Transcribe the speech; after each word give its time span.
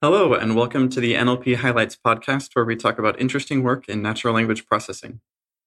Hello, 0.00 0.32
and 0.32 0.54
welcome 0.54 0.88
to 0.90 1.00
the 1.00 1.14
NLP 1.14 1.56
Highlights 1.56 1.96
podcast, 1.96 2.50
where 2.52 2.64
we 2.64 2.76
talk 2.76 3.00
about 3.00 3.20
interesting 3.20 3.64
work 3.64 3.88
in 3.88 4.00
natural 4.00 4.32
language 4.32 4.64
processing. 4.68 5.18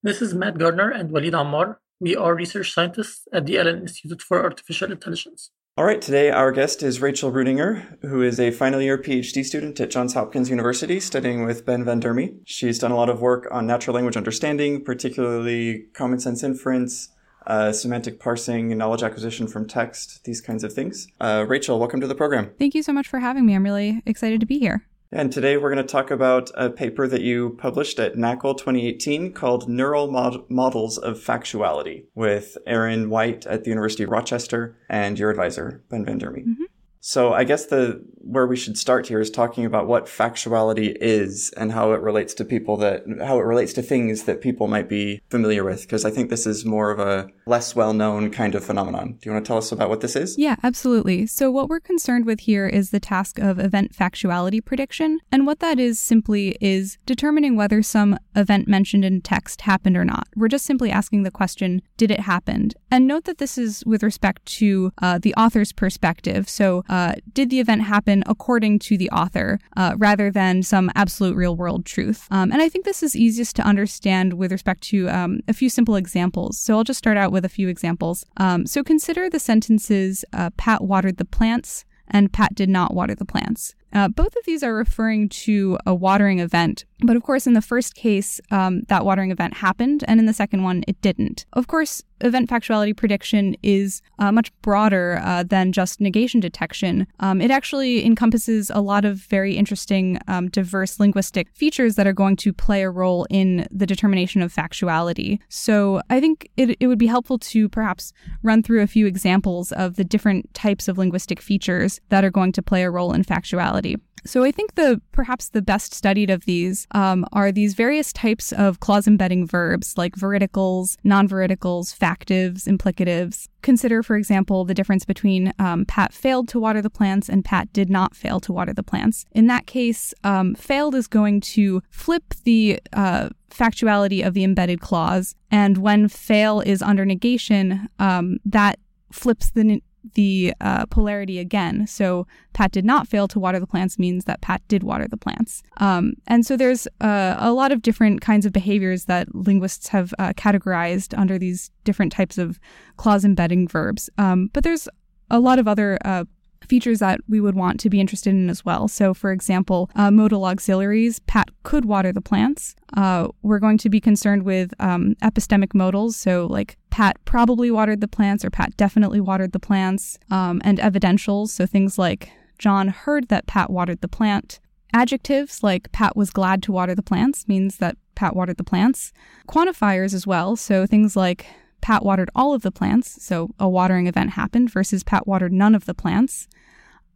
This 0.04 0.22
is 0.22 0.34
Matt 0.34 0.58
Gardner 0.58 0.90
and 0.90 1.12
Walid 1.12 1.34
Ammar. 1.34 1.76
We 2.00 2.16
are 2.16 2.33
research 2.33 2.72
scientists 2.74 3.28
at 3.33 3.46
the 3.46 3.59
Allen 3.59 3.82
Institute 3.82 4.22
for 4.22 4.42
Artificial 4.42 4.90
Intelligence. 4.90 5.52
All 5.75 5.83
right, 5.83 6.02
today 6.02 6.32
our 6.32 6.54
guest 6.54 6.82
is 6.82 7.02
Rachel 7.02 7.30
Rudinger, 7.30 8.02
who 8.04 8.21
is 8.21 8.39
a 8.39 8.52
final 8.52 8.82
year 8.82 8.98
PhD 8.98 9.44
student 9.44 9.78
at 9.82 9.91
Johns 9.91 10.14
Hopkins 10.14 10.50
University 10.50 11.02
studying 11.02 11.43
with 11.43 11.66
Ben 11.66 11.84
Van 11.84 12.00
Durme. 12.00 12.39
She's 12.45 12.79
done 12.79 12.91
a 12.91 12.95
lot 12.95 13.09
of 13.09 13.20
work 13.20 13.50
on 13.52 13.68
natural 13.68 13.95
language 13.95 14.16
understanding, 14.16 14.86
particularly 14.86 15.88
common 15.93 16.21
sense 16.21 16.41
inference, 16.41 17.09
uh, 17.48 17.71
semantic 17.71 18.20
parsing, 18.20 18.78
knowledge 18.78 19.04
acquisition 19.04 19.48
from 19.48 19.68
text, 19.68 20.23
these 20.26 20.41
kinds 20.41 20.64
of 20.64 20.73
things. 20.73 21.08
Uh, 21.20 21.46
Rachel, 21.48 21.80
welcome 21.80 22.02
to 22.02 22.08
the 22.08 22.16
program. 22.16 22.52
Thank 22.60 22.76
you 22.76 22.84
so 22.84 22.94
much 22.94 23.08
for 23.08 23.20
having 23.20 23.46
me. 23.46 23.55
I'm 23.55 23.64
really 23.64 24.02
excited 24.05 24.40
to 24.40 24.46
be 24.46 24.60
here. 24.60 24.86
And 25.14 25.30
today 25.30 25.58
we're 25.58 25.73
going 25.73 25.86
to 25.86 25.91
talk 25.91 26.09
about 26.09 26.52
a 26.55 26.70
paper 26.70 27.05
that 27.05 27.22
you 27.22 27.58
published 27.59 28.00
at 28.00 28.16
NAACL 28.16 28.58
2018 28.58 29.34
called 29.34 29.67
Neural 29.67 30.09
Mod- 30.09 30.50
Models 30.50 30.98
of 30.98 31.17
Factuality 31.17 32.05
with 32.16 32.58
Aaron 32.66 33.09
White 33.09 33.45
at 33.45 33.66
the 33.66 33.72
University 33.72 34.03
of 34.03 34.09
Rochester 34.09 34.78
and 34.88 35.20
your 35.20 35.30
advisor, 35.30 35.84
Ben 35.89 36.05
Van 36.05 36.17
Durme. 36.17 36.45
Mm-hmm. 36.48 36.64
So 37.02 37.34
I 37.34 37.44
guess 37.44 37.66
the 37.66 38.04
where 38.23 38.46
we 38.46 38.55
should 38.55 38.78
start 38.78 39.08
here 39.08 39.20
is 39.20 39.32
talking 39.32 39.66
about 39.66 39.88
what 39.88 40.05
factuality 40.05 40.96
is 41.02 41.52
and 41.58 41.72
how 41.72 41.92
it 41.94 42.02
relates 42.02 42.36
to 42.36 42.46
people 42.46 42.78
that 42.78 43.04
how 43.20 43.40
it 43.40 43.44
relates 43.44 43.73
to 43.73 43.82
things 43.82 44.23
that 44.23 44.42
people 44.42 44.68
might 44.68 44.88
be 44.88 45.22
familiar 45.32 45.64
with 45.64 45.82
because 45.82 46.06
I 46.06 46.12
think 46.12 46.30
this 46.30 46.45
is 46.45 46.64
more 46.64 46.92
of 46.92 47.00
a 47.00 47.28
less 47.48 47.76
well-known 47.76 48.30
kind 48.30 48.54
of 48.54 48.64
phenomenon. 48.64 49.18
Do 49.20 49.30
you 49.30 49.34
want 49.34 49.44
to 49.44 49.50
tell 49.50 49.58
us 49.58 49.72
about 49.72 49.90
what 49.90 50.02
this 50.02 50.16
is? 50.16 50.38
Yeah, 50.38 50.58
absolutely. 50.62 51.26
So 51.26 51.50
what 51.50 51.70
we're 51.70 51.80
concerned 51.80 52.28
with 52.28 52.42
here 52.42 52.68
is 52.68 52.92
the 52.92 53.00
task 53.00 53.40
of 53.40 53.59
event 53.59 53.94
factuality 53.94 54.64
prediction, 54.64 55.20
and 55.31 55.48
what 55.48 55.59
that 55.59 55.80
is 55.80 56.00
simply 56.00 56.56
is 56.62 57.00
determining 57.08 57.56
whether 57.56 57.81
some 57.81 58.18
event 58.36 58.68
mentioned 58.68 59.03
in 59.03 59.22
text 59.22 59.62
happened 59.62 59.97
or 59.97 60.06
not. 60.06 60.28
We're 60.36 60.47
just 60.47 60.66
simply 60.66 60.92
asking 60.92 61.23
the 61.23 61.31
question, 61.31 61.81
did 61.97 62.12
it 62.12 62.22
happen? 62.22 62.70
And 62.92 63.08
note 63.08 63.23
that 63.23 63.40
this 63.40 63.58
is 63.58 63.84
with 63.88 64.03
respect 64.03 64.45
to 64.58 64.92
uh, 65.02 65.18
the 65.18 65.34
author's 65.34 65.73
perspective. 65.73 66.47
So 66.47 66.84
uh, 66.92 67.16
did 67.34 67.50
the 67.50 67.59
event 67.59 67.81
happen 67.84 68.23
according 68.28 68.78
to 68.78 68.97
the 68.97 69.09
author 69.11 69.59
uh, 69.78 69.95
rather 69.97 70.30
than 70.30 70.61
some 70.61 70.92
absolute 70.94 71.36
real 71.36 71.56
world 71.56 71.86
truth? 71.86 72.28
Um, 72.30 72.52
and 72.52 72.61
I 72.61 72.70
think 72.70 72.86
this 72.86 73.02
is 73.02 73.16
easiest 73.16 73.56
to 73.56 73.64
understand 73.64 74.34
with 74.34 74.52
respect 74.52 74.81
to 74.89 75.09
um, 75.09 75.39
a 75.47 75.53
few 75.53 75.69
simple 75.69 75.95
examples. 75.95 76.59
So 76.59 76.78
I'll 76.78 76.84
just 76.84 77.00
start 77.00 77.17
out 77.17 77.31
with 77.31 77.45
a 77.45 77.50
few 77.50 77.69
examples. 77.69 78.25
Um, 78.38 78.67
so 78.67 78.84
consider 78.84 79.30
the 79.30 79.39
sentences 79.39 80.25
uh, 80.34 80.50
Pat 80.58 80.84
watered 80.84 81.17
the 81.17 81.25
plants 81.25 81.86
and 82.09 82.34
Pat 82.34 82.53
did 82.53 82.69
not 82.69 82.94
water 82.94 83.16
the 83.16 83.25
plants. 83.25 83.73
Uh, 83.94 84.08
both 84.08 84.36
of 84.36 84.45
these 84.45 84.64
are 84.64 84.73
referring 84.73 85.30
to 85.30 85.78
a 85.86 85.94
watering 85.94 86.39
event, 86.39 86.86
but 87.03 87.16
of 87.16 87.23
course, 87.23 87.47
in 87.47 87.53
the 87.53 87.61
first 87.61 87.95
case, 87.95 88.39
um, 88.52 88.81
that 88.88 89.06
watering 89.06 89.31
event 89.31 89.56
happened, 89.56 90.03
and 90.08 90.20
in 90.20 90.25
the 90.25 90.34
second 90.34 90.64
one, 90.64 90.84
it 90.88 91.00
didn't. 91.02 91.45
Of 91.53 91.67
course, 91.67 92.03
event 92.22 92.50
factuality 92.50 92.95
prediction 92.95 93.56
is 93.64 94.02
uh, 94.19 94.31
much 94.31 94.52
broader 94.62 95.19
uh, 95.23 95.44
than 95.44 95.72
just 95.72 96.00
negation 96.00 96.39
detection. 96.39 97.08
Um, 97.19 97.42
it 97.42 97.52
actually 97.52 98.06
encompasses 98.06 98.69
a 98.73 98.81
lot 98.81 99.06
of 99.06 99.17
very 99.17 99.56
interesting, 99.58 100.19
um, 100.28 100.50
diverse 100.50 101.00
linguistic 101.00 101.50
features 101.53 101.95
that 101.95 102.08
are 102.08 102.14
going 102.14 102.36
to 102.38 102.53
play 102.53 102.84
a 102.84 102.89
role 102.89 103.25
in 103.30 103.67
the 103.72 103.88
determination 103.88 104.42
of 104.42 104.53
factuality. 104.53 105.39
So 105.50 106.02
I 106.09 106.19
think 106.19 106.50
it, 106.58 106.78
it 106.80 106.88
would 106.88 107.00
be 107.00 107.08
helpful 107.08 107.39
to 107.39 107.67
perhaps 107.69 108.14
run 108.44 108.62
through 108.64 108.81
a 108.81 108.88
few 108.88 109.08
examples 109.08 109.72
of 109.72 109.95
the 109.95 110.03
different 110.03 110.53
types 110.53 110.88
of 110.88 110.97
linguistic 110.97 111.42
features 111.42 112.00
that 112.09 112.23
are 112.23 112.31
going 112.31 112.52
to 112.53 112.62
play 112.62 112.84
a 112.84 112.92
role 112.92 113.14
in 113.14 113.23
factuality. 113.23 113.81
So 114.26 114.44
I 114.44 114.52
think 114.52 114.76
the 114.76 115.02
perhaps 115.12 115.50
the 115.50 115.62
best 115.62 115.94
studied 115.94 116.30
of 116.30 116.46
these 116.46 116.86
um, 116.92 117.26
are 117.34 117.52
these 117.52 117.74
various 117.74 118.14
types 118.14 118.52
of 118.52 118.80
clause 118.80 119.08
embedding 119.08 119.48
verbs 119.48 119.98
like 119.98 120.16
veridicals, 120.16 120.98
non-veridicals, 121.04 121.97
factives, 121.97 122.68
implicatives. 122.68 123.50
Consider, 123.62 124.03
for 124.03 124.16
example, 124.16 124.64
the 124.64 124.74
difference 124.74 125.06
between 125.06 125.53
um, 125.58 125.86
Pat 125.86 126.14
failed 126.14 126.47
to 126.50 126.59
water 126.59 126.81
the 126.81 126.90
plants 126.90 127.30
and 127.30 127.44
Pat 127.44 127.72
did 127.74 127.90
not 127.90 128.16
fail 128.16 128.40
to 128.41 128.53
water 128.53 128.74
the 128.74 128.84
plants. 128.84 129.25
In 129.31 129.47
that 129.47 129.66
case, 129.66 130.14
um, 130.24 130.53
failed 130.56 130.94
is 130.94 131.08
going 131.08 131.41
to 131.41 131.81
flip 131.90 132.24
the 132.44 132.80
uh, 132.94 133.30
factuality 133.50 134.25
of 134.25 134.34
the 134.34 134.44
embedded 134.44 134.81
clause, 134.81 135.36
and 135.50 135.78
when 135.78 136.08
fail 136.08 136.62
is 136.62 136.81
under 136.81 137.06
negation, 137.06 137.90
um, 138.00 138.38
that 138.46 138.80
flips 139.12 139.52
the 139.52 139.81
the 140.13 140.53
uh, 140.62 140.85
polarity 140.88 141.39
again. 141.39 141.88
So 141.88 142.28
Pat 142.53 142.72
did 142.72 142.85
not 142.85 143.07
fail 143.07 143.28
to 143.29 143.39
water 143.39 143.59
the 143.59 143.67
plants 143.67 144.00
means 144.00 144.25
that 144.25 144.41
Pat 144.41 144.62
did 144.67 144.84
water 144.84 145.07
the 145.07 145.17
plants. 145.17 145.63
Um, 145.78 146.13
and 146.28 146.45
so 146.45 146.57
there's 146.57 146.88
uh, 147.00 147.35
a 147.38 147.51
lot 147.51 147.72
of 147.72 147.81
different 147.81 148.22
kinds 148.22 148.45
of 148.45 148.53
behaviors 148.53 149.06
that 149.06 149.34
linguists 149.34 149.90
have 149.90 150.13
uh, 150.19 150.34
categorized 150.34 151.17
under 151.17 151.38
these 151.38 151.72
different 151.84 152.11
types 152.11 152.38
of 152.38 152.59
clause 152.97 153.25
embedding 153.25 153.67
verbs. 153.67 154.09
Um, 154.17 154.50
but 154.53 154.63
there's 154.63 154.88
a 155.29 155.40
lot 155.40 155.59
of 155.59 155.67
other 155.67 155.97
uh, 156.03 156.25
features 156.67 156.99
that 156.99 157.19
we 157.27 157.41
would 157.41 157.55
want 157.55 157.79
to 157.79 157.89
be 157.89 157.99
interested 157.99 158.29
in 158.29 158.49
as 158.49 158.63
well. 158.63 158.88
So, 158.88 159.13
for 159.13 159.31
example, 159.31 159.89
uh, 159.95 160.11
modal 160.11 160.45
auxiliaries, 160.45 161.19
Pat 161.19 161.49
could 161.63 161.85
water 161.85 162.11
the 162.11 162.22
plants. 162.22 162.75
Uh, 162.95 163.27
we're 163.41 163.59
going 163.59 163.77
to 163.79 163.89
be 163.89 163.99
concerned 163.99 164.44
with 164.44 164.73
um, 164.79 165.16
epistemic 165.22 165.73
modals, 165.73 166.16
so 166.16 166.47
like 166.47 166.77
Pat 166.89 167.17
probably 167.25 167.72
watered 167.72 168.01
the 168.01 168.07
plants 168.07 168.45
or 168.45 168.49
Pat 168.49 168.75
definitely 168.77 169.19
watered 169.19 169.51
the 169.51 169.59
plants, 169.59 170.17
um, 170.29 170.61
and 170.63 170.77
evidentials, 170.79 171.49
so 171.49 171.66
things 171.66 171.97
like 171.97 172.31
John 172.57 172.89
heard 172.89 173.28
that 173.29 173.47
Pat 173.47 173.69
watered 173.69 174.01
the 174.01 174.07
plant. 174.07 174.59
Adjectives 174.93 175.63
like 175.63 175.91
Pat 175.93 176.17
was 176.17 176.29
glad 176.29 176.61
to 176.63 176.72
water 176.72 176.93
the 176.93 177.01
plants 177.01 177.47
means 177.47 177.78
that 177.78 177.97
Pat 178.16 178.35
watered 178.35 178.57
the 178.57 178.63
plants. 178.63 179.13
Quantifiers 179.47 180.13
as 180.13 180.28
well, 180.28 180.55
so 180.55 180.85
things 180.85 181.16
like 181.16 181.45
Pat 181.81 182.03
watered 182.03 182.30
all 182.36 182.53
of 182.53 182.62
the 182.62 182.72
plants, 182.72 183.24
so 183.24 183.50
a 183.59 183.68
watering 183.68 184.08
event 184.08 184.31
happened, 184.31 184.72
versus 184.72 185.03
Pat 185.03 185.28
watered 185.28 185.52
none 185.52 185.75
of 185.75 185.86
the 185.86 185.94
plants. 185.94 186.47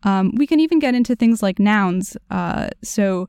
Um, 0.03 0.33
we 0.35 0.45
can 0.45 0.59
even 0.59 0.79
get 0.79 0.95
into 0.95 1.15
things 1.15 1.41
like 1.41 1.59
nouns. 1.59 2.17
Uh, 2.29 2.69
so, 2.83 3.27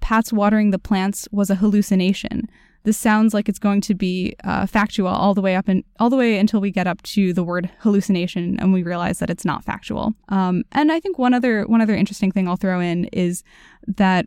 Pat's 0.00 0.32
watering 0.32 0.70
the 0.70 0.78
plants 0.78 1.28
was 1.30 1.50
a 1.50 1.54
hallucination. 1.56 2.48
This 2.84 2.96
sounds 2.96 3.34
like 3.34 3.48
it's 3.48 3.58
going 3.58 3.82
to 3.82 3.94
be 3.94 4.34
uh, 4.42 4.66
factual 4.66 5.08
all 5.08 5.34
the 5.34 5.42
way 5.42 5.54
up 5.54 5.68
and 5.68 5.84
all 5.98 6.08
the 6.08 6.16
way 6.16 6.38
until 6.38 6.62
we 6.62 6.70
get 6.70 6.86
up 6.86 7.02
to 7.02 7.34
the 7.34 7.44
word 7.44 7.70
hallucination, 7.80 8.58
and 8.58 8.72
we 8.72 8.82
realize 8.82 9.18
that 9.18 9.28
it's 9.28 9.44
not 9.44 9.64
factual. 9.64 10.14
Um, 10.30 10.64
and 10.72 10.90
I 10.90 10.98
think 11.00 11.18
one 11.18 11.34
other 11.34 11.64
one 11.64 11.82
other 11.82 11.94
interesting 11.94 12.32
thing 12.32 12.48
I'll 12.48 12.56
throw 12.56 12.80
in 12.80 13.04
is 13.06 13.42
that 13.86 14.26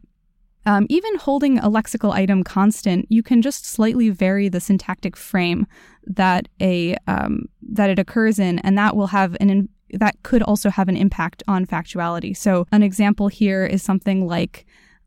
um, 0.66 0.86
even 0.90 1.16
holding 1.18 1.60
a 1.60 1.70
lexical 1.70 2.12
item 2.12 2.44
constant, 2.44 3.06
you 3.10 3.22
can 3.22 3.42
just 3.42 3.66
slightly 3.66 4.10
vary 4.10 4.50
the 4.50 4.62
syntactic 4.62 5.18
frame 5.18 5.68
that 6.06 6.48
a 6.62 6.96
um, 7.08 7.46
that 7.62 7.90
it 7.90 8.00
occurs 8.00 8.40
in, 8.40 8.60
and 8.60 8.78
that 8.78 8.96
will 8.96 9.08
have 9.08 9.36
an 9.40 9.50
in- 9.50 9.70
that 9.92 10.22
could 10.24 10.42
also 10.42 10.70
have 10.70 10.90
an 10.90 10.98
impact 10.98 11.44
on 11.48 11.66
factuality. 11.66 12.36
So, 12.36 12.66
an 12.72 12.84
example 12.84 13.28
here 13.28 13.66
is 13.66 13.84
something 13.84 14.26
like 14.26 14.66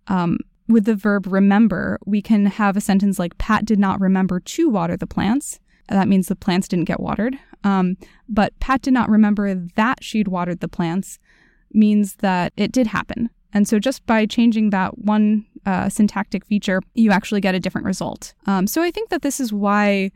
um, 0.08 0.38
with 0.68 0.84
the 0.84 0.94
verb 0.94 1.26
remember, 1.26 1.98
we 2.06 2.20
can 2.20 2.46
have 2.46 2.76
a 2.76 2.80
sentence 2.80 3.18
like 3.18 3.38
Pat 3.38 3.64
did 3.64 3.78
not 3.78 4.00
remember 4.00 4.40
to 4.40 4.68
water 4.68 4.96
the 4.96 5.06
plants. 5.06 5.60
That 5.88 6.08
means 6.08 6.26
the 6.26 6.36
plants 6.36 6.66
didn't 6.66 6.86
get 6.86 7.00
watered. 7.00 7.38
Um, 7.62 7.96
but 8.28 8.58
Pat 8.58 8.82
did 8.82 8.92
not 8.92 9.08
remember 9.08 9.54
that 9.54 10.02
she'd 10.02 10.28
watered 10.28 10.60
the 10.60 10.68
plants 10.68 11.18
means 11.72 12.16
that 12.16 12.52
it 12.56 12.72
did 12.72 12.88
happen. 12.88 13.30
And 13.52 13.66
so, 13.68 13.78
just 13.78 14.04
by 14.06 14.26
changing 14.26 14.70
that 14.70 14.98
one 14.98 15.46
uh, 15.64 15.88
syntactic 15.88 16.44
feature, 16.44 16.82
you 16.94 17.10
actually 17.10 17.40
get 17.40 17.54
a 17.54 17.60
different 17.60 17.86
result. 17.86 18.34
Um, 18.46 18.66
so, 18.66 18.82
I 18.82 18.90
think 18.90 19.10
that 19.10 19.22
this 19.22 19.40
is 19.40 19.52
why 19.52 20.10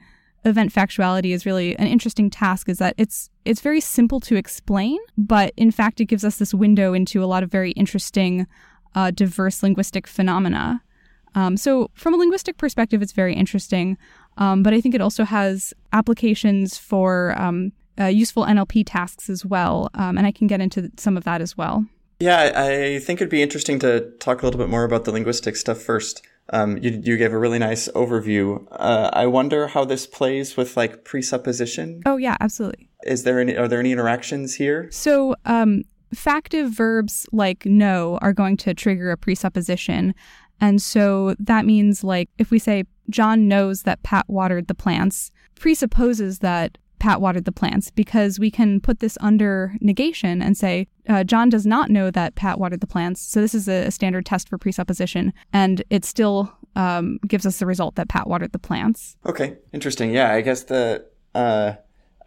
event 0.45 0.73
factuality 0.73 1.33
is 1.33 1.45
really 1.45 1.77
an 1.77 1.87
interesting 1.87 2.31
task 2.31 2.69
is 2.69 2.79
that 2.79 2.95
it's 2.97 3.29
it's 3.45 3.61
very 3.61 3.81
simple 3.81 4.21
to 4.21 4.37
explain 4.37 4.99
but 5.19 5.53
in 5.57 5.71
fact 5.71 6.01
it 6.01 6.07
gives 6.07 6.25
us 6.25 6.37
this 6.37 6.55
window 6.55 6.95
into 6.95 7.23
a 7.23 7.27
lot 7.27 7.43
of 7.43 7.51
very 7.51 7.73
interesting 7.73 8.47
uh, 8.95 9.11
diverse 9.11 9.63
linguistic 9.63 10.07
phenomena 10.07 10.83
um, 11.35 11.57
so 11.57 11.91
from 11.95 12.15
a 12.15 12.17
linguistic 12.17 12.57
perspective 12.57 13.03
it's 13.03 13.13
very 13.13 13.35
interesting 13.35 13.99
um, 14.39 14.63
but 14.63 14.73
i 14.73 14.81
think 14.81 14.95
it 14.95 15.03
also 15.03 15.25
has 15.25 15.75
applications 15.93 16.79
for 16.79 17.35
um, 17.39 17.73
uh, 18.01 18.07
useful 18.07 18.45
nlp 18.45 18.83
tasks 18.87 19.29
as 19.29 19.45
well 19.45 19.91
um, 19.95 20.17
and 20.17 20.27
i 20.27 20.33
can 20.33 20.47
get 20.47 20.61
into 20.61 20.91
some 20.97 21.19
of 21.19 21.25
that 21.25 21.43
as 21.43 21.55
well 21.55 21.85
yeah 22.21 22.53
i 22.55 22.99
think 22.99 23.21
it'd 23.21 23.31
be 23.31 23.43
interesting 23.43 23.79
to 23.79 24.11
talk 24.21 24.43
a 24.43 24.45
little 24.45 24.59
bit 24.59 24.69
more 24.69 24.85
about 24.85 25.05
the 25.05 25.13
linguistic 25.13 25.57
stuff 25.57 25.81
first 25.81 26.23
um, 26.53 26.79
you, 26.79 27.01
you 27.03 27.17
gave 27.17 27.33
a 27.33 27.39
really 27.39 27.59
nice 27.59 27.89
overview. 27.89 28.67
Uh, 28.73 29.11
I 29.13 29.27
wonder 29.27 29.69
how 29.69 29.85
this 29.85 30.07
plays 30.07 30.57
with 30.57 30.77
like 30.77 31.05
presupposition. 31.05 32.03
Oh 32.05 32.17
yeah, 32.17 32.37
absolutely. 32.41 32.89
Is 33.05 33.23
there 33.23 33.41
any? 33.41 33.57
Are 33.57 33.69
there 33.69 33.81
any 33.81 33.93
interactions 33.93 34.55
here? 34.55 34.89
So, 34.91 35.37
um, 35.45 35.85
factive 36.15 36.71
verbs 36.71 37.27
like 37.33 37.65
know 37.65 38.19
are 38.21 38.33
going 38.33 38.57
to 38.59 38.75
trigger 38.75 39.11
a 39.11 39.17
presupposition, 39.17 40.15
and 40.61 40.83
so 40.83 41.35
that 41.39 41.67
means 41.67 42.03
like 42.03 42.29
if 42.39 42.51
we 42.51 42.59
say 42.59 42.85
John 43.09 43.49
knows 43.49 43.83
that 43.83 44.03
Pat 44.03 44.29
watered 44.29 44.67
the 44.67 44.75
plants, 44.75 45.31
presupposes 45.55 46.41
that 46.41 46.79
Pat 47.01 47.21
watered 47.21 47.47
the 47.47 47.53
plants 47.53 47.91
because 47.91 48.39
we 48.39 48.51
can 48.51 48.81
put 48.81 49.01
this 49.01 49.19
under 49.21 49.75
negation 49.81 50.41
and 50.41 50.57
say 50.57 50.87
uh, 51.09 51.25
John 51.25 51.49
does 51.49 51.67
not 51.67 51.91
know 51.91 52.11
that 52.11 52.37
Pat 52.37 52.61
watered 52.61 52.81
the 52.81 52.87
plants. 52.87 53.21
So 53.21 53.41
this 53.41 53.55
is 53.55 53.69
a, 53.69 53.87
a 53.87 53.91
standard 53.91 54.27
test 54.27 54.49
for 54.49 54.59
presupposition, 54.59 55.33
and 55.53 55.83
it 55.91 56.05
still 56.05 56.53
um, 56.77 57.19
gives 57.27 57.47
us 57.47 57.59
the 57.59 57.67
result 57.67 57.97
that 57.97 58.09
Pat 58.09 58.29
watered 58.29 58.53
the 58.53 58.59
plants. 58.59 59.17
Okay, 59.27 59.57
interesting. 59.73 60.13
Yeah, 60.13 60.33
I 60.33 60.43
guess 60.43 60.65
the 60.65 61.07
uh, 61.35 61.73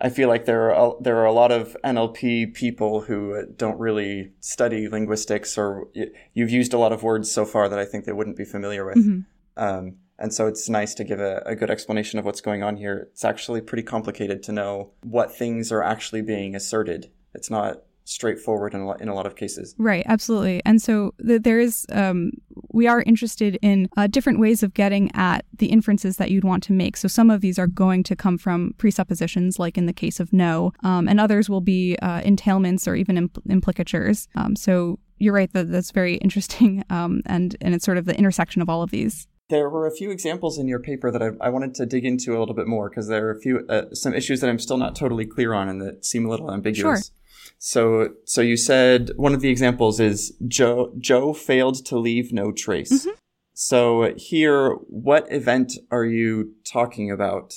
I 0.01 0.09
feel 0.09 0.27
like 0.27 0.45
there 0.45 0.73
are 0.73 0.95
there 0.99 1.17
are 1.17 1.25
a 1.25 1.31
lot 1.31 1.51
of 1.51 1.77
NLP 1.85 2.53
people 2.53 3.01
who 3.01 3.45
don't 3.55 3.79
really 3.79 4.31
study 4.41 4.89
linguistics, 4.89 5.57
or 5.57 5.87
you've 6.33 6.49
used 6.49 6.73
a 6.73 6.77
lot 6.77 6.91
of 6.91 7.03
words 7.03 7.31
so 7.31 7.45
far 7.45 7.69
that 7.69 7.79
I 7.79 7.85
think 7.85 8.05
they 8.05 8.11
wouldn't 8.11 8.35
be 8.35 8.45
familiar 8.45 8.85
with. 8.85 8.97
Mm-hmm. 8.97 9.19
Um, 9.55 9.95
and 10.19 10.33
so 10.33 10.47
it's 10.47 10.69
nice 10.69 10.93
to 10.95 11.03
give 11.03 11.19
a, 11.19 11.41
a, 11.45 11.55
good 11.55 11.69
explanation 11.69 12.19
of 12.19 12.25
what's 12.25 12.41
going 12.41 12.63
on 12.63 12.77
here. 12.77 13.07
It's 13.11 13.25
actually 13.25 13.61
pretty 13.61 13.83
complicated 13.83 14.43
to 14.43 14.51
know 14.51 14.91
what 15.01 15.35
things 15.35 15.71
are 15.71 15.83
actually 15.83 16.21
being 16.21 16.55
asserted. 16.55 17.11
It's 17.33 17.49
not 17.49 17.81
straightforward 18.05 18.73
in 18.73 18.81
a 18.81 18.85
lot, 18.85 19.01
in 19.01 19.07
a 19.07 19.15
lot 19.15 19.25
of 19.25 19.35
cases. 19.35 19.73
Right, 19.77 20.03
absolutely. 20.07 20.61
And 20.65 20.81
so 20.81 21.13
th- 21.25 21.41
there 21.43 21.59
is, 21.59 21.85
um, 21.91 22.31
we 22.71 22.87
are 22.87 23.01
interested 23.03 23.57
in 23.61 23.89
uh, 23.97 24.07
different 24.07 24.39
ways 24.39 24.61
of 24.61 24.73
getting 24.73 25.09
at 25.15 25.45
the 25.57 25.67
inferences 25.67 26.17
that 26.17 26.29
you'd 26.29 26.43
want 26.43 26.63
to 26.63 26.73
make. 26.73 26.97
So 26.97 27.07
some 27.07 27.29
of 27.29 27.41
these 27.41 27.57
are 27.57 27.67
going 27.67 28.03
to 28.03 28.15
come 28.15 28.37
from 28.37 28.73
presuppositions, 28.77 29.57
like 29.57 29.77
in 29.77 29.85
the 29.85 29.93
case 29.93 30.19
of 30.19 30.33
know, 30.33 30.73
um, 30.83 31.07
and 31.07 31.19
others 31.19 31.49
will 31.49 31.61
be 31.61 31.97
uh, 32.01 32.21
entailments 32.21 32.87
or 32.87 32.95
even 32.95 33.29
impl- 33.29 33.41
implicatures. 33.49 34.27
Um, 34.35 34.55
so 34.55 34.99
you're 35.17 35.33
right 35.33 35.51
that 35.53 35.71
that's 35.71 35.91
very 35.91 36.15
interesting, 36.15 36.83
um, 36.89 37.21
and 37.25 37.55
and 37.61 37.73
it's 37.73 37.85
sort 37.85 37.97
of 37.97 38.05
the 38.05 38.17
intersection 38.17 38.61
of 38.61 38.69
all 38.69 38.83
of 38.83 38.91
these. 38.91 39.27
There 39.53 39.69
were 39.69 39.85
a 39.85 39.91
few 39.91 40.09
examples 40.09 40.57
in 40.57 40.67
your 40.67 40.79
paper 40.79 41.11
that 41.11 41.21
I, 41.21 41.29
I 41.39 41.49
wanted 41.49 41.75
to 41.75 41.85
dig 41.85 42.05
into 42.05 42.35
a 42.35 42.39
little 42.39 42.55
bit 42.55 42.65
more 42.65 42.89
because 42.89 43.07
there 43.07 43.27
are 43.27 43.35
a 43.37 43.39
few 43.39 43.63
uh, 43.69 43.93
some 43.93 44.11
issues 44.15 44.41
that 44.41 44.49
I'm 44.49 44.57
still 44.57 44.77
not 44.77 44.95
totally 44.95 45.27
clear 45.27 45.53
on 45.53 45.69
and 45.69 45.79
that 45.79 46.03
seem 46.03 46.25
a 46.25 46.29
little 46.29 46.51
ambiguous. 46.51 47.11
Sure. 47.11 47.15
So, 47.59 48.09
so 48.25 48.41
you 48.41 48.57
said 48.57 49.11
one 49.15 49.35
of 49.35 49.41
the 49.41 49.49
examples 49.49 49.99
is 49.99 50.33
Joe. 50.47 50.91
Joe 50.97 51.33
failed 51.33 51.85
to 51.85 51.99
leave 51.99 52.33
no 52.33 52.51
trace. 52.51 52.91
Mm-hmm. 52.91 53.11
So 53.53 54.15
here, 54.17 54.71
what 54.87 55.31
event 55.31 55.73
are 55.91 56.05
you 56.05 56.55
talking 56.65 57.11
about? 57.11 57.53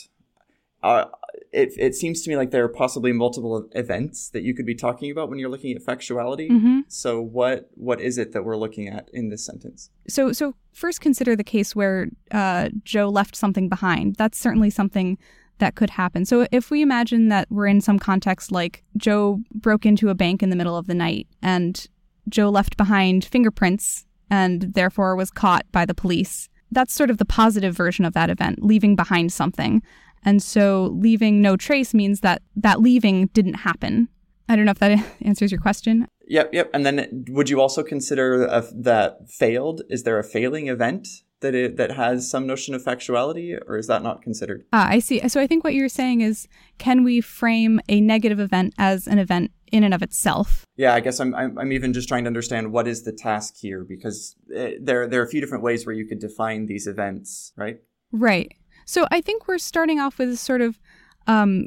Uh, 0.83 1.07
it, 1.53 1.73
it 1.79 1.95
seems 1.95 2.23
to 2.23 2.31
me 2.31 2.37
like 2.37 2.51
there 2.51 2.65
are 2.65 2.69
possibly 2.69 3.13
multiple 3.13 3.69
events 3.73 4.31
that 4.31 4.43
you 4.43 4.55
could 4.55 4.67
be 4.67 4.75
talking 4.75 5.11
about 5.11 5.29
when 5.29 5.39
you're 5.39 5.49
looking 5.49 5.75
at 5.75 5.83
factuality. 5.83 6.51
Mm-hmm. 6.51 6.81
So 6.89 7.21
what 7.21 7.71
what 7.75 8.01
is 8.01 8.19
it 8.19 8.33
that 8.33 8.45
we're 8.45 8.57
looking 8.57 8.89
at 8.89 9.09
in 9.13 9.31
this 9.31 9.45
sentence? 9.45 9.91
So 10.09 10.33
so 10.33 10.55
first 10.73 11.01
consider 11.01 11.37
the 11.37 11.45
case 11.45 11.75
where 11.75 12.09
uh, 12.31 12.71
Joe 12.85 13.09
left 13.09 13.37
something 13.37 13.69
behind. 13.69 14.17
That's 14.17 14.39
certainly 14.39 14.71
something 14.71 15.19
that 15.59 15.75
could 15.75 15.91
happen. 15.91 16.25
So 16.27 16.47
if 16.53 16.71
we 16.71 16.83
imagine 16.83 17.29
that 17.29 17.49
we're 17.51 17.67
in 17.67 17.81
some 17.81 17.99
context 17.99 18.53
like 18.53 18.85
Joe 18.97 19.41
broke 19.55 19.87
into 19.87 20.11
a 20.11 20.15
bank 20.15 20.43
in 20.43 20.51
the 20.51 20.57
middle 20.57 20.77
of 20.77 20.87
the 20.87 20.95
night 20.95 21.27
and 21.43 21.87
Joe 22.29 22.51
left 22.51 22.77
behind 22.77 23.25
fingerprints 23.25 24.05
and 24.31 24.75
therefore 24.75 25.17
was 25.17 25.31
caught 25.31 25.65
by 25.73 25.87
the 25.87 25.95
police. 25.95 26.49
That's 26.73 26.93
sort 26.93 27.11
of 27.11 27.19
the 27.19 27.25
positive 27.25 27.75
version 27.75 28.05
of 28.05 28.13
that 28.15 28.29
event, 28.29 28.63
leaving 28.63 28.97
behind 28.97 29.33
something. 29.33 29.83
And 30.27 30.43
so 30.43 30.95
leaving 31.01 31.41
no 31.41 31.57
trace 31.57 31.95
means 31.95 32.21
that 32.21 32.43
that 32.57 32.81
leaving 32.81 33.29
didn't 33.29 33.55
happen. 33.55 34.09
I 34.49 34.57
don't 34.57 34.65
know 34.65 34.73
if 34.73 34.81
that 34.81 35.05
answers 35.23 35.51
your 35.51 35.61
question. 35.61 36.09
Yep, 36.29 36.51
yep. 36.53 36.71
And 36.75 36.85
then 36.85 37.25
would 37.29 37.49
you 37.49 37.61
also 37.61 37.83
consider 37.83 38.45
a, 38.45 38.65
that 38.75 39.31
failed? 39.31 39.83
Is 39.89 40.03
there 40.03 40.19
a 40.19 40.25
failing 40.25 40.67
event 40.67 41.07
that 41.41 41.55
it 41.55 41.77
that 41.77 41.93
has 41.93 42.29
some 42.29 42.47
notion 42.47 42.75
of 42.75 42.83
factuality, 42.83 43.57
or 43.67 43.77
is 43.77 43.87
that 43.87 44.03
not 44.03 44.23
considered? 44.23 44.65
Ah, 44.73 44.89
I 44.89 44.99
see. 44.99 45.27
So 45.29 45.41
I 45.41 45.47
think 45.47 45.63
what 45.63 45.75
you're 45.75 45.89
saying 45.89 46.23
is, 46.23 46.49
can 46.79 47.05
we 47.05 47.21
frame 47.21 47.81
a 47.89 48.01
negative 48.01 48.41
event 48.41 48.75
as 48.79 49.07
an 49.07 49.19
event 49.19 49.53
in 49.71 49.85
and 49.85 49.95
of 49.95 50.03
itself? 50.03 50.65
Yeah, 50.77 50.95
I 50.95 51.01
guess 51.01 51.21
I'm 51.21 51.35
I'm, 51.35 51.57
I'm 51.59 51.73
even 51.73 51.93
just 51.93 52.09
trying 52.09 52.25
to 52.25 52.29
understand 52.29 52.73
what 52.73 52.89
is 52.89 53.05
the 53.05 53.13
task 53.13 53.55
here 53.61 53.85
because 53.85 54.35
uh, 54.57 54.71
there 54.81 55.07
there 55.07 55.21
are 55.21 55.25
a 55.25 55.29
few 55.29 55.41
different 55.41 55.63
ways 55.63 55.87
where 55.87 55.95
you 55.95 56.07
could 56.07 56.19
define 56.19 56.67
these 56.67 56.89
events, 56.89 57.53
right? 57.57 57.79
Right. 58.11 58.57
So 58.87 59.07
I 59.11 59.21
think 59.21 59.47
we're 59.47 59.59
starting 59.59 60.01
off 60.01 60.19
with 60.19 60.31
a 60.31 60.37
sort 60.37 60.63
of 60.63 60.79
um, 61.27 61.67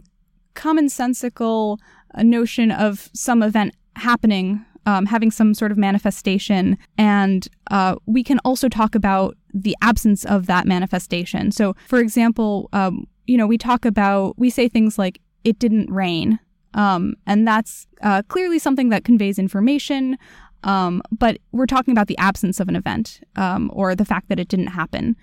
commonsensical 0.55 1.77
uh, 2.15 2.23
notion 2.23 2.71
of 2.71 3.09
some 3.13 3.43
event 3.43 3.75
happening 3.95 4.65
um, 4.85 5.05
having 5.05 5.31
some 5.31 5.53
sort 5.53 5.71
of 5.71 5.77
manifestation. 5.77 6.77
And 6.97 7.47
uh, 7.69 7.95
we 8.05 8.23
can 8.23 8.39
also 8.39 8.69
talk 8.69 8.95
about 8.95 9.37
the 9.53 9.75
absence 9.81 10.25
of 10.25 10.47
that 10.47 10.65
manifestation. 10.65 11.51
So, 11.51 11.75
for 11.87 11.99
example, 11.99 12.69
um, 12.73 13.05
you 13.27 13.37
know, 13.37 13.47
we 13.47 13.57
talk 13.57 13.85
about, 13.85 14.37
we 14.37 14.49
say 14.49 14.67
things 14.67 14.97
like, 14.97 15.19
it 15.43 15.59
didn't 15.59 15.91
rain. 15.91 16.39
Um, 16.73 17.15
and 17.25 17.47
that's 17.47 17.87
uh, 18.01 18.23
clearly 18.27 18.59
something 18.59 18.89
that 18.89 19.03
conveys 19.03 19.39
information. 19.39 20.17
Um, 20.63 21.01
but 21.11 21.37
we're 21.51 21.65
talking 21.65 21.91
about 21.91 22.07
the 22.07 22.17
absence 22.17 22.59
of 22.59 22.67
an 22.67 22.75
event 22.75 23.21
um, 23.35 23.71
or 23.73 23.95
the 23.95 24.05
fact 24.05 24.27
that 24.29 24.39
it 24.39 24.47
didn't 24.47 24.67
happen. 24.67 25.15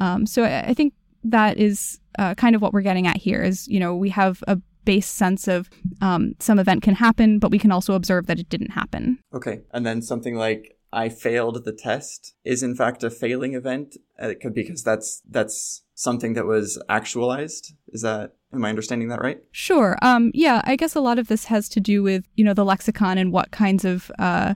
Um, 0.00 0.26
so 0.26 0.44
I, 0.44 0.68
I, 0.68 0.74
think 0.74 0.92
that 1.24 1.58
is 1.58 2.00
uh, 2.18 2.34
kind 2.34 2.54
of 2.54 2.62
what 2.62 2.72
we're 2.72 2.82
getting 2.82 3.06
at 3.06 3.16
here 3.16 3.42
is, 3.42 3.66
you 3.68 3.80
know, 3.80 3.94
we 3.94 4.10
have 4.10 4.42
a 4.46 4.60
base 4.84 5.08
sense 5.08 5.48
of 5.48 5.70
um, 6.00 6.34
some 6.38 6.58
event 6.58 6.82
can 6.82 6.94
happen, 6.94 7.38
but 7.38 7.50
we 7.50 7.58
can 7.58 7.72
also 7.72 7.94
observe 7.94 8.26
that 8.26 8.38
it 8.38 8.48
didn't 8.48 8.70
happen. 8.70 9.18
Okay. 9.34 9.62
And 9.72 9.84
then 9.84 10.02
something 10.02 10.36
like 10.36 10.76
I 10.92 11.08
failed 11.08 11.64
the 11.64 11.72
test 11.72 12.34
is 12.44 12.62
in 12.62 12.76
fact 12.76 13.02
a 13.02 13.10
failing 13.10 13.54
event 13.54 13.96
uh, 14.18 14.34
because 14.52 14.84
that's 14.84 15.22
that's 15.28 15.82
something 15.94 16.34
that 16.34 16.46
was 16.46 16.80
actualized. 16.88 17.74
Is 17.88 18.02
that 18.02 18.34
am 18.52 18.64
I 18.64 18.68
understanding 18.68 19.08
that 19.08 19.20
right? 19.20 19.40
Sure. 19.50 19.98
Um, 20.02 20.30
yeah, 20.34 20.62
I 20.64 20.76
guess 20.76 20.94
a 20.94 21.00
lot 21.00 21.18
of 21.18 21.26
this 21.26 21.46
has 21.46 21.68
to 21.70 21.80
do 21.80 22.02
with 22.02 22.24
you 22.36 22.44
know 22.44 22.54
the 22.54 22.64
lexicon 22.64 23.18
and 23.18 23.32
what 23.32 23.50
kinds 23.50 23.84
of 23.84 24.10
uh, 24.20 24.54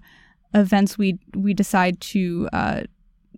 events 0.55 0.97
we 0.97 1.19
we 1.35 1.55
decide 1.55 2.00
to 2.03 2.49
uh, 2.53 2.82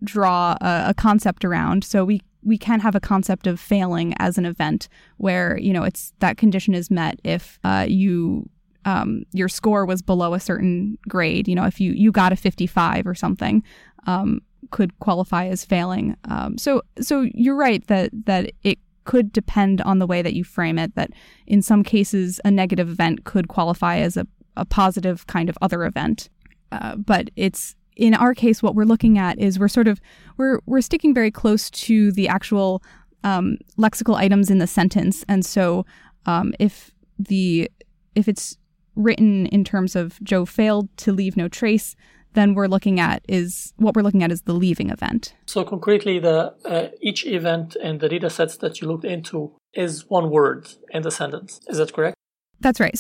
draw 0.05 0.57
a, 0.61 0.85
a, 0.89 0.95
concept 0.95 1.45
around. 1.45 1.85
So 1.85 2.05
we 2.05 2.21
we 2.43 2.59
can 2.59 2.81
have 2.81 2.95
a 2.95 3.01
concept 3.01 3.47
of 3.47 3.61
failing 3.61 4.15
as 4.19 4.39
an 4.39 4.47
event 4.47 4.89
where 5.19 5.59
you 5.59 5.73
know 5.73 5.83
it's 5.83 6.13
that 6.21 6.37
condition 6.37 6.75
is 6.75 6.91
met 6.91 7.21
if 7.25 7.59
uh, 7.65 7.87
you 7.89 8.49
um, 8.85 9.25
your 9.33 9.49
score 9.49 9.85
was 9.85 10.01
below 10.01 10.33
a 10.35 10.41
certain 10.41 10.97
grade 11.09 11.47
you 11.49 11.55
know 11.55 11.65
if 11.65 11.81
you 11.81 11.93
you 11.93 12.11
got 12.11 12.33
a 12.33 12.37
55 12.37 13.07
or 13.07 13.15
something 13.15 13.63
um, 14.07 14.41
could 14.71 14.99
qualify 15.01 15.47
as 15.47 15.65
failing. 15.65 16.17
Um, 16.25 16.59
so 16.59 16.83
so 17.01 17.27
you're 17.35 17.57
right 17.57 17.87
that 17.87 18.11
that 18.27 18.53
it 18.63 18.79
could 19.05 19.33
depend 19.33 19.81
on 19.83 19.99
the 19.99 20.07
way 20.07 20.23
that 20.23 20.35
you 20.35 20.45
frame 20.45 20.79
it 20.79 20.95
that 20.95 21.11
in 21.47 21.63
some 21.63 21.83
cases 21.83 22.41
a 22.45 22.51
negative 22.51 22.89
event 22.89 23.25
could 23.25 23.49
qualify 23.49 23.97
as 23.97 24.17
a, 24.17 24.27
a 24.57 24.65
positive 24.65 25.27
kind 25.27 25.49
of 25.49 25.59
other 25.63 25.85
event. 25.85 26.29
Uh, 26.71 26.95
but 26.97 27.31
it's 27.35 27.75
in 28.01 28.15
our 28.15 28.35
case, 28.35 28.63
what 28.63 28.75
we're 28.75 28.85
looking 28.85 29.19
at 29.19 29.39
is 29.39 29.59
we're 29.59 29.69
sort 29.69 29.87
of 29.87 30.01
we're 30.39 30.61
we're 30.67 30.81
sticking 30.81 31.15
very 31.15 31.31
close 31.31 31.71
to 31.71 32.11
the 32.13 32.29
actual 32.29 32.83
um, 33.23 33.59
lexical 33.79 34.15
items 34.15 34.51
in 34.51 34.59
the 34.59 34.67
sentence, 34.67 35.25
and 35.29 35.45
so 35.45 35.85
um, 36.27 36.55
if 36.59 36.91
the 37.19 37.71
if 38.15 38.27
it's 38.27 38.57
written 38.97 39.47
in 39.47 39.65
terms 39.65 39.95
of 39.95 40.19
Joe 40.23 40.47
failed 40.47 40.89
to 40.97 41.13
leave 41.13 41.37
no 41.37 41.47
trace, 41.47 41.95
then 42.33 42.55
we're 42.55 42.69
looking 42.69 42.99
at 42.99 43.23
is 43.29 43.75
what 43.77 43.95
we're 43.95 44.03
looking 44.03 44.23
at 44.23 44.33
is 44.33 44.43
the 44.43 44.55
leaving 44.55 44.89
event. 44.89 45.35
So 45.47 45.63
concretely, 45.63 46.19
the 46.19 46.55
uh, 46.65 46.89
each 47.03 47.27
event 47.27 47.77
and 47.83 48.01
the 48.01 48.09
data 48.09 48.31
sets 48.31 48.57
that 48.59 48.81
you 48.81 48.89
looked 48.89 49.05
into 49.05 49.53
is 49.75 50.09
one 50.09 50.31
word 50.31 50.69
in 50.91 51.03
the 51.03 51.11
sentence. 51.11 51.61
Is 51.69 51.77
that 51.77 51.93
correct? 51.93 52.17
That's 52.61 52.81
right. 52.81 52.99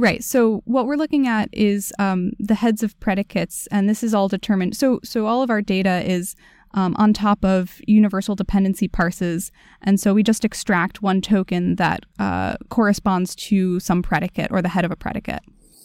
Right. 0.00 0.24
So 0.24 0.62
what 0.64 0.86
we're 0.86 0.96
looking 0.96 1.28
at 1.28 1.50
is 1.52 1.92
um, 1.98 2.32
the 2.38 2.54
heads 2.54 2.82
of 2.82 2.98
predicates, 3.00 3.66
and 3.70 3.86
this 3.86 4.02
is 4.02 4.14
all 4.14 4.28
determined. 4.28 4.74
So 4.74 4.98
so 5.04 5.26
all 5.26 5.42
of 5.42 5.50
our 5.50 5.60
data 5.60 6.02
is 6.10 6.34
um, 6.72 6.96
on 6.96 7.12
top 7.12 7.44
of 7.44 7.82
universal 7.86 8.34
dependency 8.34 8.88
parses, 8.88 9.52
and 9.82 10.00
so 10.00 10.14
we 10.14 10.22
just 10.22 10.42
extract 10.42 11.02
one 11.02 11.20
token 11.20 11.76
that 11.76 12.06
uh, 12.18 12.56
corresponds 12.70 13.34
to 13.50 13.78
some 13.78 14.02
predicate 14.02 14.50
or 14.50 14.62
the 14.62 14.70
head 14.70 14.86
of 14.86 14.90
a 14.90 14.96
predicate. 14.96 15.42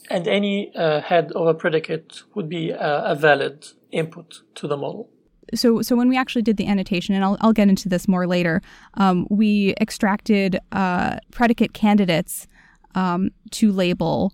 And 0.09 0.29
any 0.29 0.73
uh, 0.77 1.01
head 1.01 1.33
of 1.33 1.47
a 1.47 1.53
predicate 1.53 2.21
would 2.35 2.47
be 2.47 2.69
a, 2.69 3.11
a 3.11 3.15
valid 3.15 3.67
input 3.91 4.43
to 4.55 4.67
the 4.69 4.77
model 4.77 5.09
so 5.53 5.81
so 5.81 5.95
when 5.95 6.09
we 6.09 6.17
actually 6.17 6.41
did 6.41 6.57
the 6.57 6.67
annotation, 6.67 7.13
and 7.13 7.23
I'll, 7.23 7.37
I'll 7.41 7.53
get 7.53 7.69
into 7.69 7.89
this 7.89 8.07
more 8.07 8.25
later, 8.25 8.61
um, 8.95 9.27
we 9.29 9.75
extracted 9.79 10.57
uh, 10.71 11.17
predicate 11.31 11.73
candidates 11.73 12.47
um, 12.95 13.29
to 13.51 13.71
label. 13.71 14.33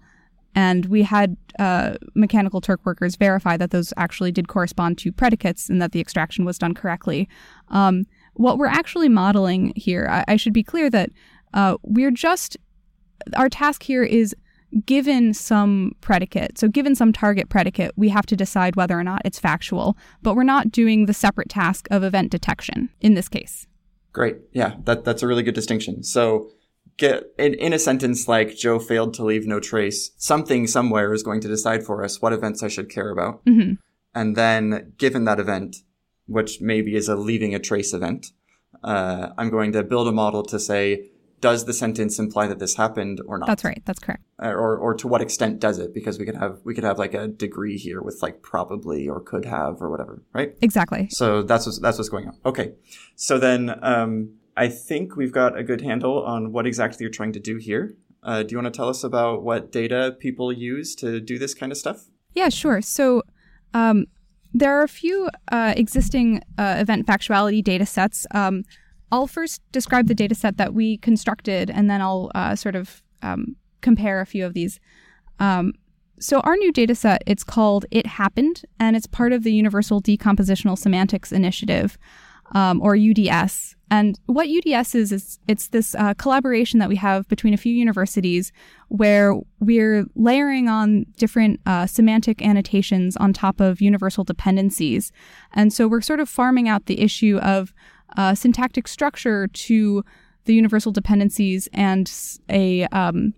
And 0.54 0.86
we 0.86 1.04
had 1.04 1.38
uh, 1.60 1.96
mechanical 2.14 2.62
Turk 2.62 2.82
workers 2.86 3.16
verify 3.16 3.58
that 3.58 3.72
those 3.72 3.94
actually 3.98 4.32
did 4.32 4.48
correspond 4.48 4.98
to 5.00 5.12
predicates 5.12 5.70
and 5.70 5.82
that 5.82 5.92
the 5.92 6.00
extraction 6.00 6.46
was 6.46 6.58
done 6.58 6.74
correctly. 6.74 7.30
Um, 7.70 8.06
what 8.34 8.58
we're 8.58 8.68
actually 8.68 9.10
modeling 9.10 9.74
here, 9.76 10.08
I, 10.10 10.34
I 10.34 10.36
should 10.36 10.54
be 10.54 10.64
clear 10.64 10.90
that 10.90 11.10
uh, 11.54 11.78
we're 11.84 12.12
just, 12.12 12.58
our 13.36 13.50
task 13.50 13.84
here 13.84 14.04
is 14.04 14.36
given 14.86 15.34
some 15.34 15.92
predicate, 16.00 16.58
so 16.58 16.68
given 16.70 16.96
some 16.96 17.12
target 17.12 17.50
predicate, 17.50 17.92
we 17.98 18.10
have 18.10 18.26
to 18.26 18.36
decide 18.36 18.76
whether 18.78 18.98
or 18.98 19.04
not 19.04 19.22
it's 19.26 19.40
factual, 19.40 19.98
but 20.22 20.36
we're 20.36 20.44
not 20.44 20.72
doing 20.72 21.06
the 21.06 21.14
separate 21.14 21.50
task 21.50 21.88
of 21.92 22.04
event 22.04 22.32
detection 22.32 22.90
in 23.02 23.14
this 23.14 23.28
case. 23.28 23.68
Great. 24.14 24.38
Yeah, 24.54 24.76
that, 24.86 25.04
that's 25.04 25.24
a 25.24 25.28
really 25.28 25.44
good 25.44 25.56
distinction. 25.56 26.04
So 26.04 26.52
get 26.98 27.24
in, 27.38 27.54
in 27.56 27.74
a 27.74 27.80
sentence 27.80 28.28
like 28.28 28.56
Joe 28.56 28.80
failed 28.80 29.14
to 29.16 29.24
leave 29.24 29.48
no 29.48 29.60
trace, 29.60 30.12
something 30.18 30.68
somewhere 30.68 31.14
is 31.14 31.24
going 31.24 31.42
to 31.42 31.48
decide 31.48 31.84
for 31.84 32.04
us 32.04 32.22
what 32.22 32.34
events 32.34 32.64
I 32.64 32.68
should 32.68 32.90
care 32.90 33.10
about. 33.10 33.42
hmm 33.46 33.74
And 34.14 34.36
then 34.36 34.94
given 34.98 35.24
that 35.26 35.40
event, 35.40 35.78
which 36.28 36.62
maybe 36.62 36.96
is 36.96 37.10
a 37.10 37.16
leaving 37.16 37.56
a 37.56 37.60
trace 37.60 37.94
event, 37.94 38.28
uh, 38.84 39.30
I'm 39.38 39.50
going 39.50 39.72
to 39.74 39.84
build 39.84 40.08
a 40.08 40.12
model 40.12 40.44
to 40.44 40.60
say, 40.60 41.10
does 41.40 41.66
the 41.66 41.74
sentence 41.74 42.20
imply 42.20 42.46
that 42.48 42.60
this 42.60 42.76
happened 42.76 43.20
or 43.26 43.40
not? 43.40 43.48
That's 43.48 43.64
right. 43.64 43.82
That's 43.86 44.00
correct. 44.00 44.24
Uh, 44.42 44.50
Or, 44.50 44.78
or 44.78 44.94
to 44.94 45.08
what 45.08 45.22
extent 45.22 45.60
does 45.60 45.80
it? 45.80 45.92
Because 45.92 46.20
we 46.20 46.26
could 46.26 46.36
have, 46.36 46.60
we 46.64 46.76
could 46.76 46.84
have 46.84 47.00
like 47.00 47.16
a 47.16 47.28
degree 47.28 47.78
here 47.78 48.00
with 48.02 48.20
like 48.22 48.44
probably 48.44 49.10
or 49.10 49.20
could 49.20 49.46
have 49.46 49.82
or 49.82 49.90
whatever, 49.90 50.22
right? 50.34 50.56
Exactly. 50.62 51.08
So 51.10 51.42
that's 51.42 51.66
what's, 51.66 51.80
that's 51.80 51.98
what's 51.98 52.10
going 52.10 52.28
on. 52.28 52.38
Okay. 52.46 52.74
So 53.16 53.40
then, 53.40 53.74
um, 53.82 54.36
I 54.56 54.68
think 54.68 55.16
we've 55.16 55.32
got 55.32 55.58
a 55.58 55.64
good 55.64 55.82
handle 55.82 56.24
on 56.24 56.52
what 56.52 56.68
exactly 56.68 57.04
you're 57.04 57.12
trying 57.12 57.34
to 57.34 57.40
do 57.40 57.58
here. 57.58 57.96
Uh, 58.24 58.44
do 58.44 58.52
you 58.52 58.58
want 58.58 58.72
to 58.72 58.78
tell 58.78 58.90
us 58.90 59.04
about 59.04 59.44
what 59.44 59.72
data 59.72 60.16
people 60.20 60.52
use 60.52 60.96
to 60.96 61.20
do 61.20 61.40
this 61.40 61.54
kind 61.54 61.72
of 61.72 61.78
stuff? 61.78 62.06
Yeah, 62.36 62.50
sure. 62.50 62.82
So 62.82 63.24
um, 63.74 64.06
there 64.54 64.78
are 64.78 64.84
a 64.84 64.88
few 64.88 65.30
uh, 65.52 65.74
existing 65.76 66.42
uh, 66.58 66.76
event 66.78 67.08
factuality 67.08 67.64
data 67.64 67.86
sets. 67.86 68.28
Um, 68.32 68.64
I'll 69.12 69.28
first 69.28 69.62
describe 69.72 70.08
the 70.08 70.16
data 70.16 70.36
set 70.36 70.58
that 70.58 70.74
we 70.74 70.98
constructed, 70.98 71.70
and 71.70 71.90
then 71.90 72.02
I'll 72.02 72.32
uh, 72.36 72.56
sort 72.56 72.76
of 72.76 73.02
um, 73.22 73.56
compare 73.82 74.22
a 74.22 74.26
few 74.26 74.46
of 74.46 74.54
these. 74.54 74.80
Um, 75.40 75.74
so 76.20 76.40
our 76.42 76.56
new 76.56 76.72
data 76.72 76.94
set, 76.94 77.24
it's 77.26 77.44
called 77.44 77.86
It 77.90 78.06
Happened, 78.06 78.64
and 78.80 78.96
it's 78.96 79.08
part 79.08 79.34
of 79.34 79.44
the 79.44 79.52
Universal 79.52 80.04
Decompositional 80.04 80.78
Semantics 80.78 81.32
Initiative, 81.32 81.98
um, 82.54 82.80
or 82.82 82.96
UDS. 82.96 83.76
And 83.92 84.18
what 84.26 84.48
UDS 84.48 84.96
is, 84.96 85.12
is 85.12 85.38
it's 85.50 85.68
this 85.68 85.94
uh, 85.96 86.14
collaboration 86.14 86.80
that 86.80 86.88
we 86.88 86.96
have 86.96 87.28
between 87.28 87.54
a 87.54 87.58
few 87.58 87.74
universities 87.74 88.54
where 88.88 89.36
we're 89.60 90.06
layering 90.16 90.70
on 90.70 91.06
different 91.18 91.60
uh, 91.66 91.86
semantic 91.86 92.42
annotations 92.42 93.18
on 93.18 93.34
top 93.34 93.60
of 93.60 93.82
universal 93.82 94.24
dependencies. 94.24 95.12
And 95.52 95.74
so 95.74 95.90
we're 95.90 96.02
sort 96.02 96.22
of 96.22 96.30
farming 96.30 96.70
out 96.70 96.86
the 96.86 97.02
issue 97.02 97.38
of 97.40 97.74
uh, 98.16 98.34
syntactic 98.34 98.88
structure 98.88 99.48
to 99.48 100.06
the 100.46 100.54
universal 100.54 100.94
dependencies 100.94 101.68
and 101.74 102.12
a 102.50 102.86
um, 102.86 103.34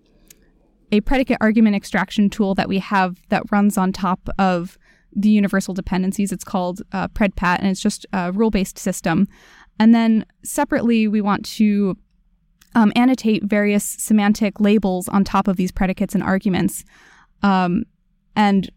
a 0.92 1.02
predicate 1.02 1.38
argument 1.42 1.76
extraction 1.76 2.30
tool 2.30 2.54
that 2.54 2.70
we 2.70 2.78
have 2.78 3.18
that 3.30 3.42
runs 3.52 3.80
on 3.80 3.92
top 3.92 4.30
of 4.38 4.78
the 5.16 5.30
universal 5.30 5.74
dependencies. 5.74 6.32
It's 6.32 6.44
called 6.44 6.82
uh, 6.92 7.08
PredPatt, 7.10 7.60
and 7.60 7.68
it's 7.68 7.82
just 7.82 8.06
a 8.14 8.32
rule 8.32 8.52
based 8.52 8.78
system. 8.78 9.28
And 9.84 9.94
then 9.94 10.26
separately, 10.46 11.10
we 11.10 11.20
want 11.20 11.44
to 11.58 11.98
um, 12.74 12.94
annotate 12.96 13.44
various 13.44 13.84
semantic 13.84 14.62
labels 14.62 15.10
on 15.10 15.26
top 15.26 15.46
of 15.46 15.58
these 15.58 15.74
predicates 15.74 16.16
and 16.16 16.24
arguments. 16.24 16.86
Um, 17.42 17.84
and 18.34 18.72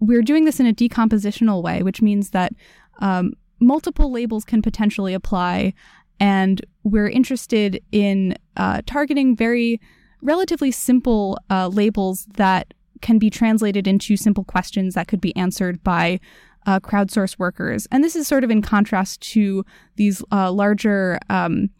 we're 0.00 0.20
doing 0.20 0.44
this 0.44 0.58
in 0.58 0.66
a 0.66 0.72
decompositional 0.72 1.62
way, 1.62 1.84
which 1.84 2.02
means 2.02 2.30
that 2.30 2.50
um, 2.98 3.34
multiple 3.60 4.10
labels 4.10 4.44
can 4.44 4.62
potentially 4.62 5.14
apply. 5.14 5.74
And 6.18 6.60
we're 6.82 7.08
interested 7.08 7.80
in 7.92 8.36
uh, 8.56 8.82
targeting 8.84 9.36
very 9.36 9.80
relatively 10.22 10.72
simple 10.72 11.38
uh, 11.50 11.68
labels 11.68 12.26
that 12.34 12.74
can 13.00 13.20
be 13.20 13.30
translated 13.30 13.86
into 13.86 14.16
simple 14.16 14.42
questions 14.42 14.94
that 14.94 15.06
could 15.06 15.20
be 15.20 15.36
answered 15.36 15.84
by 15.84 16.18
uh, 16.66 16.80
crowdsource 16.80 17.38
workers. 17.38 17.86
And 17.90 18.02
this 18.04 18.16
is 18.16 18.26
sort 18.26 18.44
of 18.44 18.50
in 18.50 18.62
contrast 18.62 19.20
to 19.32 19.64
these 19.96 20.22
uh, 20.30 20.52
larger 20.52 21.18
um, 21.28 21.70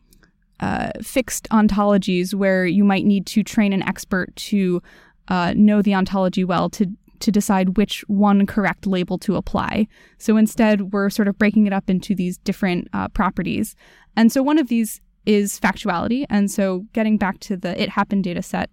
uh, 0.61 0.91
fixed 1.03 1.49
ontologies 1.51 2.35
where 2.35 2.65
you 2.67 2.85
might 2.85 3.05
need 3.05 3.27
to 3.27 3.43
train 3.43 3.73
an 3.73 3.83
expert 3.83 4.35
to 4.37 4.83
uh, 5.29 5.55
know 5.57 5.83
the 5.83 5.95
ontology 5.95 6.45
well 6.45 6.71
to 6.71 6.87
to 7.21 7.31
decide 7.31 7.77
which 7.77 8.05
one 8.09 8.47
correct 8.47 8.85
label 8.85 9.17
to 9.17 9.37
apply. 9.37 9.87
So 10.19 10.37
instead, 10.37 10.93
we're 10.93 11.09
sort 11.09 11.29
of 11.29 11.39
breaking 11.39 11.69
it 11.69 11.73
up 11.73 11.89
into 11.89 12.17
these 12.17 12.37
different 12.39 12.89
uh, 12.93 13.09
properties. 13.09 13.77
And 14.17 14.33
so 14.33 14.43
one 14.43 14.59
of 14.59 14.67
these 14.67 15.01
is 15.25 15.61
factuality. 15.61 16.27
And 16.29 16.51
so 16.51 16.85
getting 16.93 17.19
back 17.19 17.39
to 17.41 17.57
the 17.57 17.81
It 17.81 17.91
Happened 17.91 18.25
data 18.25 18.43
set, 18.43 18.71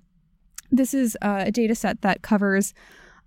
this 0.71 0.95
is 0.95 1.15
uh, 1.21 1.43
a 1.45 1.51
data 1.51 1.75
set 1.75 2.01
that 2.01 2.23
covers 2.23 2.73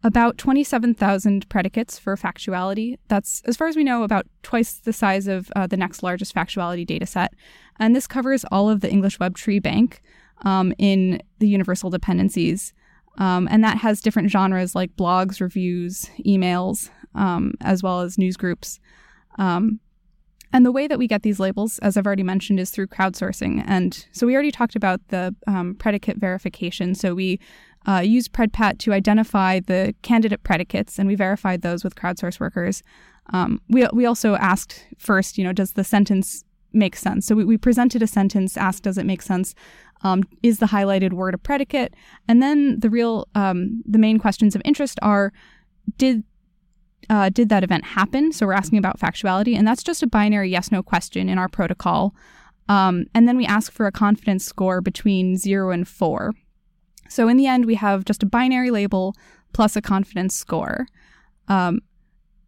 about 0.05 0.37
27,000 0.39 1.49
predicates 1.49 1.99
for 1.99 2.17
factuality. 2.17 2.99
That's, 3.09 3.43
as 3.45 3.57
far 3.57 3.69
as 3.69 3.77
we 3.77 3.85
know, 3.85 4.03
about 4.03 4.27
twice 4.43 4.75
the 4.75 4.93
size 4.93 5.29
of 5.29 5.51
uh, 5.55 5.67
the 5.67 5.77
next 5.77 6.03
largest 6.03 6.35
factuality 6.35 6.87
data 6.87 7.07
set. 7.07 7.35
And 7.79 7.95
this 7.95 8.07
covers 8.07 8.45
all 8.51 8.69
of 8.69 8.81
the 8.81 8.91
English 8.91 9.21
Web 9.21 9.37
Tree 9.37 9.61
Bank 9.61 10.03
um, 10.45 10.73
in 10.79 11.23
the 11.39 11.49
universal 11.49 11.91
dependencies. 11.91 12.73
Um, 13.19 13.47
and 13.51 13.63
that 13.63 13.79
has 13.79 14.01
different 14.01 14.31
genres 14.31 14.75
like 14.75 14.97
blogs, 14.97 15.41
reviews, 15.41 16.11
emails, 16.27 16.91
um, 17.15 17.53
as 17.61 17.83
well 17.83 18.01
as 18.01 18.19
news 18.19 18.37
groups. 18.37 18.81
Um, 19.39 19.81
and 20.53 20.67
the 20.67 20.73
way 20.73 20.87
that 20.87 20.99
we 20.99 21.07
get 21.07 21.23
these 21.23 21.41
labels, 21.41 21.79
as 21.79 21.97
I've 21.97 22.07
already 22.07 22.23
mentioned, 22.23 22.61
is 22.61 22.71
through 22.71 22.89
crowdsourcing. 22.89 23.65
And 23.67 24.07
so 24.13 24.27
we 24.27 24.35
already 24.35 24.51
talked 24.51 24.77
about 24.77 25.01
the 25.09 25.35
um, 25.47 25.75
predicate 25.77 26.19
verification. 26.19 26.95
So 26.95 27.15
we 27.15 27.41
uh, 27.87 28.01
use 28.05 28.29
PredPatt 28.29 28.79
to 28.79 28.93
identify 28.93 29.61
the 29.61 29.95
candidate 30.03 30.43
predicates, 30.43 30.99
and 30.99 31.09
we 31.09 31.15
verified 31.15 31.63
those 31.63 31.85
with 31.85 31.95
crowdsource 31.95 32.41
workers. 32.41 32.83
Um, 33.33 33.61
we, 33.69 33.87
we 33.93 34.07
also 34.07 34.35
asked 34.35 34.85
first, 34.99 35.39
you 35.39 35.45
know, 35.45 35.53
does 35.53 35.73
the 35.73 35.85
sentence 35.85 36.45
make 36.73 36.97
sense? 36.97 37.27
So 37.27 37.35
we, 37.35 37.45
we 37.45 37.57
presented 37.57 38.03
a 38.03 38.07
sentence, 38.07 38.57
asked, 38.57 38.85
does 38.85 38.99
it 38.99 39.07
make 39.07 39.23
sense? 39.23 39.55
Um, 40.03 40.23
is 40.43 40.59
the 40.59 40.67
highlighted 40.67 41.13
word 41.13 41.35
a 41.35 41.39
predicate? 41.39 41.95
And 42.27 42.43
then 42.43 42.81
the 42.81 42.91
real, 42.91 43.29
um, 43.35 43.83
the 43.87 43.99
main 43.99 44.19
questions 44.19 44.57
of 44.57 44.63
interest 44.65 44.99
are, 45.03 45.33
did 45.97 46.25
uh, 47.11 47.29
did 47.29 47.49
that 47.49 47.65
event 47.65 47.85
happen? 47.85 48.33
So 48.33 48.47
we're 48.47 48.53
asking 48.53 48.79
about 48.79 48.99
factuality, 48.99 49.57
and 49.57 49.67
that's 49.67 49.83
just 49.83 50.03
a 50.03 50.07
binary 50.07 50.51
yes 50.51 50.71
no 50.71 50.83
question 50.83 51.29
in 51.29 51.37
our 51.37 51.49
protocol. 51.49 52.15
Um, 52.69 53.07
and 53.15 53.27
then 53.27 53.37
we 53.37 53.45
ask 53.45 53.73
for 53.73 53.87
a 53.87 53.93
confidence 53.93 54.45
score 54.45 54.81
between 54.81 55.37
zero 55.37 55.71
and 55.71 55.87
four. 55.87 56.33
So 57.09 57.29
in 57.29 57.37
the 57.37 57.47
end, 57.47 57.67
we 57.67 57.75
have 57.75 58.05
just 58.05 58.23
a 58.23 58.27
binary 58.27 58.71
label 58.71 59.15
plus 59.53 59.77
a 59.77 59.83
confidence 59.83 60.35
score. 60.35 60.87
Um, 61.49 61.81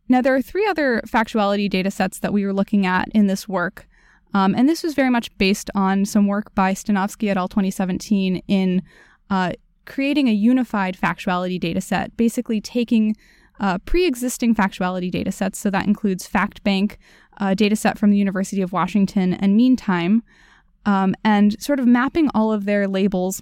now, 0.08 0.20
there 0.20 0.34
are 0.34 0.42
three 0.42 0.66
other 0.66 1.02
factuality 1.06 1.68
data 1.68 1.90
sets 1.90 2.18
that 2.20 2.32
we 2.32 2.44
were 2.44 2.52
looking 2.52 2.86
at 2.86 3.08
in 3.14 3.26
this 3.26 3.48
work. 3.48 3.86
Um, 4.34 4.54
and 4.54 4.68
this 4.68 4.82
was 4.82 4.94
very 4.94 5.10
much 5.10 5.36
based 5.38 5.70
on 5.74 6.04
some 6.04 6.26
work 6.26 6.54
by 6.54 6.74
Stanovsky 6.74 7.28
et 7.28 7.36
al. 7.36 7.48
2017 7.48 8.42
in 8.48 8.82
uh, 9.30 9.52
creating 9.86 10.28
a 10.28 10.32
unified 10.32 10.96
factuality 10.96 11.58
data 11.58 11.80
set, 11.80 12.16
basically 12.16 12.60
taking 12.60 13.16
uh, 13.60 13.78
pre 13.78 14.06
existing 14.06 14.54
factuality 14.54 15.10
data 15.10 15.30
sets, 15.30 15.58
so 15.58 15.70
that 15.70 15.86
includes 15.86 16.28
FactBank, 16.28 16.96
a 17.38 17.54
data 17.54 17.76
set 17.76 17.98
from 17.98 18.10
the 18.10 18.18
University 18.18 18.60
of 18.60 18.72
Washington, 18.72 19.34
and 19.34 19.56
Meantime, 19.56 20.22
um, 20.84 21.14
and 21.24 21.60
sort 21.62 21.78
of 21.78 21.86
mapping 21.86 22.28
all 22.34 22.52
of 22.52 22.64
their 22.64 22.88
labels 22.88 23.40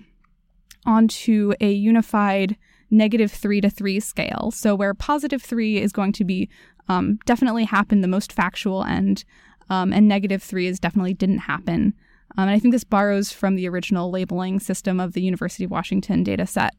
onto 0.86 1.52
a 1.60 1.70
unified 1.70 2.56
negative 2.90 3.32
three 3.32 3.60
to 3.60 3.70
three 3.70 4.00
scale. 4.00 4.50
So, 4.52 4.74
where 4.74 4.94
positive 4.94 5.42
three 5.42 5.78
is 5.78 5.92
going 5.92 6.12
to 6.14 6.24
be 6.24 6.48
um, 6.88 7.18
definitely 7.24 7.64
happened, 7.64 8.02
the 8.02 8.08
most 8.08 8.32
factual 8.32 8.84
end, 8.84 9.24
um, 9.70 9.92
and 9.92 10.08
negative 10.08 10.42
three 10.42 10.66
is 10.66 10.78
definitely 10.80 11.14
didn't 11.14 11.38
happen. 11.38 11.94
Um, 12.36 12.48
and 12.48 12.50
I 12.50 12.58
think 12.58 12.72
this 12.72 12.84
borrows 12.84 13.32
from 13.32 13.56
the 13.56 13.68
original 13.68 14.10
labeling 14.10 14.60
system 14.60 15.00
of 15.00 15.12
the 15.12 15.22
University 15.22 15.64
of 15.64 15.70
Washington 15.70 16.22
data 16.22 16.46
set. 16.46 16.74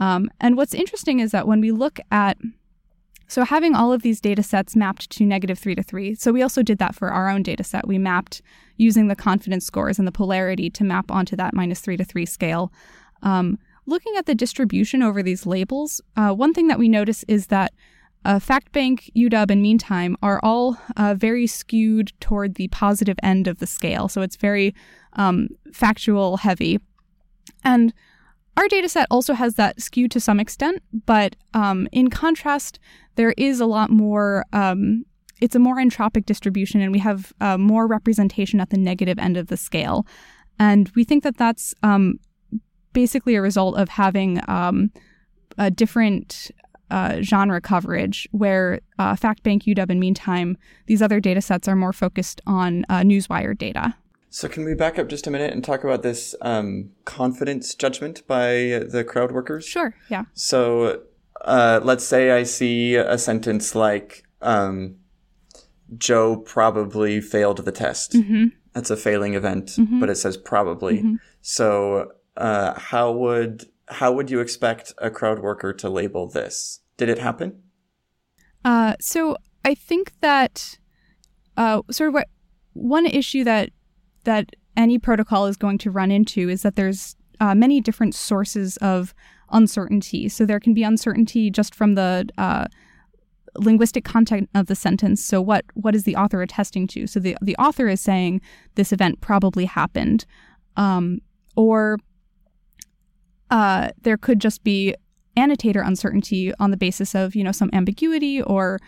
Um, 0.00 0.30
and 0.40 0.56
what's 0.56 0.74
interesting 0.74 1.20
is 1.20 1.30
that 1.32 1.46
when 1.46 1.60
we 1.60 1.70
look 1.70 2.00
at 2.10 2.36
so 3.26 3.42
having 3.44 3.74
all 3.74 3.92
of 3.92 4.02
these 4.02 4.20
data 4.20 4.42
sets 4.42 4.76
mapped 4.76 5.08
to 5.10 5.24
negative 5.24 5.58
three 5.58 5.74
to 5.74 5.82
three, 5.82 6.14
so 6.14 6.30
we 6.30 6.42
also 6.42 6.62
did 6.62 6.78
that 6.78 6.94
for 6.94 7.10
our 7.10 7.30
own 7.30 7.42
data 7.42 7.64
set. 7.64 7.88
We 7.88 7.98
mapped 7.98 8.42
using 8.76 9.08
the 9.08 9.16
confidence 9.16 9.64
scores 9.64 9.98
and 9.98 10.06
the 10.06 10.12
polarity 10.12 10.68
to 10.70 10.84
map 10.84 11.10
onto 11.10 11.34
that 11.36 11.54
minus 11.54 11.80
three 11.80 11.96
to 11.96 12.04
three 12.04 12.26
scale. 12.26 12.70
Um, 13.24 13.58
looking 13.86 14.14
at 14.16 14.26
the 14.26 14.34
distribution 14.34 15.02
over 15.02 15.22
these 15.22 15.46
labels, 15.46 16.00
uh, 16.16 16.30
one 16.30 16.54
thing 16.54 16.68
that 16.68 16.78
we 16.78 16.88
notice 16.88 17.24
is 17.26 17.48
that 17.48 17.72
uh, 18.24 18.38
FactBank, 18.38 19.10
UW, 19.14 19.50
and 19.50 19.60
Meantime 19.60 20.16
are 20.22 20.40
all 20.42 20.78
uh, 20.96 21.14
very 21.14 21.46
skewed 21.46 22.12
toward 22.20 22.54
the 22.54 22.68
positive 22.68 23.16
end 23.22 23.46
of 23.48 23.58
the 23.58 23.66
scale. 23.66 24.08
So 24.08 24.22
it's 24.22 24.36
very 24.36 24.74
um, 25.14 25.48
factual 25.72 26.38
heavy. 26.38 26.78
And 27.64 27.92
our 28.56 28.68
data 28.68 28.88
set 28.88 29.08
also 29.10 29.34
has 29.34 29.54
that 29.54 29.80
skew 29.80 30.08
to 30.08 30.20
some 30.20 30.40
extent, 30.40 30.82
but 31.06 31.36
um, 31.54 31.88
in 31.92 32.08
contrast, 32.08 32.78
there 33.16 33.34
is 33.36 33.60
a 33.60 33.66
lot 33.66 33.90
more. 33.90 34.44
Um, 34.52 35.04
it's 35.40 35.56
a 35.56 35.58
more 35.58 35.76
entropic 35.76 36.24
distribution, 36.24 36.80
and 36.80 36.92
we 36.92 37.00
have 37.00 37.32
uh, 37.40 37.58
more 37.58 37.86
representation 37.86 38.60
at 38.60 38.70
the 38.70 38.78
negative 38.78 39.18
end 39.18 39.36
of 39.36 39.48
the 39.48 39.56
scale. 39.56 40.06
And 40.58 40.90
we 40.94 41.02
think 41.02 41.24
that 41.24 41.36
that's 41.36 41.74
um, 41.82 42.20
basically 42.94 43.34
a 43.34 43.42
result 43.42 43.76
of 43.76 43.90
having 43.90 44.40
um, 44.48 44.90
a 45.58 45.70
different 45.70 46.50
uh, 46.90 47.20
genre 47.20 47.60
coverage, 47.60 48.26
where 48.30 48.80
uh, 48.98 49.14
FactBank, 49.14 49.64
UW, 49.64 49.90
and 49.90 50.00
Meantime, 50.00 50.56
these 50.86 51.02
other 51.02 51.20
data 51.20 51.40
sets 51.42 51.68
are 51.68 51.76
more 51.76 51.92
focused 51.92 52.40
on 52.46 52.86
uh, 52.88 53.00
Newswire 53.00 53.56
data. 53.56 53.94
So 54.30 54.48
can 54.48 54.64
we 54.64 54.74
back 54.74 54.98
up 54.98 55.08
just 55.08 55.26
a 55.26 55.30
minute 55.30 55.52
and 55.52 55.62
talk 55.62 55.84
about 55.84 56.02
this 56.02 56.34
um, 56.40 56.90
confidence 57.04 57.74
judgment 57.74 58.26
by 58.26 58.82
the 58.90 59.04
crowd 59.06 59.30
workers? 59.32 59.64
Sure. 59.66 59.94
Yeah. 60.08 60.24
So 60.34 61.02
uh, 61.44 61.80
let's 61.84 62.04
say 62.04 62.32
I 62.32 62.42
see 62.42 62.96
a 62.96 63.16
sentence 63.18 63.74
like 63.76 64.24
um, 64.42 64.96
Joe 65.96 66.36
probably 66.36 67.20
failed 67.20 67.58
the 67.64 67.72
test. 67.72 68.12
Mm-hmm. 68.12 68.46
That's 68.72 68.90
a 68.90 68.96
failing 68.96 69.34
event, 69.34 69.66
Mhm. 69.78 70.00
but 70.00 70.10
it 70.10 70.16
says 70.16 70.36
probably. 70.36 71.00
Mhm. 71.02 71.18
So 71.40 72.10
uh, 72.36 72.78
how 72.78 73.12
would 73.12 73.66
how 73.88 74.12
would 74.12 74.30
you 74.30 74.40
expect 74.40 74.92
a 74.98 75.10
crowd 75.10 75.40
worker 75.40 75.72
to 75.72 75.88
label 75.88 76.28
this? 76.28 76.80
Did 76.96 77.08
it 77.08 77.18
happen? 77.18 77.62
Uh, 78.64 78.94
so 79.00 79.36
I 79.64 79.74
think 79.74 80.12
that 80.20 80.78
uh, 81.56 81.82
sort 81.90 82.08
of 82.08 82.14
what 82.14 82.28
one 82.72 83.06
issue 83.06 83.44
that 83.44 83.70
that 84.24 84.50
any 84.76 84.98
protocol 84.98 85.46
is 85.46 85.56
going 85.56 85.78
to 85.78 85.90
run 85.90 86.10
into 86.10 86.48
is 86.48 86.62
that 86.62 86.76
there's 86.76 87.14
uh, 87.40 87.54
many 87.54 87.80
different 87.80 88.14
sources 88.14 88.76
of 88.78 89.14
uncertainty. 89.50 90.28
So 90.28 90.46
there 90.46 90.60
can 90.60 90.74
be 90.74 90.82
uncertainty 90.82 91.50
just 91.50 91.74
from 91.74 91.94
the 91.94 92.28
uh, 92.38 92.66
linguistic 93.56 94.04
content 94.04 94.48
of 94.54 94.66
the 94.66 94.74
sentence. 94.74 95.24
So 95.24 95.40
what 95.40 95.64
what 95.74 95.94
is 95.94 96.04
the 96.04 96.16
author 96.16 96.42
attesting 96.42 96.86
to? 96.88 97.06
So 97.06 97.20
the 97.20 97.36
the 97.40 97.56
author 97.56 97.88
is 97.88 98.00
saying 98.00 98.40
this 98.74 98.92
event 98.92 99.20
probably 99.20 99.66
happened, 99.66 100.24
um, 100.76 101.20
or 101.56 101.98
uh, 103.50 103.90
there 104.02 104.16
could 104.16 104.40
just 104.40 104.64
be 104.64 104.94
annotator 105.36 105.80
uncertainty 105.80 106.52
on 106.60 106.70
the 106.70 106.76
basis 106.76 107.14
of 107.14 107.34
you 107.34 107.42
know 107.42 107.52
some 107.52 107.70
ambiguity 107.72 108.42
or 108.42 108.78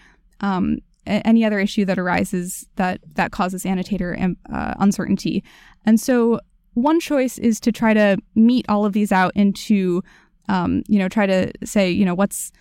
um, 0.40 0.78
a- 1.06 1.26
any 1.26 1.44
other 1.44 1.58
issue 1.58 1.84
that 1.84 1.98
arises 1.98 2.66
that 2.76 3.00
that 3.14 3.32
causes 3.32 3.64
annotator 3.64 4.16
um, 4.20 4.36
uh, 4.52 4.74
uncertainty. 4.78 5.42
And 5.84 6.00
so 6.00 6.40
one 6.74 7.00
choice 7.00 7.38
is 7.38 7.58
to 7.60 7.72
try 7.72 7.94
to 7.94 8.18
meet 8.34 8.66
all 8.68 8.84
of 8.84 8.92
these 8.92 9.12
out 9.12 9.32
into 9.34 10.02
um, 10.48 10.82
you 10.88 10.98
know 10.98 11.08
try 11.08 11.26
to 11.26 11.50
say 11.64 11.90
you 11.90 12.04
know 12.04 12.14
what's 12.14 12.52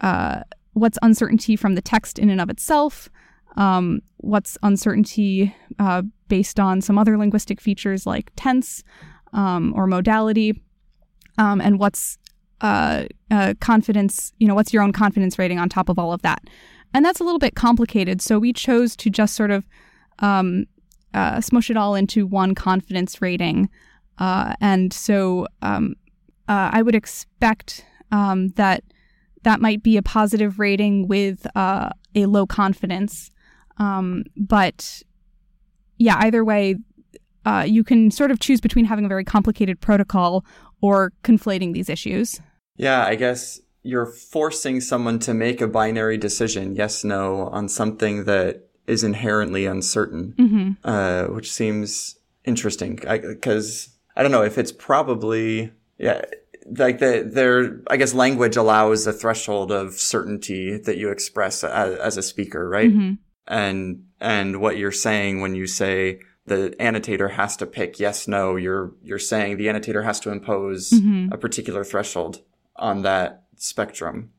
uh, 0.00 0.40
what's 0.72 0.98
uncertainty 1.02 1.56
from 1.56 1.74
the 1.74 1.82
text 1.82 2.18
in 2.18 2.30
and 2.30 2.40
of 2.40 2.50
itself. 2.50 3.08
Um, 3.56 4.00
what's 4.16 4.58
uncertainty 4.64 5.54
uh, 5.78 6.02
based 6.26 6.58
on 6.58 6.80
some 6.80 6.98
other 6.98 7.16
linguistic 7.16 7.60
features 7.60 8.04
like 8.04 8.32
tense 8.34 8.82
um, 9.32 9.72
or 9.76 9.86
modality, 9.86 10.60
um, 11.38 11.60
and 11.60 11.78
what's 11.78 12.18
uh, 12.60 13.04
uh, 13.30 13.54
confidence, 13.60 14.32
you 14.38 14.48
know, 14.48 14.54
what's 14.54 14.72
your 14.72 14.82
own 14.82 14.92
confidence 14.92 15.38
rating 15.38 15.58
on 15.58 15.68
top 15.68 15.88
of 15.88 15.98
all 15.98 16.12
of 16.12 16.22
that? 16.22 16.42
And 16.92 17.04
that's 17.04 17.20
a 17.20 17.24
little 17.24 17.38
bit 17.38 17.54
complicated. 17.54 18.22
So 18.22 18.38
we 18.38 18.52
chose 18.52 18.96
to 18.96 19.10
just 19.10 19.34
sort 19.34 19.50
of 19.50 19.66
um, 20.20 20.66
uh, 21.12 21.40
smush 21.40 21.70
it 21.70 21.76
all 21.76 21.94
into 21.94 22.26
one 22.26 22.54
confidence 22.54 23.20
rating. 23.20 23.68
Uh, 24.18 24.54
and 24.60 24.92
so 24.92 25.46
um, 25.62 25.94
uh, 26.48 26.70
I 26.72 26.82
would 26.82 26.94
expect 26.94 27.84
um, 28.12 28.48
that 28.50 28.84
that 29.42 29.60
might 29.60 29.82
be 29.82 29.96
a 29.96 30.02
positive 30.02 30.58
rating 30.58 31.06
with 31.08 31.46
uh, 31.56 31.90
a 32.14 32.26
low 32.26 32.46
confidence. 32.46 33.30
Um, 33.78 34.24
but 34.36 35.02
yeah, 35.98 36.16
either 36.20 36.44
way, 36.44 36.76
uh, 37.44 37.64
you 37.66 37.84
can 37.84 38.10
sort 38.10 38.30
of 38.30 38.40
choose 38.40 38.60
between 38.60 38.84
having 38.84 39.04
a 39.04 39.08
very 39.08 39.24
complicated 39.24 39.80
protocol 39.80 40.44
or 40.84 41.12
conflating 41.22 41.72
these 41.72 41.88
issues. 41.88 42.42
Yeah, 42.76 43.06
I 43.06 43.14
guess 43.14 43.58
you're 43.82 44.04
forcing 44.04 44.82
someone 44.82 45.18
to 45.20 45.32
make 45.32 45.62
a 45.62 45.66
binary 45.66 46.18
decision, 46.18 46.76
yes, 46.76 47.04
no, 47.04 47.48
on 47.48 47.70
something 47.70 48.24
that 48.24 48.68
is 48.86 49.02
inherently 49.02 49.64
uncertain, 49.64 50.34
Mm-hmm. 50.38 50.70
uh, 50.84 51.34
which 51.34 51.50
seems 51.50 52.18
interesting. 52.44 52.96
Because 52.96 53.96
I, 54.14 54.22
don't 54.22 54.30
know 54.30 54.42
if 54.42 54.58
it's 54.58 54.72
probably 54.72 55.72
yeah, 55.96 56.20
like 56.76 56.98
the 56.98 57.26
their 57.32 57.80
I 57.88 57.96
guess 57.96 58.12
language 58.12 58.56
allows 58.58 59.06
a 59.06 59.12
threshold 59.14 59.72
of 59.72 59.94
certainty 59.94 60.76
that 60.76 60.98
you 60.98 61.08
express 61.08 61.64
as, 61.64 61.96
as 61.98 62.16
a 62.18 62.22
speaker, 62.22 62.68
right? 62.68 62.90
Mm-hmm. 62.90 63.12
And 63.48 64.04
and 64.20 64.60
what 64.60 64.76
you're 64.76 64.92
saying 64.92 65.40
when 65.40 65.54
you 65.54 65.66
say 65.66 66.20
the 66.46 66.74
annotator 66.78 67.28
has 67.30 67.56
to 67.56 67.66
pick 67.66 67.98
yes, 67.98 68.28
no, 68.28 68.56
you're 68.56 68.92
you're 69.02 69.18
saying 69.18 69.56
the 69.56 69.68
annotator 69.68 70.02
has 70.02 70.20
to 70.20 70.30
impose 70.30 70.90
Mhm. 70.90 71.32
a 71.32 71.38
particular 71.38 71.84
threshold 71.84 72.42
on 72.76 73.02
that 73.02 73.44
spectrum. 73.56 74.30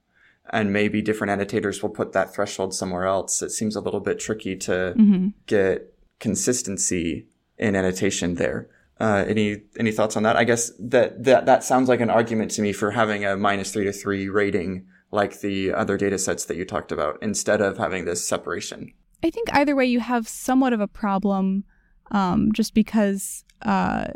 And 0.52 0.72
maybe 0.72 1.02
different 1.02 1.32
annotators 1.32 1.82
will 1.82 1.90
put 1.90 2.12
that 2.14 2.32
threshold 2.34 2.76
somewhere 2.76 3.06
else. 3.06 3.42
It 3.42 3.50
seems 3.50 3.76
a 3.76 3.82
little 3.82 4.00
bit 4.00 4.20
tricky 4.20 4.56
to 4.58 4.94
Mm-hmm. 4.96 5.28
get 5.48 5.94
consistency 6.20 7.26
in 7.58 7.76
annotation 7.76 8.36
there. 8.36 8.68
Uh, 9.00 9.26
any 9.28 9.62
any 9.80 9.92
thoughts 9.92 10.16
on 10.16 10.24
that? 10.24 10.36
I 10.38 10.44
guess 10.44 10.72
that, 10.80 11.24
that 11.24 11.46
that 11.48 11.64
sounds 11.64 11.90
like 11.90 12.00
an 12.02 12.10
argument 12.10 12.52
to 12.52 12.62
me 12.62 12.72
for 12.74 12.92
having 12.92 13.26
a 13.26 13.36
minus 13.36 13.72
three 13.74 13.84
to 13.86 13.92
three 13.92 14.30
rating 14.30 14.86
like 15.12 15.40
the 15.42 15.74
other 15.74 15.98
data 15.98 16.18
sets 16.18 16.46
that 16.46 16.58
you 16.58 16.66
talked 16.66 16.92
about 16.92 17.18
instead 17.22 17.62
of 17.62 17.78
having 17.78 18.06
this 18.06 18.26
separation. 18.28 18.94
I 19.24 19.30
think 19.32 19.50
either 19.54 19.76
way, 19.76 19.86
you 19.86 20.00
have 20.02 20.28
somewhat 20.28 20.74
of 20.74 20.80
a 20.82 20.88
problem, 20.88 21.64
um, 22.12 22.52
just 22.54 22.74
because 22.74 23.44
uh, 23.62 24.08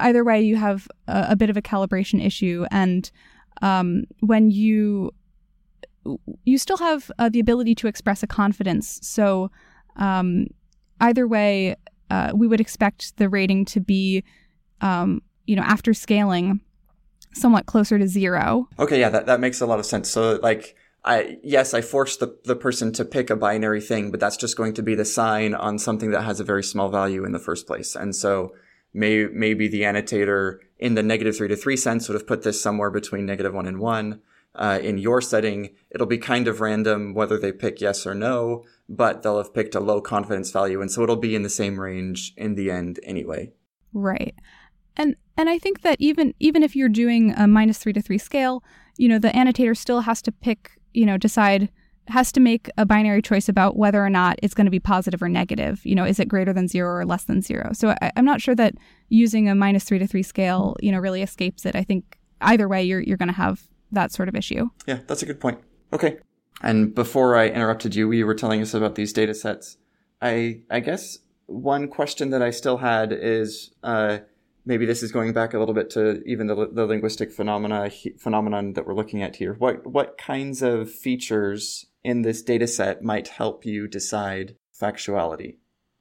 either 0.00 0.24
way, 0.24 0.42
you 0.42 0.56
have 0.56 0.88
a, 1.06 1.26
a 1.30 1.36
bit 1.36 1.50
of 1.50 1.56
a 1.56 1.62
calibration 1.62 2.24
issue, 2.24 2.66
and 2.70 3.10
um, 3.62 4.04
when 4.20 4.50
you 4.50 5.12
you 6.44 6.58
still 6.58 6.76
have 6.76 7.10
uh, 7.18 7.28
the 7.28 7.40
ability 7.40 7.74
to 7.74 7.86
express 7.86 8.22
a 8.22 8.26
confidence. 8.26 8.98
So 9.02 9.50
um, 9.96 10.48
either 11.00 11.26
way, 11.26 11.76
uh, 12.10 12.32
we 12.34 12.46
would 12.46 12.60
expect 12.60 13.16
the 13.16 13.28
rating 13.28 13.64
to 13.66 13.80
be, 13.80 14.22
um, 14.80 15.22
you 15.46 15.56
know, 15.56 15.62
after 15.62 15.94
scaling, 15.94 16.60
somewhat 17.32 17.66
closer 17.66 17.98
to 17.98 18.06
zero. 18.06 18.68
Okay, 18.78 19.00
yeah, 19.00 19.08
that, 19.08 19.26
that 19.26 19.40
makes 19.40 19.60
a 19.60 19.66
lot 19.66 19.78
of 19.78 19.86
sense. 19.86 20.10
So 20.10 20.38
like 20.42 20.76
I 21.04 21.38
yes, 21.42 21.74
I 21.74 21.80
forced 21.80 22.20
the, 22.20 22.38
the 22.44 22.56
person 22.56 22.92
to 22.94 23.04
pick 23.04 23.30
a 23.30 23.36
binary 23.36 23.80
thing, 23.80 24.10
but 24.10 24.20
that's 24.20 24.36
just 24.36 24.56
going 24.56 24.74
to 24.74 24.82
be 24.82 24.94
the 24.94 25.04
sign 25.04 25.54
on 25.54 25.78
something 25.78 26.10
that 26.12 26.22
has 26.22 26.40
a 26.40 26.44
very 26.44 26.62
small 26.62 26.88
value 26.88 27.24
in 27.24 27.32
the 27.32 27.38
first 27.38 27.66
place. 27.66 27.94
And 27.94 28.16
so 28.16 28.52
may 28.94 29.26
maybe 29.26 29.68
the 29.68 29.84
annotator 29.84 30.60
in 30.78 30.94
the 30.94 31.02
negative 31.02 31.36
three 31.36 31.48
to 31.48 31.56
three 31.56 31.76
sense 31.76 32.08
would 32.08 32.14
have 32.14 32.26
put 32.26 32.42
this 32.42 32.62
somewhere 32.62 32.90
between 32.90 33.26
negative 33.26 33.52
one 33.52 33.66
and 33.66 33.78
one. 33.78 34.22
Uh, 34.56 34.78
in 34.80 34.98
your 34.98 35.20
setting, 35.20 35.74
it'll 35.90 36.06
be 36.06 36.16
kind 36.16 36.46
of 36.46 36.60
random 36.60 37.12
whether 37.12 37.36
they 37.36 37.50
pick 37.50 37.80
yes 37.80 38.06
or 38.06 38.14
no, 38.14 38.64
but 38.88 39.22
they'll 39.22 39.38
have 39.38 39.52
picked 39.52 39.74
a 39.74 39.80
low 39.80 40.00
confidence 40.00 40.52
value, 40.52 40.80
and 40.80 40.92
so 40.92 41.02
it'll 41.02 41.16
be 41.16 41.34
in 41.34 41.42
the 41.42 41.50
same 41.50 41.80
range 41.80 42.32
in 42.36 42.54
the 42.54 42.70
end 42.70 43.00
anyway. 43.02 43.52
Right. 43.92 44.36
And 44.96 45.16
and 45.36 45.48
I 45.48 45.58
think 45.58 45.82
that 45.82 45.96
even 45.98 46.34
even 46.38 46.62
if 46.62 46.76
you're 46.76 46.88
doing 46.88 47.32
a 47.36 47.48
minus 47.48 47.78
three 47.78 47.92
to 47.94 48.00
three 48.00 48.18
scale, 48.18 48.62
you 48.96 49.08
know, 49.08 49.18
the 49.18 49.36
annotator 49.36 49.74
still 49.74 50.02
has 50.02 50.22
to 50.22 50.30
pick, 50.30 50.78
you 50.94 51.06
know, 51.06 51.16
decide 51.18 51.70
has 52.08 52.30
to 52.32 52.40
make 52.40 52.70
a 52.76 52.84
binary 52.84 53.22
choice 53.22 53.48
about 53.48 53.76
whether 53.76 54.04
or 54.04 54.10
not 54.10 54.38
it's 54.42 54.54
going 54.54 54.66
to 54.66 54.70
be 54.70 54.80
positive 54.80 55.22
or 55.22 55.28
negative. 55.28 55.84
You 55.86 55.94
know, 55.94 56.04
is 56.04 56.20
it 56.20 56.28
greater 56.28 56.52
than 56.52 56.68
zero 56.68 56.94
or 56.94 57.06
less 57.06 57.24
than 57.24 57.40
zero? 57.40 57.70
So 57.72 57.94
I, 58.02 58.12
I'm 58.16 58.26
not 58.26 58.42
sure 58.42 58.54
that 58.56 58.74
using 59.08 59.48
a 59.48 59.54
minus 59.54 59.84
three 59.84 59.98
to 59.98 60.06
three 60.06 60.22
scale, 60.22 60.76
you 60.80 60.92
know, 60.92 60.98
really 60.98 61.22
escapes 61.22 61.64
it. 61.64 61.74
I 61.74 61.82
think 61.82 62.18
either 62.40 62.68
way, 62.68 62.82
you're 62.82 63.00
you're 63.00 63.16
going 63.16 63.28
to 63.28 63.34
have 63.34 63.62
that 63.92 64.12
sort 64.12 64.28
of 64.28 64.34
issue. 64.34 64.68
Yeah, 64.86 65.00
that's 65.06 65.22
a 65.22 65.26
good 65.26 65.40
point. 65.40 65.60
Okay. 65.92 66.18
And 66.62 66.94
before 66.94 67.36
I 67.36 67.48
interrupted 67.48 67.94
you, 67.94 68.10
you 68.12 68.26
were 68.26 68.34
telling 68.34 68.60
us 68.60 68.74
about 68.74 68.94
these 68.94 69.12
data 69.12 69.34
sets. 69.34 69.78
I 70.20 70.60
I 70.70 70.80
guess 70.80 71.18
one 71.46 71.88
question 71.88 72.30
that 72.30 72.42
I 72.42 72.50
still 72.50 72.78
had 72.78 73.12
is 73.12 73.74
uh, 73.82 74.18
maybe 74.64 74.86
this 74.86 75.02
is 75.02 75.12
going 75.12 75.32
back 75.32 75.54
a 75.54 75.58
little 75.58 75.74
bit 75.74 75.90
to 75.90 76.22
even 76.24 76.46
the, 76.46 76.68
the 76.72 76.86
linguistic 76.86 77.32
phenomena 77.32 77.90
phenomenon 78.18 78.72
that 78.74 78.86
we're 78.86 78.94
looking 78.94 79.22
at 79.22 79.36
here. 79.36 79.54
What 79.54 79.86
what 79.86 80.18
kinds 80.18 80.62
of 80.62 80.90
features 80.90 81.86
in 82.02 82.22
this 82.22 82.42
data 82.42 82.66
set 82.66 83.02
might 83.02 83.28
help 83.28 83.64
you 83.64 83.88
decide 83.88 84.56
factuality? 84.78 85.56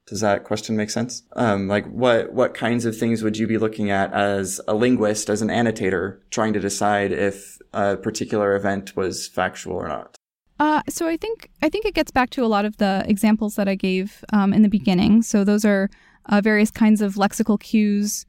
Does 0.06 0.19
that 0.19 0.43
question 0.43 0.76
make 0.76 0.89
sense? 0.89 1.23
Um, 1.36 1.67
like 1.67 1.86
what 1.88 2.34
what 2.34 2.54
kinds 2.54 2.86
of 2.86 2.97
things 2.97 3.23
would 3.23 3.38
you 3.38 3.47
be 3.47 3.58
looking 3.58 3.89
at 3.89 4.13
as 4.13 4.60
a 4.67 4.73
linguist, 4.73 5.30
as 5.30 5.41
an 5.41 5.49
annotator, 5.49 6.21
trying 6.30 6.54
to 6.54 6.60
decide 6.60 7.12
if 7.12 7.58
a 7.73 7.97
particular 7.97 8.56
event 8.56 8.95
was 8.95 9.28
factual 9.28 9.76
or 9.76 9.88
not? 9.88 10.15
Uh, 10.60 10.82
so 10.88 11.08
I 11.08 11.17
think 11.17 11.49
I 11.62 11.69
think 11.69 11.86
it 11.86 11.93
gets 11.93 12.12
back 12.12 12.30
to 12.32 12.43
a 12.43 12.47
lot 12.47 12.65
of 12.65 12.78
the 12.78 13.04
examples 13.08 13.56
that 13.56 13.67
I 13.67 13.76
gave 13.76 14.23
um, 14.34 14.54
in 14.54 14.62
the 14.62 14.69
beginning. 14.69 15.21
So 15.21 15.43
those 15.43 15.65
are 15.65 15.89
uh, 16.26 16.41
various 16.41 16.71
kinds 16.71 17.02
of 17.02 17.15
lexical 17.15 17.60
cues 17.60 18.26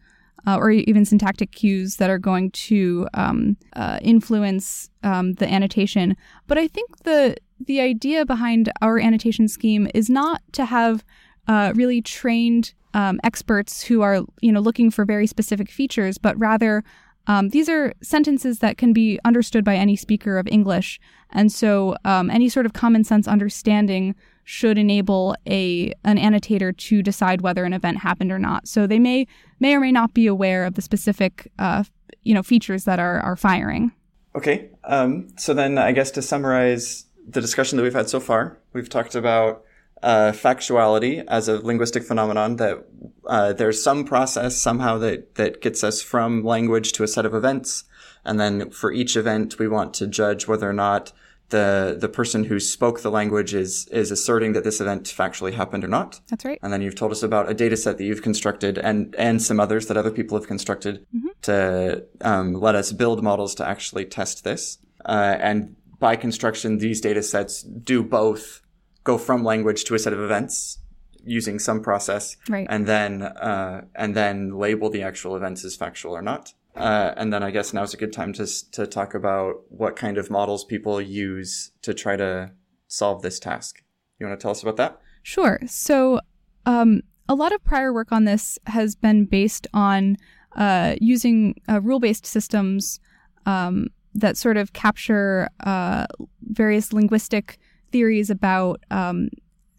uh, 0.46 0.56
or 0.56 0.70
even 0.70 1.04
syntactic 1.04 1.52
cues 1.52 1.96
that 1.96 2.10
are 2.10 2.18
going 2.18 2.50
to 2.50 3.08
um, 3.14 3.56
uh, 3.74 3.98
influence 4.02 4.90
um, 5.02 5.34
the 5.34 5.48
annotation. 5.48 6.16
But 6.46 6.58
I 6.58 6.68
think 6.68 7.04
the 7.04 7.36
the 7.60 7.80
idea 7.80 8.26
behind 8.26 8.70
our 8.82 8.98
annotation 8.98 9.48
scheme 9.48 9.88
is 9.94 10.10
not 10.10 10.42
to 10.52 10.64
have 10.64 11.04
uh, 11.46 11.72
really 11.74 12.02
trained 12.02 12.74
um, 12.94 13.20
experts 13.24 13.82
who 13.82 14.02
are 14.02 14.22
you 14.40 14.52
know 14.52 14.60
looking 14.60 14.90
for 14.90 15.04
very 15.04 15.26
specific 15.26 15.70
features, 15.70 16.18
but 16.18 16.38
rather 16.38 16.84
um, 17.26 17.48
these 17.50 17.68
are 17.68 17.94
sentences 18.02 18.58
that 18.58 18.76
can 18.76 18.92
be 18.92 19.18
understood 19.24 19.64
by 19.64 19.76
any 19.76 19.96
speaker 19.96 20.38
of 20.38 20.46
English, 20.48 21.00
and 21.30 21.50
so 21.50 21.96
um, 22.04 22.30
any 22.30 22.48
sort 22.48 22.66
of 22.66 22.72
common 22.72 23.04
sense 23.04 23.26
understanding 23.26 24.14
should 24.44 24.78
enable 24.78 25.34
a 25.48 25.92
an 26.04 26.18
annotator 26.18 26.72
to 26.72 27.02
decide 27.02 27.40
whether 27.40 27.64
an 27.64 27.72
event 27.72 27.98
happened 27.98 28.30
or 28.30 28.38
not. 28.38 28.68
So 28.68 28.86
they 28.86 28.98
may 28.98 29.26
may 29.60 29.74
or 29.74 29.80
may 29.80 29.92
not 29.92 30.14
be 30.14 30.26
aware 30.26 30.64
of 30.64 30.74
the 30.74 30.82
specific 30.82 31.50
uh, 31.58 31.84
you 32.22 32.34
know 32.34 32.42
features 32.42 32.84
that 32.84 32.98
are 32.98 33.20
are 33.20 33.36
firing. 33.36 33.92
Okay. 34.36 34.70
Um, 34.84 35.28
so 35.36 35.54
then 35.54 35.78
I 35.78 35.92
guess 35.92 36.10
to 36.12 36.22
summarize 36.22 37.06
the 37.26 37.40
discussion 37.40 37.76
that 37.76 37.82
we've 37.82 37.94
had 37.94 38.10
so 38.10 38.20
far, 38.20 38.58
we've 38.72 38.88
talked 38.88 39.14
about 39.14 39.64
uh, 40.02 40.32
factuality 40.32 41.24
as 41.28 41.48
a 41.48 41.58
linguistic 41.60 42.02
phenomenon 42.02 42.56
that 42.56 42.84
uh, 43.26 43.54
there's 43.54 43.82
some 43.82 44.04
process 44.04 44.56
somehow 44.56 44.98
that, 44.98 45.34
that 45.36 45.62
gets 45.62 45.82
us 45.82 46.02
from 46.02 46.44
language 46.44 46.92
to 46.92 47.02
a 47.02 47.08
set 47.08 47.24
of 47.24 47.34
events. 47.34 47.84
And 48.24 48.38
then 48.38 48.70
for 48.70 48.92
each 48.92 49.16
event, 49.16 49.58
we 49.58 49.66
want 49.66 49.94
to 49.94 50.06
judge 50.06 50.46
whether 50.46 50.68
or 50.68 50.74
not 50.74 51.12
the 51.50 51.96
the 51.98 52.08
person 52.08 52.44
who 52.44 52.58
spoke 52.58 53.00
the 53.00 53.10
language 53.10 53.54
is 53.54 53.86
is 53.88 54.10
asserting 54.10 54.52
that 54.54 54.64
this 54.64 54.80
event 54.80 55.04
factually 55.04 55.52
happened 55.52 55.84
or 55.84 55.88
not. 55.88 56.20
That's 56.28 56.44
right. 56.44 56.58
And 56.62 56.72
then 56.72 56.82
you've 56.82 56.94
told 56.94 57.12
us 57.12 57.22
about 57.22 57.50
a 57.50 57.54
data 57.54 57.76
set 57.76 57.98
that 57.98 58.04
you've 58.04 58.22
constructed 58.22 58.78
and 58.78 59.14
and 59.16 59.42
some 59.42 59.60
others 59.60 59.86
that 59.86 59.96
other 59.96 60.10
people 60.10 60.38
have 60.38 60.46
constructed 60.46 61.06
mm-hmm. 61.14 61.28
to 61.42 62.04
um, 62.22 62.54
let 62.54 62.74
us 62.74 62.92
build 62.92 63.22
models 63.22 63.54
to 63.56 63.66
actually 63.66 64.04
test 64.06 64.44
this. 64.44 64.78
Uh, 65.04 65.36
and 65.38 65.76
by 65.98 66.16
construction, 66.16 66.78
these 66.78 67.00
data 67.00 67.22
sets 67.22 67.62
do 67.62 68.02
both 68.02 68.62
go 69.04 69.18
from 69.18 69.44
language 69.44 69.84
to 69.84 69.94
a 69.94 69.98
set 69.98 70.12
of 70.12 70.20
events 70.20 70.78
using 71.26 71.58
some 71.58 71.80
process, 71.80 72.36
right. 72.48 72.66
and 72.68 72.86
then 72.86 73.22
uh, 73.22 73.84
and 73.94 74.14
then 74.14 74.50
label 74.50 74.90
the 74.90 75.02
actual 75.02 75.36
events 75.36 75.64
as 75.64 75.76
factual 75.76 76.12
or 76.12 76.22
not. 76.22 76.52
Uh, 76.74 77.14
and 77.16 77.32
then 77.32 77.42
I 77.42 77.50
guess 77.50 77.72
now 77.72 77.82
is 77.82 77.94
a 77.94 77.98
good 77.98 78.12
time 78.12 78.32
to 78.34 78.46
to 78.72 78.86
talk 78.86 79.14
about 79.14 79.62
what 79.68 79.96
kind 79.96 80.18
of 80.18 80.30
models 80.30 80.64
people 80.64 81.00
use 81.00 81.70
to 81.82 81.94
try 81.94 82.16
to 82.16 82.50
solve 82.88 83.22
this 83.22 83.38
task. 83.38 83.82
You 84.18 84.26
want 84.26 84.38
to 84.38 84.42
tell 84.42 84.50
us 84.50 84.62
about 84.62 84.76
that? 84.76 85.00
Sure. 85.22 85.60
So, 85.66 86.20
um, 86.66 87.02
a 87.28 87.34
lot 87.34 87.52
of 87.52 87.62
prior 87.64 87.92
work 87.92 88.12
on 88.12 88.24
this 88.24 88.58
has 88.66 88.94
been 88.94 89.24
based 89.24 89.66
on 89.72 90.16
uh, 90.56 90.96
using 91.00 91.54
uh, 91.68 91.80
rule-based 91.80 92.26
systems 92.26 93.00
um, 93.46 93.88
that 94.14 94.36
sort 94.36 94.56
of 94.56 94.72
capture 94.72 95.48
uh, 95.64 96.06
various 96.42 96.92
linguistic 96.92 97.58
theories 97.90 98.30
about 98.30 98.82
um, 98.90 99.28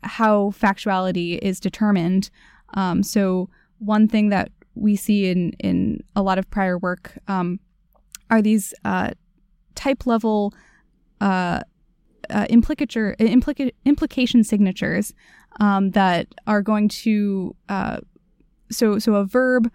how 0.04 0.52
factuality 0.52 1.40
is 1.40 1.60
determined. 1.60 2.30
Um, 2.74 3.04
so, 3.04 3.50
one 3.80 4.08
thing 4.08 4.30
that 4.30 4.52
we 4.76 4.96
see 4.96 5.30
in 5.30 5.52
in 5.60 6.04
a 6.16 6.22
lot 6.22 6.38
of 6.38 6.50
prior 6.50 6.78
work 6.78 7.18
um, 7.28 7.60
are 8.30 8.42
these 8.42 8.74
uh, 8.84 9.12
type 9.76 10.06
level 10.06 10.54
uh, 11.22 11.62
uh, 12.30 12.46
implicature 12.50 13.16
implica- 13.20 13.72
implication 13.86 14.44
signatures 14.44 15.14
um, 15.60 15.92
that 15.92 16.28
are 16.48 16.62
going 16.62 16.90
to 16.90 17.56
uh, 17.70 17.98
so 18.72 19.00
so 19.00 19.16
a 19.16 19.26
verb 19.26 19.72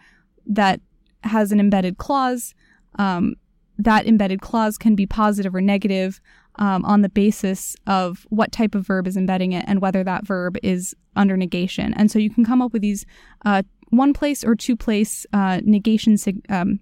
that 0.46 0.80
has 1.24 1.52
an 1.52 1.60
embedded 1.60 1.98
clause 1.98 2.54
um, 2.98 3.34
that 3.78 4.06
embedded 4.06 4.40
clause 4.40 4.76
can 4.76 4.94
be 4.94 5.06
positive 5.06 5.54
or 5.54 5.60
negative 5.60 6.20
um, 6.56 6.84
on 6.84 7.00
the 7.00 7.08
basis 7.08 7.76
of 7.86 8.26
what 8.28 8.52
type 8.52 8.74
of 8.74 8.86
verb 8.86 9.06
is 9.06 9.16
embedding 9.16 9.52
it 9.52 9.64
and 9.66 9.80
whether 9.80 10.04
that 10.04 10.26
verb 10.26 10.56
is 10.62 10.94
under 11.16 11.36
negation. 11.36 11.94
And 11.94 12.10
so 12.10 12.18
you 12.18 12.30
can 12.30 12.44
come 12.44 12.60
up 12.60 12.72
with 12.72 12.82
these 12.82 13.06
uh, 13.44 13.62
one 13.90 14.12
place 14.12 14.42
or 14.44 14.54
two 14.54 14.76
place 14.76 15.26
uh, 15.32 15.60
negation 15.64 16.16
sig- 16.16 16.44
um, 16.48 16.80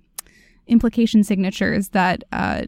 implication 0.66 1.24
signatures 1.24 1.90
that 1.90 2.24
uh, 2.32 2.62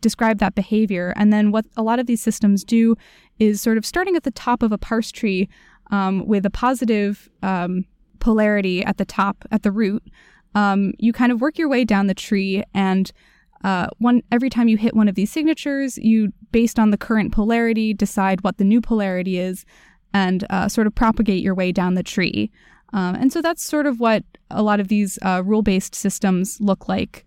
describe 0.00 0.38
that 0.38 0.54
behavior. 0.54 1.12
And 1.16 1.32
then 1.32 1.50
what 1.50 1.66
a 1.76 1.82
lot 1.82 1.98
of 1.98 2.06
these 2.06 2.22
systems 2.22 2.64
do 2.64 2.96
is 3.38 3.60
sort 3.60 3.78
of 3.78 3.84
starting 3.84 4.16
at 4.16 4.22
the 4.22 4.30
top 4.30 4.62
of 4.62 4.72
a 4.72 4.78
parse 4.78 5.10
tree 5.10 5.48
um, 5.90 6.26
with 6.26 6.46
a 6.46 6.50
positive 6.50 7.28
um, 7.42 7.84
polarity 8.20 8.84
at 8.84 8.96
the 8.96 9.04
top, 9.04 9.44
at 9.50 9.62
the 9.62 9.72
root. 9.72 10.02
Um, 10.54 10.94
you 10.98 11.12
kind 11.12 11.32
of 11.32 11.40
work 11.40 11.58
your 11.58 11.68
way 11.68 11.84
down 11.84 12.06
the 12.06 12.14
tree 12.14 12.62
and 12.74 13.12
uh, 13.62 13.88
one 13.98 14.22
every 14.32 14.48
time 14.48 14.68
you 14.68 14.76
hit 14.76 14.96
one 14.96 15.08
of 15.08 15.14
these 15.14 15.30
signatures, 15.30 15.98
you, 15.98 16.32
based 16.50 16.78
on 16.78 16.90
the 16.90 16.96
current 16.96 17.32
polarity, 17.32 17.92
decide 17.92 18.42
what 18.42 18.56
the 18.56 18.64
new 18.64 18.80
polarity 18.80 19.38
is, 19.38 19.66
and 20.14 20.44
uh, 20.50 20.68
sort 20.68 20.86
of 20.86 20.94
propagate 20.94 21.42
your 21.42 21.54
way 21.54 21.70
down 21.70 21.94
the 21.94 22.02
tree. 22.02 22.50
Um, 22.92 23.14
and 23.14 23.32
so 23.32 23.40
that's 23.40 23.64
sort 23.64 23.86
of 23.86 24.00
what 24.00 24.24
a 24.50 24.62
lot 24.62 24.80
of 24.80 24.88
these 24.88 25.18
uh, 25.22 25.42
rule 25.44 25.62
based 25.62 25.94
systems 25.94 26.60
look 26.60 26.88
like. 26.88 27.24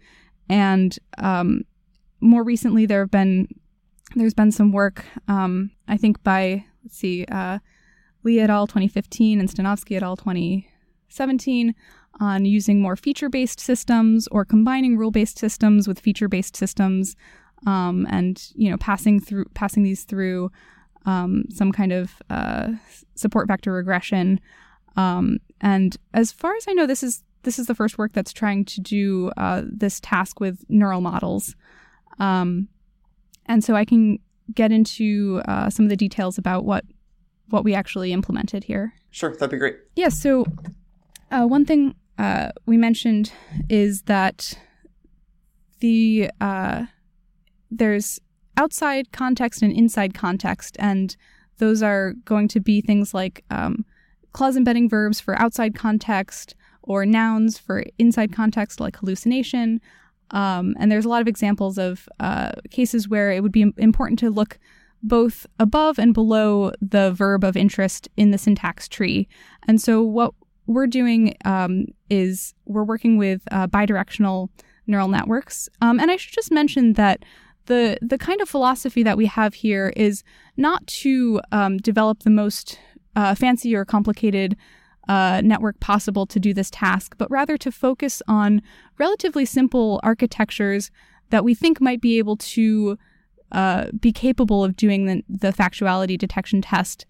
And 0.49 0.97
um, 1.17 1.61
more 2.19 2.43
recently, 2.43 2.85
there 2.85 3.01
have 3.01 3.11
been 3.11 3.47
there's 4.15 4.33
been 4.33 4.51
some 4.51 4.71
work, 4.71 5.05
um, 5.27 5.71
I 5.87 5.97
think 5.97 6.21
by 6.23 6.65
let's 6.83 6.97
see, 6.97 7.25
uh, 7.25 7.59
Lee 8.23 8.39
et 8.39 8.49
al. 8.49 8.67
2015 8.67 9.39
and 9.39 9.49
Stanovsky 9.49 9.95
et 9.95 10.03
al. 10.03 10.17
2017 10.17 11.73
on 12.19 12.45
using 12.45 12.79
more 12.79 12.95
feature 12.95 13.29
based 13.29 13.59
systems 13.59 14.27
or 14.27 14.45
combining 14.45 14.97
rule 14.97 15.11
based 15.11 15.39
systems 15.39 15.87
with 15.87 15.99
feature 15.99 16.27
based 16.27 16.55
systems, 16.55 17.15
um, 17.65 18.05
and 18.09 18.51
you 18.55 18.69
know 18.69 18.77
passing 18.77 19.19
through 19.19 19.45
passing 19.53 19.83
these 19.83 20.03
through 20.03 20.51
um, 21.05 21.45
some 21.49 21.71
kind 21.71 21.91
of 21.91 22.21
uh, 22.29 22.69
support 23.15 23.47
vector 23.47 23.73
regression. 23.73 24.39
Um, 24.95 25.37
and 25.61 25.95
as 26.13 26.31
far 26.31 26.55
as 26.55 26.65
I 26.67 26.73
know, 26.73 26.85
this 26.85 27.03
is 27.03 27.23
this 27.43 27.59
is 27.59 27.67
the 27.67 27.75
first 27.75 27.97
work 27.97 28.13
that's 28.13 28.31
trying 28.33 28.65
to 28.65 28.81
do 28.81 29.31
uh, 29.37 29.63
this 29.65 29.99
task 29.99 30.39
with 30.39 30.63
neural 30.69 31.01
models. 31.01 31.55
Um, 32.19 32.69
and 33.45 33.63
so 33.63 33.75
I 33.75 33.85
can 33.85 34.19
get 34.53 34.71
into 34.71 35.41
uh, 35.45 35.69
some 35.69 35.85
of 35.85 35.89
the 35.89 35.95
details 35.95 36.37
about 36.37 36.65
what 36.65 36.85
what 37.49 37.63
we 37.63 37.73
actually 37.73 38.13
implemented 38.13 38.63
here. 38.63 38.93
Sure, 39.11 39.31
that'd 39.31 39.51
be 39.51 39.57
great. 39.57 39.77
Yeah. 39.95 40.09
So 40.09 40.45
uh, 41.31 41.45
one 41.45 41.65
thing 41.65 41.95
uh, 42.17 42.49
we 42.65 42.77
mentioned 42.77 43.31
is 43.69 44.03
that 44.03 44.57
the 45.79 46.29
uh, 46.39 46.85
there's 47.69 48.19
outside 48.57 49.11
context 49.11 49.61
and 49.61 49.73
inside 49.73 50.13
context, 50.13 50.77
and 50.79 51.15
those 51.57 51.83
are 51.83 52.13
going 52.25 52.47
to 52.49 52.59
be 52.59 52.81
things 52.81 53.13
like 53.13 53.43
um, 53.49 53.85
clause 54.33 54.57
embedding 54.57 54.89
verbs 54.89 55.19
for 55.19 55.39
outside 55.39 55.75
context 55.75 56.55
or 56.83 57.05
nouns 57.05 57.57
for 57.57 57.83
inside 57.97 58.33
context, 58.33 58.79
like 58.79 58.97
hallucination. 58.97 59.79
Um, 60.31 60.75
and 60.79 60.91
there's 60.91 61.05
a 61.05 61.09
lot 61.09 61.21
of 61.21 61.27
examples 61.27 61.77
of 61.77 62.09
uh, 62.19 62.51
cases 62.71 63.07
where 63.07 63.31
it 63.31 63.41
would 63.41 63.51
be 63.51 63.71
important 63.77 64.19
to 64.19 64.29
look 64.29 64.59
both 65.01 65.45
above 65.59 65.99
and 65.99 66.13
below 66.13 66.71
the 66.81 67.11
verb 67.11 67.43
of 67.43 67.57
interest 67.57 68.09
in 68.17 68.31
the 68.31 68.37
syntax 68.37 68.87
tree. 68.87 69.27
And 69.67 69.81
so, 69.81 70.01
what 70.01 70.33
we're 70.65 70.87
doing 70.87 71.35
um, 71.43 71.87
is 72.09 72.53
we're 72.65 72.85
working 72.85 73.17
with 73.17 73.41
uh, 73.51 73.67
bidirectional 73.67 74.49
neural 74.87 75.09
networks. 75.09 75.67
Um, 75.81 75.99
and 75.99 76.09
I 76.09 76.15
should 76.15 76.33
just 76.33 76.51
mention 76.51 76.93
that 76.93 77.23
the 77.65 77.97
the 78.01 78.17
kind 78.17 78.41
of 78.41 78.49
philosophy 78.49 79.03
that 79.03 79.17
we 79.17 79.25
have 79.25 79.53
here 79.53 79.93
is 79.95 80.23
not 80.57 80.85
to 80.87 81.41
um, 81.51 81.77
develop 81.77 82.23
the 82.23 82.29
most 82.29 82.79
uh, 83.15 83.35
fancy 83.35 83.75
or 83.75 83.85
complicated 83.85 84.55
uh, 85.07 85.41
network 85.43 85.79
possible 85.79 86.25
to 86.25 86.39
do 86.39 86.53
this 86.53 86.69
task, 86.69 87.15
but 87.17 87.29
rather 87.29 87.57
to 87.57 87.71
focus 87.71 88.21
on 88.27 88.61
relatively 88.97 89.45
simple 89.45 89.99
architectures 90.03 90.91
that 91.29 91.43
we 91.43 91.53
think 91.53 91.81
might 91.81 92.01
be 92.01 92.17
able 92.17 92.37
to 92.37 92.97
uh, 93.51 93.87
be 93.99 94.11
capable 94.11 94.63
of 94.63 94.75
doing 94.75 95.05
the, 95.05 95.23
the 95.27 95.51
factuality 95.51 96.17
detection 96.17 96.61
test 96.61 97.05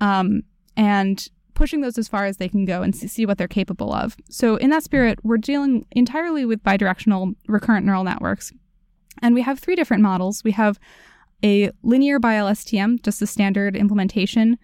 um, 0.00 0.42
and 0.76 1.28
pushing 1.54 1.80
those 1.80 1.98
as 1.98 2.08
far 2.08 2.24
as 2.24 2.38
they 2.38 2.48
can 2.48 2.64
go 2.64 2.82
and 2.82 2.94
see 2.96 3.26
what 3.26 3.38
they're 3.38 3.48
capable 3.48 3.92
of. 3.92 4.16
So, 4.30 4.56
in 4.56 4.70
that 4.70 4.82
spirit, 4.82 5.18
we're 5.22 5.36
dealing 5.36 5.84
entirely 5.92 6.44
with 6.44 6.62
bidirectional 6.62 7.34
recurrent 7.46 7.84
neural 7.84 8.04
networks. 8.04 8.52
And 9.20 9.34
we 9.34 9.42
have 9.42 9.58
three 9.58 9.76
different 9.76 10.02
models. 10.02 10.42
We 10.44 10.52
have 10.52 10.78
a 11.44 11.70
linear 11.82 12.18
BiLSTM, 12.18 13.02
just 13.02 13.20
the 13.20 13.26
standard 13.26 13.76
implementation 13.76 14.58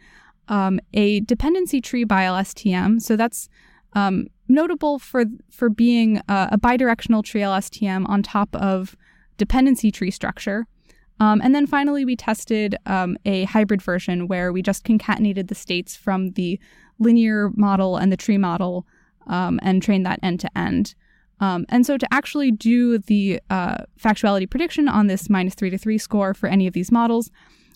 um, 0.48 0.80
a 0.94 1.20
dependency 1.20 1.80
tree 1.80 2.04
BiLSTM. 2.04 3.00
So 3.00 3.16
that's 3.16 3.48
um, 3.94 4.26
notable 4.48 4.98
for 4.98 5.24
for 5.50 5.68
being 5.68 6.18
a, 6.28 6.58
bidirectional 6.58 7.24
tree 7.24 7.40
LSTM 7.40 8.08
on 8.08 8.22
top 8.22 8.54
of 8.56 8.96
dependency 9.37 9.90
tree 9.90 10.11
structure. 10.11 10.66
Um, 11.20 11.40
and 11.42 11.54
then 11.54 11.66
finally, 11.66 12.04
we 12.04 12.16
tested 12.16 12.76
um, 12.87 13.16
a 13.24 13.44
hybrid 13.44 13.82
version 13.82 14.28
where 14.28 14.52
we 14.52 14.62
just 14.62 14.84
concatenated 14.84 15.48
the 15.48 15.54
states 15.54 15.96
from 15.96 16.30
the 16.32 16.61
linear 16.98 17.50
model 17.54 17.96
and 17.96 18.12
the 18.12 18.16
tree 18.16 18.38
model 18.38 18.87
um, 19.26 19.58
and 19.62 19.82
trained 19.82 20.06
that 20.06 20.20
end 20.22 20.40
to 20.40 20.58
end. 20.58 20.94
Um, 21.40 21.66
and 21.68 21.84
so, 21.84 21.96
to 21.96 22.06
actually 22.12 22.50
do 22.50 22.98
the 22.98 23.40
uh, 23.50 23.78
factuality 24.00 24.48
prediction 24.48 24.88
on 24.88 25.06
this 25.06 25.28
minus 25.28 25.54
three 25.54 25.70
to 25.70 25.78
three 25.78 25.98
score 25.98 26.34
for 26.34 26.48
any 26.48 26.66
of 26.66 26.72
these 26.72 26.92
models, 26.92 27.30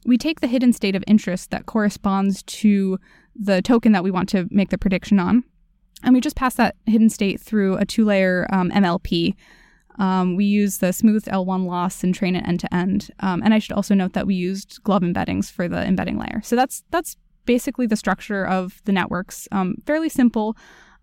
we 0.04 0.18
take 0.18 0.40
the 0.40 0.46
hidden 0.46 0.72
state 0.72 0.96
of 0.96 1.04
interest 1.06 1.50
that 1.50 1.66
corresponds 1.66 2.42
to 2.44 2.98
the 3.34 3.62
token 3.62 3.92
that 3.92 4.04
we 4.04 4.10
want 4.10 4.28
to 4.30 4.48
make 4.50 4.70
the 4.70 4.78
prediction 4.78 5.18
on, 5.18 5.44
and 6.02 6.14
we 6.14 6.20
just 6.20 6.36
pass 6.36 6.54
that 6.54 6.76
hidden 6.86 7.08
state 7.08 7.40
through 7.40 7.76
a 7.76 7.84
two 7.84 8.04
layer 8.04 8.46
um, 8.50 8.70
MLP. 8.70 9.34
Um, 9.98 10.36
we 10.36 10.44
use 10.44 10.78
the 10.78 10.92
smooth 10.92 11.24
L1 11.26 11.66
loss 11.66 12.02
and 12.02 12.14
train 12.14 12.34
it 12.34 12.46
end 12.46 12.60
to 12.60 12.74
end. 12.74 13.10
Um, 13.20 13.42
and 13.44 13.52
I 13.52 13.58
should 13.58 13.76
also 13.76 13.94
note 13.94 14.14
that 14.14 14.26
we 14.26 14.34
used 14.34 14.82
GloVe 14.84 15.12
embeddings 15.12 15.50
for 15.50 15.68
the 15.68 15.84
embedding 15.84 16.18
layer. 16.18 16.40
So 16.42 16.56
that's 16.56 16.82
that's 16.90 17.16
basically 17.44 17.86
the 17.86 17.96
structure 17.96 18.46
of 18.46 18.80
the 18.84 18.92
networks. 18.92 19.48
Um, 19.52 19.76
fairly 19.86 20.08
simple, 20.08 20.56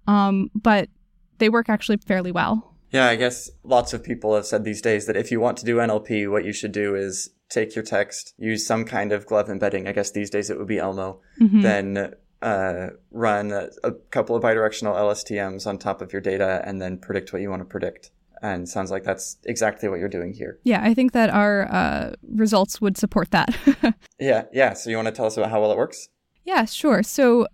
um, 0.07 0.49
but 0.55 0.89
they 1.37 1.49
work 1.49 1.69
actually 1.69 1.97
fairly 1.97 2.31
well. 2.31 2.75
Yeah, 2.91 3.07
I 3.07 3.15
guess 3.15 3.49
lots 3.63 3.93
of 3.93 4.03
people 4.03 4.35
have 4.35 4.45
said 4.45 4.63
these 4.63 4.81
days 4.81 5.05
that 5.05 5.15
if 5.15 5.31
you 5.31 5.39
want 5.39 5.57
to 5.59 5.65
do 5.65 5.77
NLP, 5.77 6.29
what 6.29 6.43
you 6.43 6.53
should 6.53 6.71
do 6.71 6.95
is 6.95 7.29
take 7.49 7.75
your 7.75 7.83
text, 7.83 8.33
use 8.37 8.65
some 8.65 8.85
kind 8.85 9.11
of 9.11 9.25
GloVe 9.25 9.49
embedding. 9.49 9.87
I 9.87 9.91
guess 9.91 10.11
these 10.11 10.29
days 10.29 10.49
it 10.49 10.57
would 10.57 10.67
be 10.67 10.77
ELMo. 10.77 11.19
Mhm. 11.39 11.61
Then 11.61 12.13
uh, 12.41 12.87
run 13.11 13.51
a, 13.51 13.69
a 13.83 13.91
couple 14.11 14.35
of 14.35 14.43
bidirectional 14.43 14.95
LSTMs 14.95 15.67
on 15.67 15.77
top 15.77 16.01
of 16.01 16.13
your 16.13 16.21
data, 16.21 16.61
and 16.65 16.81
then 16.81 16.97
predict 16.97 17.33
what 17.33 17.41
you 17.41 17.49
want 17.49 17.61
to 17.61 17.65
predict. 17.65 18.11
And 18.41 18.69
sounds 18.69 18.89
like 18.91 19.03
that's 19.03 19.35
exactly 19.43 19.89
what 19.89 19.99
you're 19.99 20.07
doing 20.07 20.33
here. 20.33 20.59
Yeah, 20.63 20.79
I 20.81 20.93
think 20.93 21.11
that 21.11 21.29
our 21.29 21.69
uh, 21.69 22.13
results 22.33 22.79
would 22.79 22.97
support 22.97 23.31
that. 23.31 23.55
Yeah, 24.21 24.43
yeah. 24.51 24.73
So 24.73 24.89
you 24.89 24.97
want 24.97 25.07
to 25.07 25.13
tell 25.13 25.25
us 25.27 25.37
about 25.37 25.49
how 25.49 25.61
well 25.61 25.71
it 25.71 25.77
works? 25.77 26.09
Yeah, 26.43 26.65
sure. 26.65 27.03
So, 27.03 27.47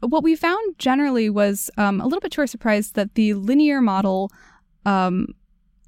what 0.00 0.22
we 0.22 0.36
found 0.36 0.78
generally 0.78 1.30
was 1.30 1.70
um, 1.78 2.00
a 2.02 2.04
little 2.04 2.20
bit 2.20 2.30
to 2.32 2.42
our 2.42 2.46
surprise 2.46 2.92
that 2.92 3.14
the 3.14 3.32
linear 3.32 3.80
model 3.80 4.30
um, 4.84 5.28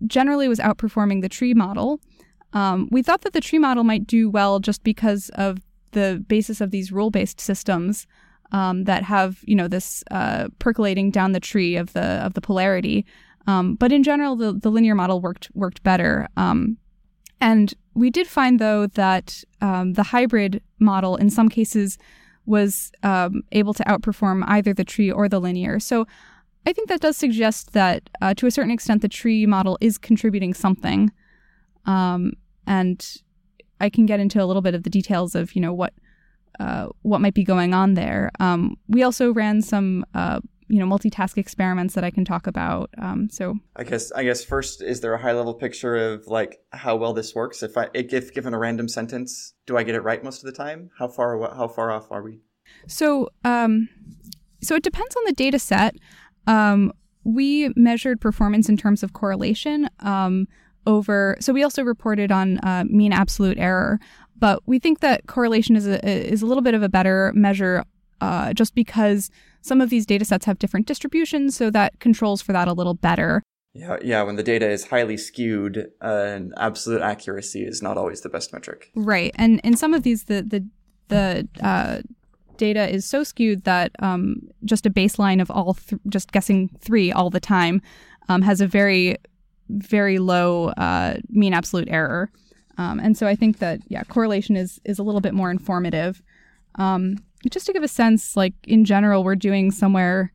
generally 0.07 0.49
was 0.49 0.59
outperforming 0.59 1.21
the 1.21 1.29
tree 1.29 1.53
model. 1.53 2.01
Um, 2.53 2.89
we 2.91 3.03
thought 3.03 3.21
that 3.23 3.33
the 3.33 3.41
tree 3.41 3.59
model 3.59 3.85
might 3.85 4.07
do 4.07 4.29
well 4.29 4.59
just 4.59 4.83
because 4.83 5.31
of 5.31 5.59
the 5.93 6.25
basis 6.29 6.61
of 6.61 6.71
these 6.71 6.93
rule-based 6.93 7.41
systems 7.41 8.07
um, 8.53 8.85
that 8.85 9.05
have, 9.05 9.39
you 9.45 9.55
know, 9.55 9.69
this 9.69 10.03
uh, 10.11 10.49
percolating 10.59 11.11
down 11.11 11.33
the 11.33 11.41
tree 11.41 11.77
of 11.77 11.93
the 11.93 12.25
of 12.25 12.35
the 12.35 12.41
polarity. 12.41 13.05
Um, 13.47 13.77
but 13.77 13.93
in 13.93 14.03
general, 14.03 14.37
the, 14.37 14.53
the 14.53 14.71
linear 14.71 14.95
model 14.95 15.21
worked 15.21 15.51
worked 15.55 15.83
better. 15.83 16.29
Um, 16.37 16.77
and 17.41 17.73
we 17.95 18.11
did 18.11 18.27
find, 18.27 18.59
though, 18.59 18.87
that 18.87 19.45
um, 19.61 19.95
the 19.95 20.03
hybrid 20.03 20.63
model 20.79 21.17
in 21.17 21.31
some 21.31 21.49
cases 21.49 21.99
was 22.47 22.91
um, 23.03 23.43
able 23.53 23.75
to 23.75 23.85
outperform 23.85 24.45
either 24.47 24.75
the 24.75 24.85
tree 24.85 25.11
or 25.11 25.29
the 25.29 25.41
linear. 25.41 25.79
So 25.81 26.07
I 26.67 26.73
think 26.73 26.89
that 26.89 27.01
does 27.01 27.17
suggest 27.17 27.73
that, 27.73 28.11
uh, 28.21 28.35
to 28.35 28.47
a 28.47 28.51
certain 28.51 28.71
extent, 28.71 29.03
the 29.03 29.09
tree 29.09 29.47
model 29.47 29.79
is 29.81 29.99
contributing 29.99 30.55
something. 30.55 31.11
Um, 31.87 32.33
and 32.67 33.05
I 33.81 33.89
can 33.89 34.07
get 34.07 34.21
into 34.21 34.43
a 34.43 34.47
little 34.47 34.63
bit 34.63 34.75
of 34.75 34.83
the 34.83 34.91
details 34.91 35.35
of, 35.35 35.55
you 35.55 35.63
know, 35.63 35.73
what 35.73 35.95
uh, 36.59 36.89
what 37.03 37.21
might 37.21 37.35
be 37.35 37.45
going 37.45 37.73
on 37.73 37.95
there. 37.95 38.31
Um, 38.39 38.77
we 38.89 39.03
also 39.03 39.33
ran 39.33 39.63
some, 39.63 40.05
uh, 40.15 40.41
you 40.69 40.79
know, 40.79 40.85
multitask 40.85 41.39
experiments 41.39 41.95
that 41.95 42.05
I 42.05 42.11
can 42.11 42.25
talk 42.25 42.47
about. 42.47 42.91
Um, 42.99 43.31
so 43.31 43.55
I 43.77 43.85
guess 43.85 44.13
I 44.13 44.25
guess 44.25 44.45
first, 44.45 44.83
is 44.83 45.01
there 45.01 45.15
a 45.15 45.21
high 45.21 45.33
level 45.33 45.55
picture 45.55 45.97
of 45.97 46.27
like 46.27 46.59
how 46.71 46.97
well 46.97 47.15
this 47.15 47.35
works? 47.35 47.63
If 47.63 47.79
I 47.79 47.89
if 47.95 48.35
given 48.35 48.53
a 48.53 48.59
random 48.59 48.89
sentence, 48.89 49.55
do 49.67 49.77
I 49.77 49.83
get 49.83 49.95
it 49.95 50.03
right 50.03 50.23
most 50.23 50.45
of 50.45 50.47
the 50.47 50.57
time? 50.57 50.91
How 50.99 51.09
far 51.09 51.41
how 51.55 51.69
far 51.69 51.91
off 51.91 52.11
are 52.11 52.23
we? 52.23 52.41
So, 52.87 53.31
um, 53.45 53.89
so 54.63 54.75
it 54.75 54.83
depends 54.83 55.17
on 55.17 55.25
the 55.27 55.33
data 55.33 55.59
set. 55.59 55.97
Um, 56.47 56.93
we 57.25 57.73
measured 57.77 58.21
performance 58.21 58.69
in 58.69 58.77
terms 58.77 59.03
of 59.03 59.13
correlation 59.13 59.89
um, 60.01 60.47
over. 60.87 61.37
So 61.41 61.53
we 61.53 61.63
also 61.63 61.83
reported 61.83 62.33
on 62.33 62.59
uh, 62.59 62.85
mean 62.89 63.13
absolute 63.13 63.59
error, 63.59 63.99
but 64.39 64.63
we 64.67 64.79
think 64.79 65.01
that 65.01 65.27
correlation 65.27 65.77
is 65.77 65.87
a 65.87 66.05
is 66.07 66.43
a 66.43 66.47
little 66.47 66.63
bit 66.63 66.75
of 66.75 66.83
a 66.83 66.89
better 66.89 67.33
measure, 67.35 67.85
uh, 68.21 68.53
just 68.53 68.75
because 68.75 69.31
some 69.63 69.81
of 69.81 69.91
these 69.91 70.07
data 70.07 70.25
sets 70.25 70.47
have 70.47 70.59
different 70.59 70.87
distributions, 70.87 71.57
so 71.57 71.71
that 71.71 71.99
controls 72.01 72.41
for 72.43 72.53
that 72.53 72.69
a 72.69 72.73
little 72.73 72.95
better. 72.95 73.43
Yeah, 73.75 73.99
yeah. 74.03 74.23
When 74.23 74.37
the 74.37 74.43
data 74.43 74.69
is 74.69 74.87
highly 74.87 75.17
skewed, 75.17 75.91
uh, 76.01 76.41
absolute 76.57 77.03
accuracy 77.03 77.63
is 77.63 77.83
not 77.83 77.97
always 77.97 78.23
the 78.23 78.29
best 78.29 78.53
metric. 78.53 78.91
Right, 78.95 79.33
and 79.37 79.61
in 79.63 79.77
some 79.77 79.95
of 79.95 80.03
these, 80.03 80.25
the 80.25 80.43
the 80.43 80.67
the 81.09 81.49
uh, 81.63 82.01
data 82.57 82.89
is 82.89 83.07
so 83.07 83.25
skewed 83.25 83.65
that 83.65 83.93
um, 84.01 84.41
just 84.65 84.87
a 84.87 84.91
baseline 84.91 85.41
of 85.41 85.51
all 85.51 85.75
th- 85.75 86.01
just 86.09 86.33
guessing 86.33 86.69
three 86.81 87.11
all 87.13 87.31
the 87.31 87.41
time 87.41 87.81
um, 88.29 88.43
has 88.43 88.61
a 88.61 88.67
very 88.67 89.17
very 89.79 90.19
low 90.19 90.69
uh, 90.71 91.17
mean 91.29 91.55
absolute 91.55 91.89
error. 91.91 92.31
Um, 92.79 92.99
and 92.99 93.17
so 93.17 93.27
I 93.27 93.35
think 93.35 93.59
that 93.59 93.81
yeah, 93.89 94.05
correlation 94.05 94.57
is 94.57 94.81
is 94.85 94.99
a 94.99 95.03
little 95.03 95.21
bit 95.21 95.35
more 95.35 95.51
informative. 95.51 96.23
Um, 96.77 97.19
just 97.51 97.67
to 97.67 97.73
give 97.73 97.83
a 97.83 97.89
sense, 97.89 98.37
like 98.37 98.55
in 98.65 98.85
general, 98.85 99.25
we're 99.25 99.37
doing 99.37 99.71
somewhere 99.71 100.33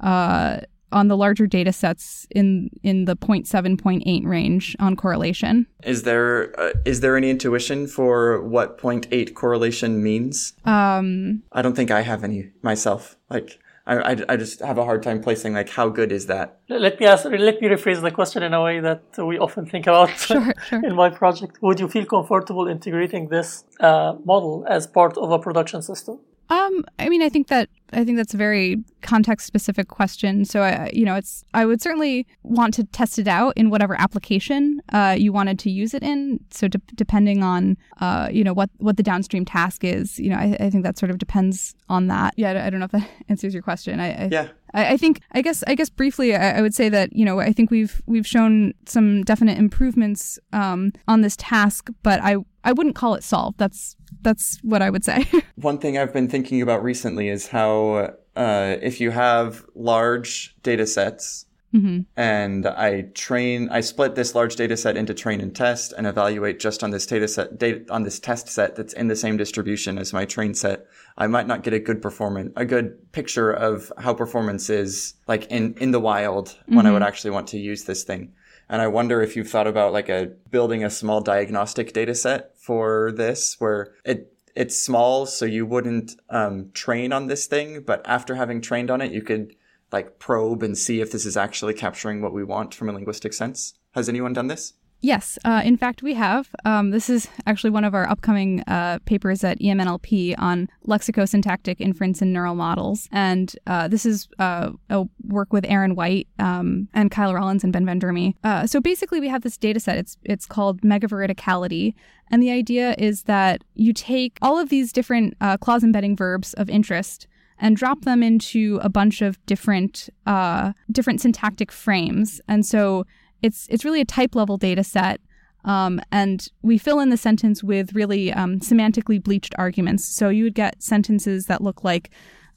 uh, 0.00 0.60
on 0.92 1.08
the 1.08 1.16
larger 1.16 1.46
data 1.46 1.72
sets 1.72 2.26
in 2.30 2.70
in 2.82 3.04
the 3.06 3.16
0.7 3.16 3.46
0.8 3.46 4.26
range 4.26 4.76
on 4.78 4.96
correlation. 4.96 5.66
Is 5.84 6.02
there 6.02 6.58
uh, 6.60 6.72
is 6.84 7.00
there 7.00 7.16
any 7.16 7.30
intuition 7.30 7.86
for 7.86 8.42
what 8.42 8.78
0.8 8.78 9.34
correlation 9.34 10.02
means? 10.02 10.54
Um, 10.64 11.42
I 11.52 11.62
don't 11.62 11.74
think 11.74 11.90
I 11.90 12.02
have 12.02 12.24
any 12.24 12.50
myself. 12.62 13.16
Like 13.30 13.58
I, 13.86 14.12
I, 14.12 14.16
I 14.30 14.36
just 14.36 14.60
have 14.60 14.78
a 14.78 14.84
hard 14.84 15.02
time 15.02 15.20
placing 15.22 15.54
like 15.54 15.68
how 15.68 15.88
good 15.88 16.10
is 16.10 16.26
that? 16.26 16.60
Let 16.68 16.98
me 16.98 17.06
ask. 17.06 17.24
Let 17.24 17.60
me 17.60 17.68
rephrase 17.68 18.02
the 18.02 18.10
question 18.10 18.42
in 18.42 18.52
a 18.52 18.62
way 18.62 18.80
that 18.80 19.02
we 19.18 19.38
often 19.38 19.66
think 19.66 19.86
about 19.86 20.10
Sure, 20.18 20.52
sure. 20.68 20.84
in 20.88 20.94
my 20.96 21.10
project. 21.10 21.58
Would 21.62 21.78
you 21.80 21.88
feel 21.88 22.04
comfortable 22.04 22.66
integrating 22.66 23.28
this 23.28 23.64
uh, 23.80 24.14
model 24.24 24.66
as 24.68 24.86
part 24.86 25.16
of 25.16 25.30
a 25.30 25.38
production 25.38 25.82
system? 25.82 26.18
Um, 26.48 26.84
I 26.98 27.08
mean, 27.08 27.22
I 27.22 27.28
think 27.28 27.48
that 27.48 27.68
I 27.92 28.04
think 28.04 28.16
that's 28.16 28.34
a 28.34 28.36
very 28.36 28.76
context 29.00 29.46
specific 29.46 29.88
question. 29.88 30.44
So, 30.44 30.62
I, 30.62 30.90
you 30.92 31.04
know, 31.04 31.14
it's 31.14 31.44
I 31.54 31.64
would 31.64 31.80
certainly 31.80 32.26
want 32.42 32.74
to 32.74 32.84
test 32.84 33.18
it 33.18 33.28
out 33.28 33.54
in 33.56 33.70
whatever 33.70 33.98
application 34.00 34.80
uh, 34.92 35.14
you 35.16 35.32
wanted 35.32 35.58
to 35.60 35.70
use 35.70 35.94
it 35.94 36.02
in. 36.02 36.40
So, 36.50 36.68
de- 36.68 36.80
depending 36.94 37.42
on 37.42 37.76
uh, 38.00 38.28
you 38.30 38.44
know 38.44 38.52
what 38.52 38.70
what 38.78 38.96
the 38.96 39.02
downstream 39.02 39.44
task 39.44 39.84
is, 39.84 40.18
you 40.18 40.30
know, 40.30 40.36
I, 40.36 40.56
I 40.60 40.70
think 40.70 40.84
that 40.84 40.98
sort 40.98 41.10
of 41.10 41.18
depends 41.18 41.74
on 41.88 42.08
that. 42.08 42.34
Yeah, 42.36 42.64
I, 42.64 42.70
don't 42.70 42.80
know 42.80 42.86
if 42.86 42.92
that 42.92 43.08
answers 43.28 43.54
your 43.54 43.62
question. 43.62 44.00
I, 44.00 44.24
I 44.24 44.28
Yeah. 44.30 44.48
I, 44.74 44.92
I 44.92 44.96
think 44.96 45.20
I 45.32 45.42
guess 45.42 45.62
I 45.66 45.74
guess 45.74 45.88
briefly 45.88 46.34
I, 46.34 46.58
I 46.58 46.62
would 46.62 46.74
say 46.74 46.88
that 46.88 47.14
you 47.14 47.24
know 47.24 47.40
I 47.40 47.52
think 47.52 47.70
we've 47.70 48.02
we've 48.06 48.26
shown 48.26 48.74
some 48.86 49.22
definite 49.22 49.58
improvements 49.58 50.38
um, 50.52 50.92
on 51.08 51.22
this 51.22 51.36
task, 51.36 51.88
but 52.02 52.20
I 52.20 52.36
I 52.66 52.72
wouldn't 52.72 52.96
call 52.96 53.14
it 53.14 53.22
solved. 53.22 53.58
That's 53.58 53.96
that's 54.22 54.58
what 54.62 54.82
I 54.82 54.90
would 54.90 55.04
say. 55.04 55.24
One 55.54 55.78
thing 55.78 55.96
I've 55.96 56.12
been 56.12 56.28
thinking 56.28 56.60
about 56.60 56.82
recently 56.82 57.28
is 57.28 57.46
how 57.46 58.14
uh, 58.34 58.76
if 58.82 59.00
you 59.00 59.12
have 59.12 59.64
large 59.74 60.54
data 60.62 60.86
sets 60.86 61.46
hmm 61.72 62.00
and 62.16 62.66
I 62.66 63.02
train, 63.14 63.68
I 63.70 63.80
split 63.82 64.14
this 64.14 64.34
large 64.34 64.56
data 64.56 64.76
set 64.76 64.96
into 64.96 65.14
train 65.14 65.40
and 65.40 65.54
test 65.54 65.92
and 65.96 66.06
evaluate 66.06 66.58
just 66.58 66.82
on 66.82 66.90
this 66.90 67.06
data 67.06 67.28
set, 67.28 67.58
data, 67.58 67.84
on 67.90 68.02
this 68.02 68.18
test 68.18 68.48
set 68.48 68.76
that's 68.76 68.94
in 68.94 69.08
the 69.08 69.16
same 69.16 69.36
distribution 69.36 69.98
as 69.98 70.12
my 70.12 70.24
train 70.24 70.54
set. 70.54 70.86
I 71.18 71.26
might 71.26 71.46
not 71.46 71.62
get 71.62 71.74
a 71.74 71.78
good 71.78 72.00
performance, 72.00 72.52
a 72.56 72.64
good 72.64 73.12
picture 73.12 73.50
of 73.52 73.92
how 73.98 74.14
performance 74.14 74.70
is 74.70 75.14
like 75.28 75.46
in, 75.50 75.74
in 75.74 75.90
the 75.90 76.00
wild 76.00 76.56
when 76.66 76.86
I 76.86 76.92
would 76.92 77.02
actually 77.02 77.30
want 77.30 77.48
to 77.48 77.58
use 77.58 77.84
this 77.84 78.04
thing. 78.04 78.32
And 78.68 78.82
I 78.82 78.88
wonder 78.88 79.22
if 79.22 79.36
you've 79.36 79.50
thought 79.50 79.66
about 79.66 79.92
like 79.92 80.08
a 80.08 80.32
building 80.50 80.84
a 80.84 80.90
small 80.90 81.20
diagnostic 81.20 81.92
data 81.92 82.14
set 82.14 82.58
for 82.58 83.12
this 83.12 83.56
where 83.60 83.94
it, 84.04 84.32
it's 84.54 84.76
small, 84.76 85.26
so 85.26 85.44
you 85.44 85.66
wouldn't 85.66 86.16
um, 86.30 86.70
train 86.72 87.12
on 87.12 87.26
this 87.26 87.46
thing, 87.46 87.82
but 87.82 88.02
after 88.06 88.34
having 88.34 88.60
trained 88.60 88.90
on 88.90 89.00
it, 89.00 89.12
you 89.12 89.22
could 89.22 89.54
like 89.92 90.18
probe 90.18 90.62
and 90.62 90.76
see 90.76 91.00
if 91.00 91.12
this 91.12 91.24
is 91.24 91.36
actually 91.36 91.74
capturing 91.74 92.20
what 92.20 92.32
we 92.32 92.42
want 92.42 92.74
from 92.74 92.88
a 92.88 92.92
linguistic 92.92 93.32
sense. 93.32 93.74
Has 93.92 94.08
anyone 94.08 94.32
done 94.32 94.48
this? 94.48 94.72
Yes, 95.02 95.38
uh, 95.44 95.62
in 95.64 95.76
fact, 95.76 96.02
we 96.02 96.14
have. 96.14 96.48
Um, 96.64 96.90
this 96.90 97.10
is 97.10 97.28
actually 97.46 97.70
one 97.70 97.84
of 97.84 97.94
our 97.94 98.08
upcoming 98.08 98.62
uh, 98.66 98.98
papers 99.04 99.44
at 99.44 99.60
EMNLP 99.60 100.34
on 100.38 100.68
lexicosyntactic 100.86 101.76
inference 101.80 102.22
in 102.22 102.32
neural 102.32 102.54
models. 102.54 103.08
And 103.12 103.54
uh, 103.66 103.88
this 103.88 104.06
is 104.06 104.26
uh, 104.38 104.70
a 104.88 105.04
work 105.24 105.52
with 105.52 105.66
Aaron 105.68 105.94
White 105.94 106.28
um, 106.38 106.88
and 106.94 107.10
Kyle 107.10 107.34
Rawlins 107.34 107.62
and 107.62 107.72
Ben 107.72 107.84
Van 107.84 108.00
Durme. 108.00 108.34
Uh, 108.42 108.66
so 108.66 108.80
basically, 108.80 109.20
we 109.20 109.28
have 109.28 109.42
this 109.42 109.58
data 109.58 109.80
set. 109.80 109.98
It's, 109.98 110.16
it's 110.24 110.46
called 110.46 110.80
megaveridicality. 110.80 111.94
And 112.30 112.42
the 112.42 112.50
idea 112.50 112.94
is 112.98 113.24
that 113.24 113.62
you 113.74 113.92
take 113.92 114.38
all 114.42 114.58
of 114.58 114.70
these 114.70 114.92
different 114.92 115.36
uh, 115.40 115.56
clause 115.58 115.84
embedding 115.84 116.16
verbs 116.16 116.54
of 116.54 116.70
interest 116.70 117.28
and 117.58 117.76
drop 117.76 118.02
them 118.02 118.22
into 118.22 118.78
a 118.82 118.88
bunch 118.88 119.22
of 119.22 119.44
different 119.46 120.08
uh, 120.26 120.72
different 120.90 121.20
syntactic 121.20 121.72
frames. 121.72 122.40
And 122.48 122.66
so 122.66 123.06
it's 123.42 123.66
it's 123.70 123.84
really 123.84 124.00
a 124.00 124.04
type 124.04 124.34
level 124.34 124.56
data 124.56 124.84
set. 124.84 125.20
Um, 125.64 126.00
and 126.12 126.46
we 126.62 126.78
fill 126.78 127.00
in 127.00 127.10
the 127.10 127.16
sentence 127.16 127.64
with 127.64 127.92
really 127.92 128.32
um, 128.32 128.60
semantically 128.60 129.20
bleached 129.20 129.52
arguments. 129.58 130.04
So 130.06 130.28
you 130.28 130.44
would 130.44 130.54
get 130.54 130.80
sentences 130.80 131.46
that 131.46 131.60
look 131.60 131.82
like 131.82 132.10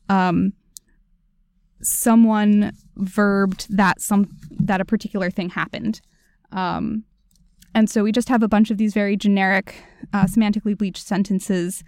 um, 0.09 0.53
someone 1.81 2.73
verbed 2.97 3.65
that 3.69 4.01
some 4.01 4.29
that 4.51 4.81
a 4.81 4.85
particular 4.85 5.31
thing 5.31 5.49
happened. 5.49 6.01
Um, 6.51 7.03
and 7.73 7.89
so 7.89 8.03
we 8.03 8.11
just 8.11 8.29
have 8.29 8.43
a 8.43 8.47
bunch 8.47 8.71
of 8.71 8.77
these 8.77 8.93
very 8.93 9.15
generic, 9.15 9.83
uh, 10.13 10.25
semantically 10.25 10.77
bleached 10.77 11.05
sentences 11.05 11.83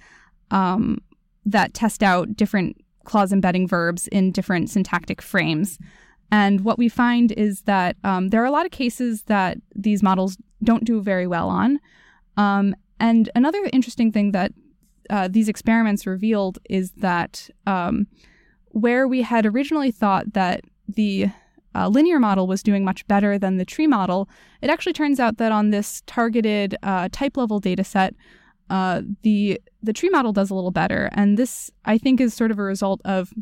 um, 0.51 0.99
that 1.45 1.73
test 1.73 2.04
out 2.04 2.36
different 2.36 2.77
clause 3.04 3.34
embedding 3.34 3.67
verbs 3.67 4.08
in 4.08 4.32
different 4.32 4.69
syntactic 4.69 5.21
frames. 5.21 5.80
And 6.31 6.61
what 6.61 6.77
we 6.77 6.87
find 6.87 7.31
is 7.33 7.61
that 7.61 7.97
um, 8.03 8.29
there 8.29 8.41
are 8.41 8.45
a 8.45 8.51
lot 8.51 8.65
of 8.65 8.71
cases 8.71 9.23
that 9.23 9.57
these 9.75 10.01
models 10.01 10.37
don't 10.63 10.85
do 10.85 11.01
very 11.01 11.27
well 11.27 11.49
on. 11.49 11.79
Um, 12.37 12.75
and 12.99 13.29
another 13.35 13.69
interesting 13.73 14.11
thing 14.11 14.31
that 14.31 14.53
uh, 15.09 15.27
these 15.27 15.49
experiments 15.49 16.07
revealed 16.07 16.59
is 16.69 16.91
that 16.91 17.49
um, 17.67 18.07
where 18.67 19.07
we 19.07 19.23
had 19.23 19.45
originally 19.45 19.91
thought 19.91 20.33
that 20.33 20.61
the 20.87 21.27
uh, 21.75 21.87
linear 21.87 22.19
model 22.19 22.47
was 22.47 22.63
doing 22.63 22.85
much 22.85 23.05
better 23.07 23.37
than 23.37 23.57
the 23.57 23.65
tree 23.65 23.87
model, 23.87 24.29
it 24.61 24.69
actually 24.69 24.93
turns 24.93 25.19
out 25.19 25.37
that 25.37 25.51
on 25.51 25.71
this 25.71 26.03
targeted 26.05 26.75
uh, 26.83 27.09
type 27.11 27.37
level 27.37 27.59
data 27.59 27.83
set, 27.83 28.13
uh, 28.69 29.01
the 29.23 29.59
the 29.83 29.91
tree 29.91 30.09
model 30.09 30.31
does 30.31 30.49
a 30.49 30.55
little 30.55 30.71
better, 30.71 31.09
and 31.13 31.37
this 31.37 31.69
I 31.83 31.97
think 31.97 32.21
is 32.21 32.33
sort 32.33 32.51
of 32.51 32.59
a 32.59 32.63
result 32.63 33.01
of 33.03 33.33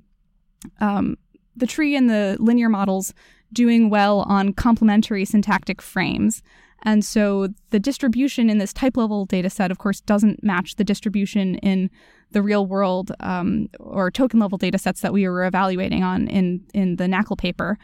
um, 0.79 1.17
the 1.55 1.67
tree 1.67 1.95
and 1.95 2.09
the 2.09 2.37
linear 2.39 2.69
models 2.69 3.13
doing 3.51 3.89
well 3.89 4.21
on 4.21 4.53
complementary 4.53 5.25
syntactic 5.25 5.81
frames. 5.81 6.41
And 6.83 7.03
so 7.03 7.49
the 7.71 7.79
distribution 7.79 8.49
in 8.49 8.57
this 8.57 8.73
type 8.73 8.95
level 8.95 9.25
data 9.25 9.49
set, 9.49 9.71
of 9.71 9.79
course, 9.79 10.01
doesn't 10.01 10.43
match 10.43 10.75
the 10.75 10.83
distribution 10.83 11.55
in 11.55 11.89
the 12.31 12.41
real 12.41 12.65
world 12.65 13.11
um, 13.19 13.69
or 13.79 14.11
token 14.11 14.39
level 14.39 14.57
data 14.57 14.77
sets 14.77 15.01
that 15.01 15.11
we 15.11 15.27
were 15.27 15.45
evaluating 15.45 16.03
on 16.03 16.27
in, 16.27 16.63
in 16.73 16.95
the 16.95 17.05
NAACL 17.05 17.37
paper. 17.37 17.77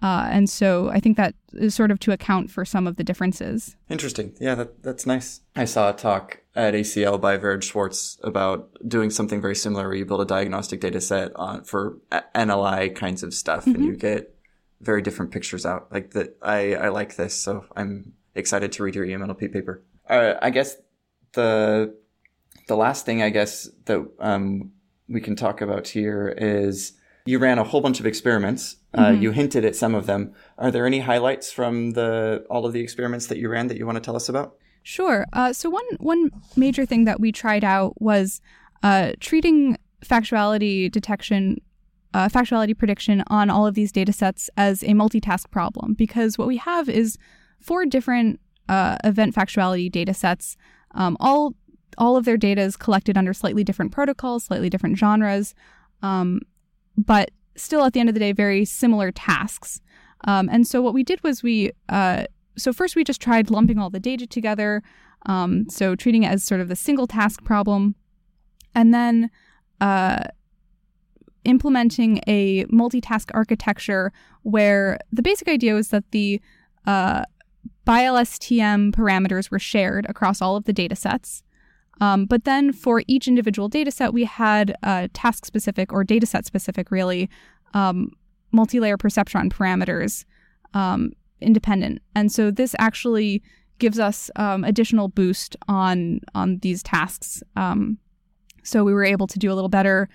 Uh, 0.00 0.28
and 0.30 0.48
so 0.48 0.88
I 0.88 1.00
think 1.00 1.16
that 1.16 1.34
is 1.52 1.74
sort 1.74 1.90
of 1.90 2.00
to 2.00 2.12
account 2.12 2.50
for 2.50 2.64
some 2.64 2.86
of 2.86 2.96
the 2.96 3.04
differences. 3.04 3.76
Interesting. 3.88 4.34
Yeah, 4.40 4.54
that, 4.56 4.82
that's 4.82 5.06
nice. 5.06 5.40
I 5.54 5.64
saw 5.64 5.90
a 5.90 5.92
talk 5.92 6.42
at 6.54 6.74
ACL 6.74 7.20
by 7.20 7.38
Vered 7.38 7.62
Shwartz 7.62 8.18
about 8.22 8.70
doing 8.86 9.10
something 9.10 9.40
very 9.40 9.54
similar 9.54 9.88
where 9.88 9.96
you 9.96 10.04
build 10.04 10.20
a 10.20 10.26
diagnostic 10.26 10.80
data 10.80 11.00
set 11.00 11.34
on 11.36 11.64
for 11.64 11.98
NLI 12.34 12.94
kinds 12.94 13.22
of 13.22 13.34
stuff 13.34 13.64
mm-hmm. 13.64 13.74
and 13.74 13.84
you 13.84 13.96
get 13.96 14.34
very 14.80 15.02
different 15.02 15.30
pictures 15.30 15.64
out. 15.64 15.92
Like 15.92 16.10
that, 16.12 16.36
I, 16.42 16.74
I 16.74 16.88
like 16.88 17.16
this. 17.16 17.34
So 17.34 17.64
I'm 17.76 18.14
excited 18.34 18.72
to 18.72 18.82
read 18.82 18.94
your 18.94 19.06
EMNLP 19.06 19.52
paper. 19.52 19.82
Uh, 20.08 20.34
I 20.42 20.50
guess 20.50 20.76
the 21.32 21.96
the 22.68 22.76
last 22.76 23.04
thing 23.04 23.22
I 23.22 23.30
guess 23.30 23.68
that 23.86 24.06
um, 24.18 24.72
we 25.08 25.20
can 25.20 25.36
talk 25.36 25.60
about 25.60 25.88
here 25.88 26.28
is 26.36 26.92
you 27.24 27.38
ran 27.38 27.58
a 27.58 27.64
whole 27.64 27.80
bunch 27.80 28.00
of 28.00 28.06
experiments. 28.06 28.76
Uh, 28.94 29.06
mm-hmm. 29.06 29.22
You 29.22 29.30
hinted 29.30 29.64
at 29.64 29.76
some 29.76 29.94
of 29.94 30.06
them. 30.06 30.34
Are 30.58 30.70
there 30.70 30.86
any 30.86 31.00
highlights 31.00 31.52
from 31.52 31.92
the 31.92 32.44
all 32.50 32.66
of 32.66 32.72
the 32.72 32.80
experiments 32.80 33.26
that 33.26 33.38
you 33.38 33.48
ran 33.48 33.68
that 33.68 33.76
you 33.76 33.86
want 33.86 33.96
to 33.96 34.00
tell 34.00 34.16
us 34.16 34.28
about? 34.28 34.56
Sure. 34.82 35.26
Uh, 35.32 35.52
so 35.52 35.70
one 35.70 35.84
one 35.98 36.30
major 36.56 36.84
thing 36.84 37.04
that 37.04 37.20
we 37.20 37.32
tried 37.32 37.64
out 37.64 38.00
was 38.00 38.40
uh, 38.82 39.12
treating 39.20 39.78
factuality 40.04 40.90
detection, 40.90 41.60
uh, 42.12 42.28
factuality 42.28 42.76
prediction 42.76 43.22
on 43.28 43.48
all 43.48 43.66
of 43.66 43.74
these 43.74 43.92
data 43.92 44.12
sets 44.12 44.50
as 44.56 44.82
a 44.82 44.88
multitask 44.88 45.50
problem 45.50 45.94
because 45.94 46.36
what 46.36 46.48
we 46.48 46.56
have 46.56 46.88
is 46.88 47.16
four 47.60 47.86
different 47.86 48.40
uh, 48.68 48.96
event 49.04 49.34
factuality 49.34 49.90
data 49.90 50.12
sets. 50.12 50.56
Um, 50.94 51.16
all 51.20 51.54
all 51.98 52.16
of 52.16 52.24
their 52.24 52.36
data 52.36 52.62
is 52.62 52.76
collected 52.76 53.16
under 53.16 53.32
slightly 53.32 53.62
different 53.62 53.92
protocols, 53.92 54.44
slightly 54.44 54.70
different 54.70 54.98
genres, 54.98 55.54
um, 56.02 56.40
but 56.96 57.30
still 57.56 57.84
at 57.84 57.92
the 57.92 58.00
end 58.00 58.08
of 58.08 58.14
the 58.14 58.20
day, 58.20 58.32
very 58.32 58.64
similar 58.64 59.10
tasks. 59.10 59.80
Um, 60.24 60.48
and 60.50 60.66
so 60.66 60.80
what 60.82 60.94
we 60.94 61.02
did 61.02 61.22
was 61.22 61.42
we 61.42 61.72
uh, 61.88 62.24
so 62.56 62.72
first 62.72 62.96
we 62.96 63.04
just 63.04 63.20
tried 63.20 63.50
lumping 63.50 63.78
all 63.78 63.90
the 63.90 64.00
data 64.00 64.26
together, 64.26 64.82
um, 65.26 65.68
so 65.68 65.94
treating 65.94 66.22
it 66.22 66.28
as 66.28 66.44
sort 66.44 66.60
of 66.60 66.68
the 66.68 66.76
single 66.76 67.06
task 67.06 67.42
problem, 67.44 67.94
and 68.74 68.92
then 68.92 69.30
uh, 69.80 70.24
implementing 71.44 72.20
a 72.26 72.64
multitask 72.66 73.30
architecture 73.34 74.12
where 74.42 74.98
the 75.12 75.22
basic 75.22 75.48
idea 75.48 75.74
was 75.74 75.88
that 75.88 76.10
the 76.10 76.40
uh, 76.86 77.24
BiLSTM 77.86 78.94
parameters 78.94 79.50
were 79.50 79.58
shared 79.58 80.06
across 80.08 80.40
all 80.40 80.56
of 80.56 80.64
the 80.64 80.72
data 80.72 80.94
sets. 80.94 81.42
Um, 82.02 82.24
but 82.26 82.42
then 82.42 82.72
for 82.72 83.04
each 83.06 83.28
individual 83.28 83.68
data 83.68 83.92
set, 83.92 84.12
we 84.12 84.24
had 84.24 84.74
uh, 84.82 85.06
task 85.14 85.46
specific 85.46 85.92
or 85.92 86.02
data 86.02 86.26
set 86.26 86.44
specific, 86.44 86.90
really, 86.90 87.30
um, 87.74 88.10
multi 88.50 88.80
layer 88.80 88.98
perceptron 88.98 89.52
parameters 89.52 90.24
um, 90.74 91.12
independent. 91.40 92.02
And 92.16 92.32
so 92.32 92.50
this 92.50 92.74
actually 92.80 93.40
gives 93.78 94.00
us 94.00 94.32
um, 94.34 94.64
additional 94.64 95.06
boost 95.06 95.56
on 95.68 96.20
on 96.34 96.58
these 96.58 96.82
tasks. 96.82 97.40
Um, 97.54 97.98
so 98.64 98.82
we 98.82 98.92
were 98.92 99.04
able 99.04 99.28
to 99.28 99.38
do 99.38 99.52
a 99.52 99.54
little 99.54 99.68
better 99.68 100.08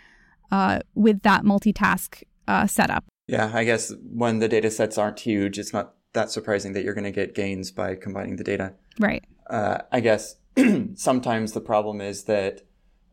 uh, 0.52 0.80
with 0.93 1.21
that 1.21 1.45
multitask 1.45 2.21
uh, 2.50 2.67
setup. 2.67 3.06
Yeah, 3.28 3.50
I 3.54 3.63
guess 3.63 3.93
when 4.12 4.39
the 4.39 4.50
data 4.50 4.71
sets 4.71 4.97
aren't 4.97 5.19
huge, 5.19 5.58
it's 5.58 5.71
not 5.71 5.93
that 6.12 6.32
surprising 6.32 6.73
that 6.73 6.84
you're 6.84 6.93
going 6.93 7.06
to 7.06 7.12
get 7.12 7.34
gains 7.34 7.71
by 7.71 7.95
combining 7.95 8.36
the 8.36 8.43
data. 8.43 8.73
Right. 9.00 9.23
Uh, 9.50 9.80
I 9.91 10.02
guess 10.02 10.36
sometimes 10.96 11.54
the 11.54 11.62
problem 11.62 12.02
is 12.02 12.24
that 12.24 12.62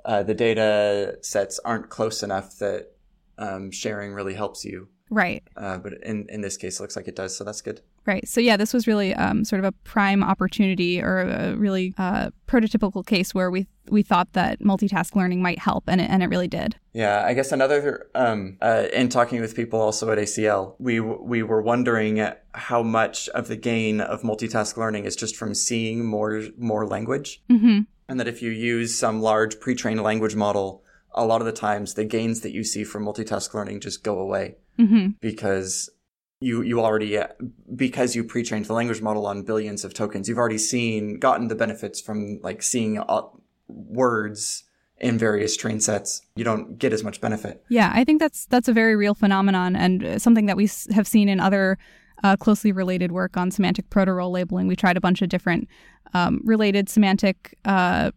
uh, 0.05 0.23
the 0.23 0.35
data 0.35 1.19
sets 1.23 1.59
aren't 1.65 1.89
close 1.89 2.23
enough 2.23 2.59
that 2.59 2.93
um, 3.39 3.71
sharing 3.71 4.13
really 4.13 4.35
helps 4.35 4.65
you. 4.65 4.89
Right. 5.11 5.43
Uh, 5.57 5.79
but 5.79 5.95
in, 6.03 6.27
in 6.29 6.41
this 6.41 6.57
case, 6.57 6.79
it 6.79 6.83
looks 6.83 6.97
like 6.97 7.09
it 7.09 7.17
does, 7.17 7.37
so 7.37 7.45
that's 7.45 7.61
good. 7.61 7.81
Right. 8.07 8.27
So 8.27 8.41
yeah, 8.41 8.57
this 8.57 8.73
was 8.73 8.87
really 8.87 9.15
um, 9.15 9.45
sort 9.45 9.61
of 9.61 9.65
a 9.67 9.73
prime 9.73 10.23
opportunity 10.23 11.01
or 11.01 11.21
a 11.21 11.57
really 11.57 11.95
uh, 11.99 12.31
prototypical 12.47 13.05
case 13.05 13.35
where 13.35 13.51
we 13.51 13.67
we 13.91 14.03
thought 14.03 14.33
that 14.33 14.61
multitask 14.61 15.15
learning 15.15 15.43
might 15.43 15.59
help, 15.59 15.85
and 15.89 16.01
it, 16.01 16.09
and 16.11 16.23
it 16.23 16.29
really 16.29 16.49
did. 16.49 16.77
Yeah, 16.93 17.23
I 17.25 17.35
guess 17.35 17.53
another 17.53 18.09
um, 18.15 18.57
uh, 18.61 18.87
in 18.93 19.09
talking 19.09 19.41
with 19.41 19.55
people 19.55 19.81
also 19.81 20.11
at 20.11 20.19
ACL, 20.19 20.75
we 20.79 21.01
we 21.01 21.43
were 21.43 21.63
wondering 21.63 22.27
how 22.53 22.83
much 22.83 23.29
of 23.31 23.49
the 23.49 23.57
gain 23.57 24.01
of 24.01 24.23
multitask 24.23 24.77
learning 24.77 25.05
is 25.05 25.17
just 25.17 25.37
from 25.37 25.55
seeing 25.55 26.05
more 26.05 26.43
more 26.59 26.87
language, 26.87 27.43
mm-hmm. 27.51 27.81
and 28.09 28.21
that 28.21 28.29
if 28.29 28.43
you 28.43 28.51
use 28.51 28.99
some 28.99 29.21
large 29.21 29.61
pre-trained 29.61 30.03
language 30.03 30.35
model, 30.35 30.83
a 31.15 31.25
lot 31.25 31.41
of 31.41 31.47
the 31.47 31.53
times 31.53 31.95
the 31.95 32.05
gains 32.05 32.41
that 32.41 32.53
you 32.53 32.65
see 32.65 32.85
from 32.85 33.05
multitask 33.05 33.55
learning 33.55 33.81
just 33.81 34.03
go 34.03 34.19
away 34.19 34.57
mm-hmm. 34.79 35.09
because 35.21 35.91
you 36.41 36.63
you 36.63 36.81
already 36.81 37.19
because 37.75 38.15
you 38.15 38.25
pre-trained 38.25 38.67
the 38.67 38.73
language 38.73 39.01
model 39.01 39.27
on 39.27 39.43
billions 39.43 39.85
of 39.85 39.95
tokens 39.95 40.29
you've 40.29 40.39
already 40.39 40.59
seen 40.59 41.19
gotten 41.19 41.49
the 41.49 41.55
benefits 41.55 42.01
from 42.01 42.41
like 42.43 42.63
seeing 42.63 42.99
uh, 42.99 43.23
words 43.69 44.65
in 44.99 45.19
various 45.19 45.57
train 45.57 45.81
sets. 45.81 46.23
You 46.37 46.45
don't 46.45 46.79
get 46.79 46.93
as 46.93 47.03
much 47.03 47.21
benefit. 47.21 47.65
Yeah 47.69 47.91
i 47.95 48.05
think 48.05 48.21
that's 48.21 48.47
that's 48.47 48.69
a 48.69 48.73
very 48.73 48.97
real 48.97 49.15
phenomenon 49.15 49.77
and 49.77 50.21
something 50.21 50.47
that 50.47 50.57
we 50.57 50.69
have 50.95 51.07
seen 51.07 51.29
in 51.29 51.41
other 51.41 51.79
uh, 52.23 52.37
closely 52.37 52.73
related 52.73 53.13
work 53.13 53.37
on 53.37 53.51
semantic 53.51 53.91
proto 53.91 54.13
role 54.13 54.31
labeling. 54.31 54.67
We 54.67 54.77
tried 54.77 54.97
a 54.97 55.01
bunch 55.01 55.23
of 55.23 55.29
different 55.29 55.69
um, 56.15 56.41
related 56.45 56.89
semantic 56.89 57.57
uh, 57.65 58.13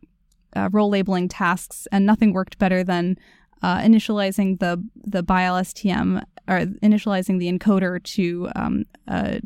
uh, 0.55 0.69
role 0.71 0.89
labeling 0.89 1.27
tasks 1.27 1.87
and 1.91 2.05
nothing 2.05 2.31
worked 2.33 2.57
better 2.57 2.83
than 2.83 3.17
uh, 3.61 3.79
initializing 3.79 4.59
the 4.59 4.83
the 4.95 5.23
BiLSTM 5.23 6.23
or 6.47 6.65
initializing 6.83 7.39
the 7.39 7.51
encoder 7.51 8.01
to 8.03 8.49
um, 8.55 8.85
a 9.07 9.41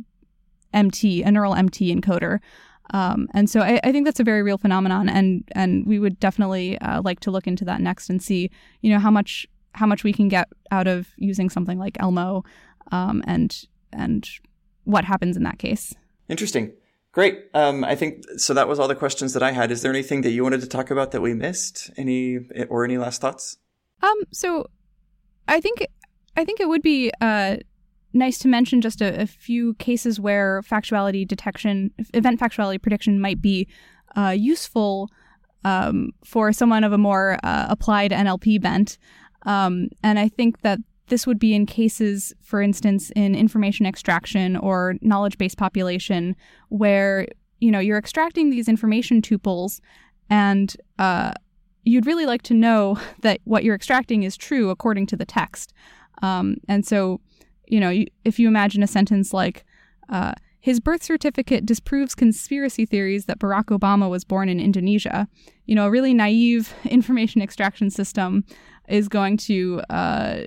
MT, 0.74 1.24
a 1.24 1.32
neural 1.32 1.56
MT 1.56 1.94
encoder. 1.94 2.40
Um, 2.94 3.28
and 3.34 3.50
so 3.50 3.62
I, 3.62 3.80
I, 3.84 3.92
think 3.92 4.06
that's 4.06 4.20
a 4.20 4.24
very 4.24 4.44
real 4.44 4.58
phenomenon, 4.58 5.08
and 5.08 5.50
and 5.54 5.86
we 5.86 5.98
would 5.98 6.20
definitely 6.20 6.78
uh, 6.80 7.02
like 7.02 7.22
to 7.22 7.32
look 7.32 7.48
into 7.48 7.64
that 7.66 7.80
next 7.80 8.10
and 8.10 8.22
see, 8.22 8.52
you 8.82 8.92
know, 8.92 9.00
how 9.00 9.12
much 9.12 9.48
how 9.74 9.86
much 9.86 10.04
we 10.04 10.12
can 10.12 10.28
get 10.28 10.50
out 10.72 10.88
of 10.88 11.08
using 11.16 11.50
something 11.50 11.80
like 11.80 11.94
ELMo, 12.00 12.44
um, 12.92 13.24
and 13.26 13.66
and 13.94 14.28
what 14.84 15.06
happens 15.06 15.38
in 15.38 15.44
that 15.44 15.58
case. 15.58 15.96
Interesting. 16.28 16.74
Great. 17.14 17.46
Um, 17.54 17.84
I 17.84 17.96
think 17.96 18.24
so. 18.38 18.54
That 18.54 18.68
was 18.68 18.80
all 18.80 18.88
the 18.88 18.96
questions 18.96 19.34
that 19.34 19.44
I 19.44 19.52
had. 19.52 19.72
Is 19.72 19.82
there 19.82 19.92
anything 19.92 20.22
that 20.22 20.32
you 20.32 20.44
wanted 20.44 20.62
to 20.62 20.68
talk 20.68 20.92
about 20.92 21.12
that 21.12 21.22
we 21.22 21.34
missed? 21.34 21.92
Any 21.96 22.40
or 22.70 22.84
any 22.84 22.98
last 22.98 23.22
thoughts? 23.22 23.58
Um. 24.02 24.18
So, 24.34 24.68
I 25.48 25.62
think 25.62 25.86
I 26.36 26.46
think 26.46 26.60
it 26.60 26.70
would 26.70 26.82
be 26.82 27.12
uh, 27.22 27.58
nice 28.14 28.38
to 28.40 28.48
mention 28.48 28.82
just 28.82 29.02
a, 29.02 29.22
a, 29.22 29.28
few 29.28 29.74
cases 29.76 30.20
where 30.20 30.62
factuality 30.62 31.28
detection, 31.28 31.92
event 32.14 32.40
factuality 32.40 32.82
prediction 32.82 33.20
might 33.20 33.42
be 33.42 33.68
uh, 34.16 34.36
useful 34.38 35.10
um, 35.64 36.12
for 36.24 36.52
someone 36.52 36.84
of 36.84 36.94
a 36.94 36.98
more 36.98 37.38
uh, 37.44 37.68
applied 37.70 38.12
NLP 38.12 38.62
bent. 38.62 38.98
Um, 39.44 39.90
and 40.04 40.20
I 40.20 40.28
think 40.28 40.62
that 40.62 40.80
this 41.08 41.28
would 41.28 41.40
be 41.40 41.54
in 41.54 41.66
cases, 41.66 42.34
for 42.42 42.62
instance, 42.62 43.12
in 43.16 43.36
information 43.36 43.86
extraction 43.86 44.56
or 44.56 44.96
knowledge 45.02 45.38
based 45.38 45.58
population, 45.58 46.36
where 46.70 47.28
you 47.60 47.70
know 47.70 47.80
you're 47.80 47.98
extracting 47.98 48.50
these 48.50 48.68
information 48.68 49.22
tuples 49.22 49.82
and 50.30 50.76
uh, 51.00 51.34
you'd 51.84 52.06
really 52.06 52.26
like 52.26 52.42
to 52.44 52.54
know 52.54 52.98
that 53.22 53.40
what 53.44 53.64
you're 53.64 53.76
extracting 53.76 54.24
is 54.24 54.38
true 54.38 54.70
according 54.70 55.06
to 55.08 55.16
the 55.16 55.26
text. 55.26 55.74
Um, 56.22 56.58
and 56.68 56.86
so, 56.86 57.22
you 57.68 57.80
know, 57.80 57.90
you, 57.90 58.08
if 58.26 58.40
you 58.40 58.48
imagine 58.48 58.84
a 58.84 58.88
sentence 58.88 59.34
like, 59.34 59.66
uh, 60.10 60.34
his 60.62 60.80
birth 60.80 61.02
certificate 61.02 61.66
disproves 61.66 62.14
conspiracy 62.14 62.86
theories 62.86 63.26
that 63.26 63.40
Barack 63.40 63.66
Obama 63.66 64.10
was 64.10 64.24
born 64.24 64.48
in 64.48 64.60
Indonesia. 64.60 65.28
You 65.66 65.74
know, 65.74 65.88
a 65.88 65.92
really 65.92 66.14
naive 66.14 66.74
information 66.86 67.42
extraction 67.42 67.90
system 67.90 68.46
is 68.88 69.08
going 69.08 69.38
to 69.38 69.82
uh, 69.90 70.42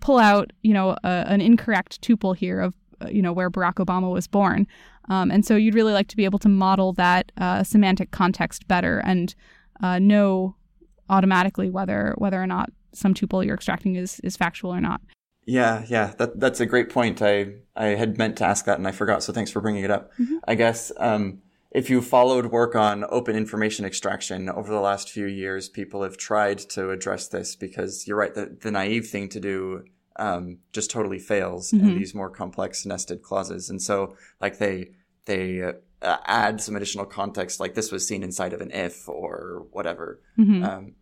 pull 0.00 0.18
out, 0.18 0.52
you 0.62 0.72
know, 0.72 0.96
a, 1.02 1.24
an 1.26 1.40
incorrect 1.40 2.00
tuple 2.02 2.36
here 2.36 2.60
of, 2.60 2.74
uh, 3.00 3.08
you 3.08 3.20
know, 3.20 3.32
where 3.32 3.50
Barack 3.50 3.84
Obama 3.84 4.12
was 4.12 4.28
born. 4.28 4.66
Um, 5.08 5.30
and 5.30 5.44
so 5.44 5.56
you'd 5.56 5.74
really 5.74 5.92
like 5.92 6.08
to 6.08 6.16
be 6.16 6.24
able 6.24 6.38
to 6.40 6.48
model 6.48 6.92
that 6.94 7.32
uh, 7.36 7.64
semantic 7.64 8.12
context 8.12 8.68
better 8.68 9.00
and 9.04 9.34
uh, 9.82 9.98
know 9.98 10.56
automatically 11.08 11.70
whether 11.70 12.14
whether 12.18 12.42
or 12.42 12.46
not 12.46 12.70
some 12.96 13.14
tuple 13.14 13.44
you're 13.44 13.54
extracting 13.54 13.96
is 13.96 14.20
is 14.20 14.36
factual 14.36 14.74
or 14.74 14.80
not. 14.80 15.00
Yeah, 15.44 15.84
yeah, 15.88 16.12
that 16.18 16.40
that's 16.40 16.60
a 16.60 16.66
great 16.66 16.90
point. 16.90 17.22
I 17.22 17.54
I 17.76 17.88
had 17.88 18.18
meant 18.18 18.36
to 18.38 18.44
ask 18.44 18.64
that 18.64 18.78
and 18.78 18.88
I 18.88 18.92
forgot, 18.92 19.22
so 19.22 19.32
thanks 19.32 19.50
for 19.50 19.60
bringing 19.60 19.84
it 19.84 19.90
up. 19.90 20.12
Mm-hmm. 20.18 20.38
I 20.46 20.54
guess 20.56 20.90
um, 20.98 21.42
if 21.70 21.88
you 21.88 22.02
followed 22.02 22.46
work 22.46 22.74
on 22.74 23.04
open 23.10 23.36
information 23.36 23.84
extraction 23.84 24.48
over 24.48 24.72
the 24.72 24.80
last 24.80 25.10
few 25.10 25.26
years, 25.26 25.68
people 25.68 26.02
have 26.02 26.16
tried 26.16 26.58
to 26.58 26.90
address 26.90 27.28
this 27.28 27.54
because 27.54 28.08
you're 28.08 28.16
right. 28.16 28.34
The 28.34 28.56
the 28.60 28.70
naive 28.70 29.06
thing 29.06 29.28
to 29.30 29.40
do 29.40 29.84
um, 30.18 30.58
just 30.72 30.90
totally 30.90 31.18
fails 31.18 31.70
mm-hmm. 31.70 31.86
in 31.86 31.98
these 31.98 32.14
more 32.14 32.30
complex 32.30 32.84
nested 32.84 33.22
clauses, 33.22 33.70
and 33.70 33.80
so 33.80 34.16
like 34.40 34.58
they 34.58 34.90
they 35.26 35.62
uh, 35.62 35.72
add 36.26 36.60
some 36.60 36.76
additional 36.76 37.04
context, 37.04 37.60
like 37.60 37.74
this 37.74 37.92
was 37.92 38.06
seen 38.06 38.22
inside 38.22 38.52
of 38.52 38.60
an 38.60 38.70
if 38.70 39.08
or 39.08 39.66
whatever, 39.70 40.20
mm-hmm. 40.38 40.64
um, 40.64 40.92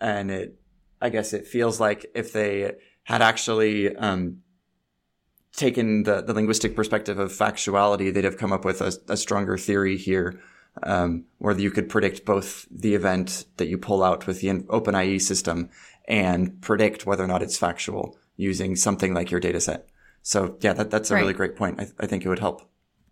and 0.00 0.30
it 0.30 0.58
I 1.04 1.10
guess 1.10 1.34
it 1.34 1.46
feels 1.46 1.78
like 1.78 2.06
if 2.14 2.32
they 2.32 2.72
had 3.02 3.20
actually 3.20 3.94
um, 3.94 4.38
taken 5.54 6.04
the, 6.04 6.22
the 6.22 6.32
linguistic 6.32 6.74
perspective 6.74 7.18
of 7.18 7.30
factuality, 7.30 8.12
they'd 8.12 8.24
have 8.24 8.38
come 8.38 8.54
up 8.54 8.64
with 8.64 8.80
a, 8.80 8.96
a 9.10 9.16
stronger 9.18 9.58
theory 9.58 9.98
here, 9.98 10.40
um, 10.82 11.26
where 11.36 11.56
you 11.58 11.70
could 11.70 11.90
predict 11.90 12.24
both 12.24 12.66
the 12.70 12.94
event 12.94 13.44
that 13.58 13.68
you 13.68 13.76
pull 13.76 14.02
out 14.02 14.26
with 14.26 14.40
the 14.40 14.48
OpenIE 14.48 15.20
system 15.20 15.68
and 16.08 16.62
predict 16.62 17.04
whether 17.04 17.22
or 17.22 17.28
not 17.28 17.42
it's 17.42 17.58
factual 17.58 18.16
using 18.38 18.74
something 18.74 19.12
like 19.12 19.30
your 19.30 19.40
data 19.40 19.60
set. 19.60 19.86
So 20.22 20.56
yeah, 20.62 20.72
that, 20.72 20.90
that's 20.90 21.10
a 21.10 21.14
right. 21.14 21.20
really 21.20 21.34
great 21.34 21.54
point. 21.54 21.80
I, 21.80 21.86
I 22.00 22.06
think 22.06 22.24
it 22.24 22.30
would 22.30 22.38
help. 22.38 22.62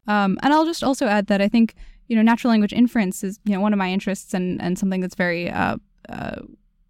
Um, 0.08 0.38
and 0.42 0.54
I'll 0.54 0.64
just 0.64 0.82
also 0.82 1.06
add 1.08 1.26
that 1.26 1.42
I 1.42 1.48
think 1.48 1.74
you 2.08 2.16
know 2.16 2.22
natural 2.22 2.52
language 2.52 2.72
inference 2.72 3.22
is 3.22 3.38
you 3.44 3.52
know 3.52 3.60
one 3.60 3.74
of 3.74 3.78
my 3.78 3.90
interests 3.90 4.32
and 4.32 4.60
and 4.62 4.78
something 4.78 5.00
that's 5.02 5.14
very 5.14 5.50
uh, 5.50 5.76
uh, 6.08 6.40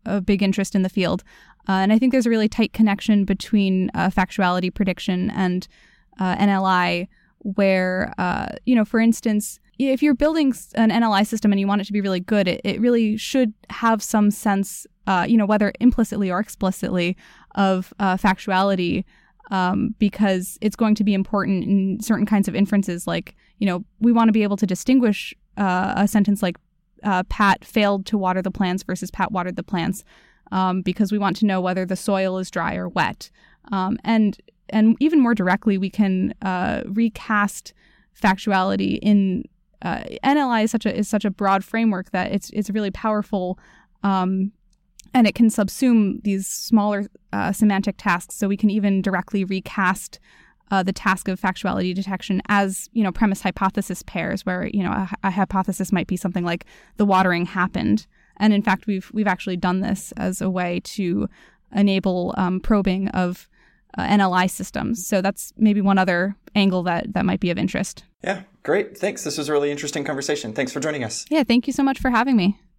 a 0.05 0.21
big 0.21 0.43
interest 0.43 0.75
in 0.75 0.83
the 0.83 0.89
field. 0.89 1.23
Uh, 1.69 1.73
and 1.73 1.93
I 1.93 1.99
think 1.99 2.13
there's 2.13 2.27
a 2.27 2.31
really 2.31 2.49
tight 2.49 2.73
connection 2.73 3.25
between 3.25 3.91
uh, 3.95 4.09
factuality 4.09 4.73
prediction 4.73 5.31
and 5.31 5.67
uh, 6.19 6.37
NLI, 6.37 7.09
where, 7.39 8.13
uh, 8.19 8.49
you 8.67 8.75
know, 8.75 8.85
for 8.85 9.01
instance, 9.01 9.61
if 9.79 10.03
you're 10.03 10.15
building 10.15 10.55
an 10.75 10.91
NLI 10.91 11.27
system 11.27 11.51
and 11.51 11.61
you 11.61 11.67
want 11.67 11.81
it 11.81 11.85
to 11.85 11.93
be 11.93 12.01
really 12.01 12.21
good, 12.21 12.47
it, 12.47 12.61
it 12.65 12.81
really 12.81 13.17
should 13.17 13.53
have 13.71 14.03
some 14.03 14.31
sense, 14.31 14.87
uh, 15.07 15.27
you 15.29 15.37
know, 15.37 15.47
whether 15.47 15.73
implicitly 15.81 16.31
or 16.31 16.39
explicitly, 16.39 17.17
of 17.55 17.93
uh, 17.99 18.17
factuality. 18.17 19.05
Um, 19.51 19.95
because 19.99 20.57
it's 20.63 20.77
going 20.77 20.95
to 20.95 21.05
be 21.05 21.13
important 21.13 21.65
in 21.65 22.01
certain 22.01 22.25
kinds 22.25 22.49
of 22.49 22.55
inferences. 22.55 23.07
Like, 23.07 23.35
you 23.59 23.67
know, 23.67 23.85
we 24.01 24.11
want 24.11 24.29
to 24.29 24.33
be 24.33 24.45
able 24.45 24.57
to 24.57 24.65
distinguish 24.65 25.35
a 25.59 26.09
sentence 26.09 26.43
like 26.43 26.57
Pat 27.29 27.65
failed 27.65 28.07
to 28.07 28.19
water 28.19 28.43
the 28.43 28.51
plants 28.51 28.83
versus 28.83 29.11
Pat 29.11 29.33
watered 29.33 29.57
the 29.57 29.63
plants 29.63 30.05
um, 30.51 30.83
because 30.83 31.11
we 31.11 31.19
want 31.19 31.37
to 31.37 31.47
know 31.47 31.61
whether 31.61 31.85
the 31.85 31.97
soil 31.97 32.39
is 32.39 32.51
dry 32.51 32.77
or 32.77 32.89
wet. 32.89 33.31
Um, 33.71 33.99
and 34.05 34.39
and 34.69 34.97
even 35.01 35.21
more 35.21 35.35
directly, 35.35 35.79
we 35.79 35.91
can 35.91 36.35
uh, 36.43 36.83
recast 36.87 37.75
factuality 38.21 38.99
in 39.03 39.45
uh, 39.83 40.05
NLI 40.25 40.65
is 40.65 40.71
such 40.71 40.87
a 40.87 40.97
is 40.97 41.09
such 41.09 41.25
a 41.25 41.31
broad 41.31 41.65
framework 41.65 42.11
that 42.11 42.33
it's 42.33 42.51
it's 42.51 42.71
really 42.71 42.91
powerful, 42.91 43.59
um, 44.03 44.53
and 45.13 45.27
it 45.27 45.35
can 45.35 45.49
subsume 45.49 46.23
these 46.23 46.47
smaller 46.47 47.07
uh, 47.33 47.53
semantic 47.53 47.97
tasks. 47.99 48.37
So 48.37 48.49
we 48.49 48.57
can 48.57 48.71
even 48.71 49.03
directly 49.03 49.45
recast 49.45 50.21
uh, 50.73 50.83
the 50.83 50.93
task 50.93 51.29
of 51.29 51.39
factuality 51.39 51.95
detection 51.95 52.41
as 52.49 52.89
you 52.93 53.05
know 53.05 53.13
premise 53.13 53.43
hypothesis 53.43 54.03
pairs, 54.03 54.45
where 54.45 54.67
you 54.67 54.83
know 54.83 54.91
a, 54.91 55.11
a 55.23 55.31
hypothesis 55.31 55.93
might 55.93 56.07
be 56.07 56.17
something 56.17 56.45
like 56.45 56.65
the 56.97 57.05
watering 57.05 57.45
happened, 57.45 58.07
and 58.39 58.53
in 58.53 58.63
fact, 58.63 58.87
we've 58.87 59.11
we've 59.13 59.27
actually 59.29 59.59
done 59.59 59.81
this 59.81 60.13
as 60.17 60.41
a 60.41 60.51
way 60.51 60.81
to 60.85 61.29
enable 61.75 62.35
um, 62.39 62.59
probing 62.59 63.09
of 63.09 63.49
uh, 63.99 64.03
NLI 64.03 64.51
systems. 64.51 65.07
So 65.07 65.21
that's 65.21 65.53
maybe 65.59 65.83
one 65.83 65.99
other 65.99 66.35
angle 66.55 66.83
that 66.85 67.13
that 67.13 67.27
might 67.27 67.41
be 67.41 67.51
of 67.51 67.59
interest. 67.59 68.05
Yeah, 68.25 68.43
great. 68.63 68.97
Thanks. 68.97 69.25
This 69.25 69.37
was 69.37 69.51
a 69.51 69.53
really 69.53 69.71
interesting 69.71 70.05
conversation. 70.05 70.55
Thanks 70.55 70.73
for 70.73 70.81
joining 70.81 71.05
us. 71.05 71.27
Yeah, 71.29 71.45
thank 71.45 71.67
you 71.67 71.75
so 71.75 71.83
much 71.83 72.01
for 72.01 72.09
having 72.09 72.35
me. 72.35 72.59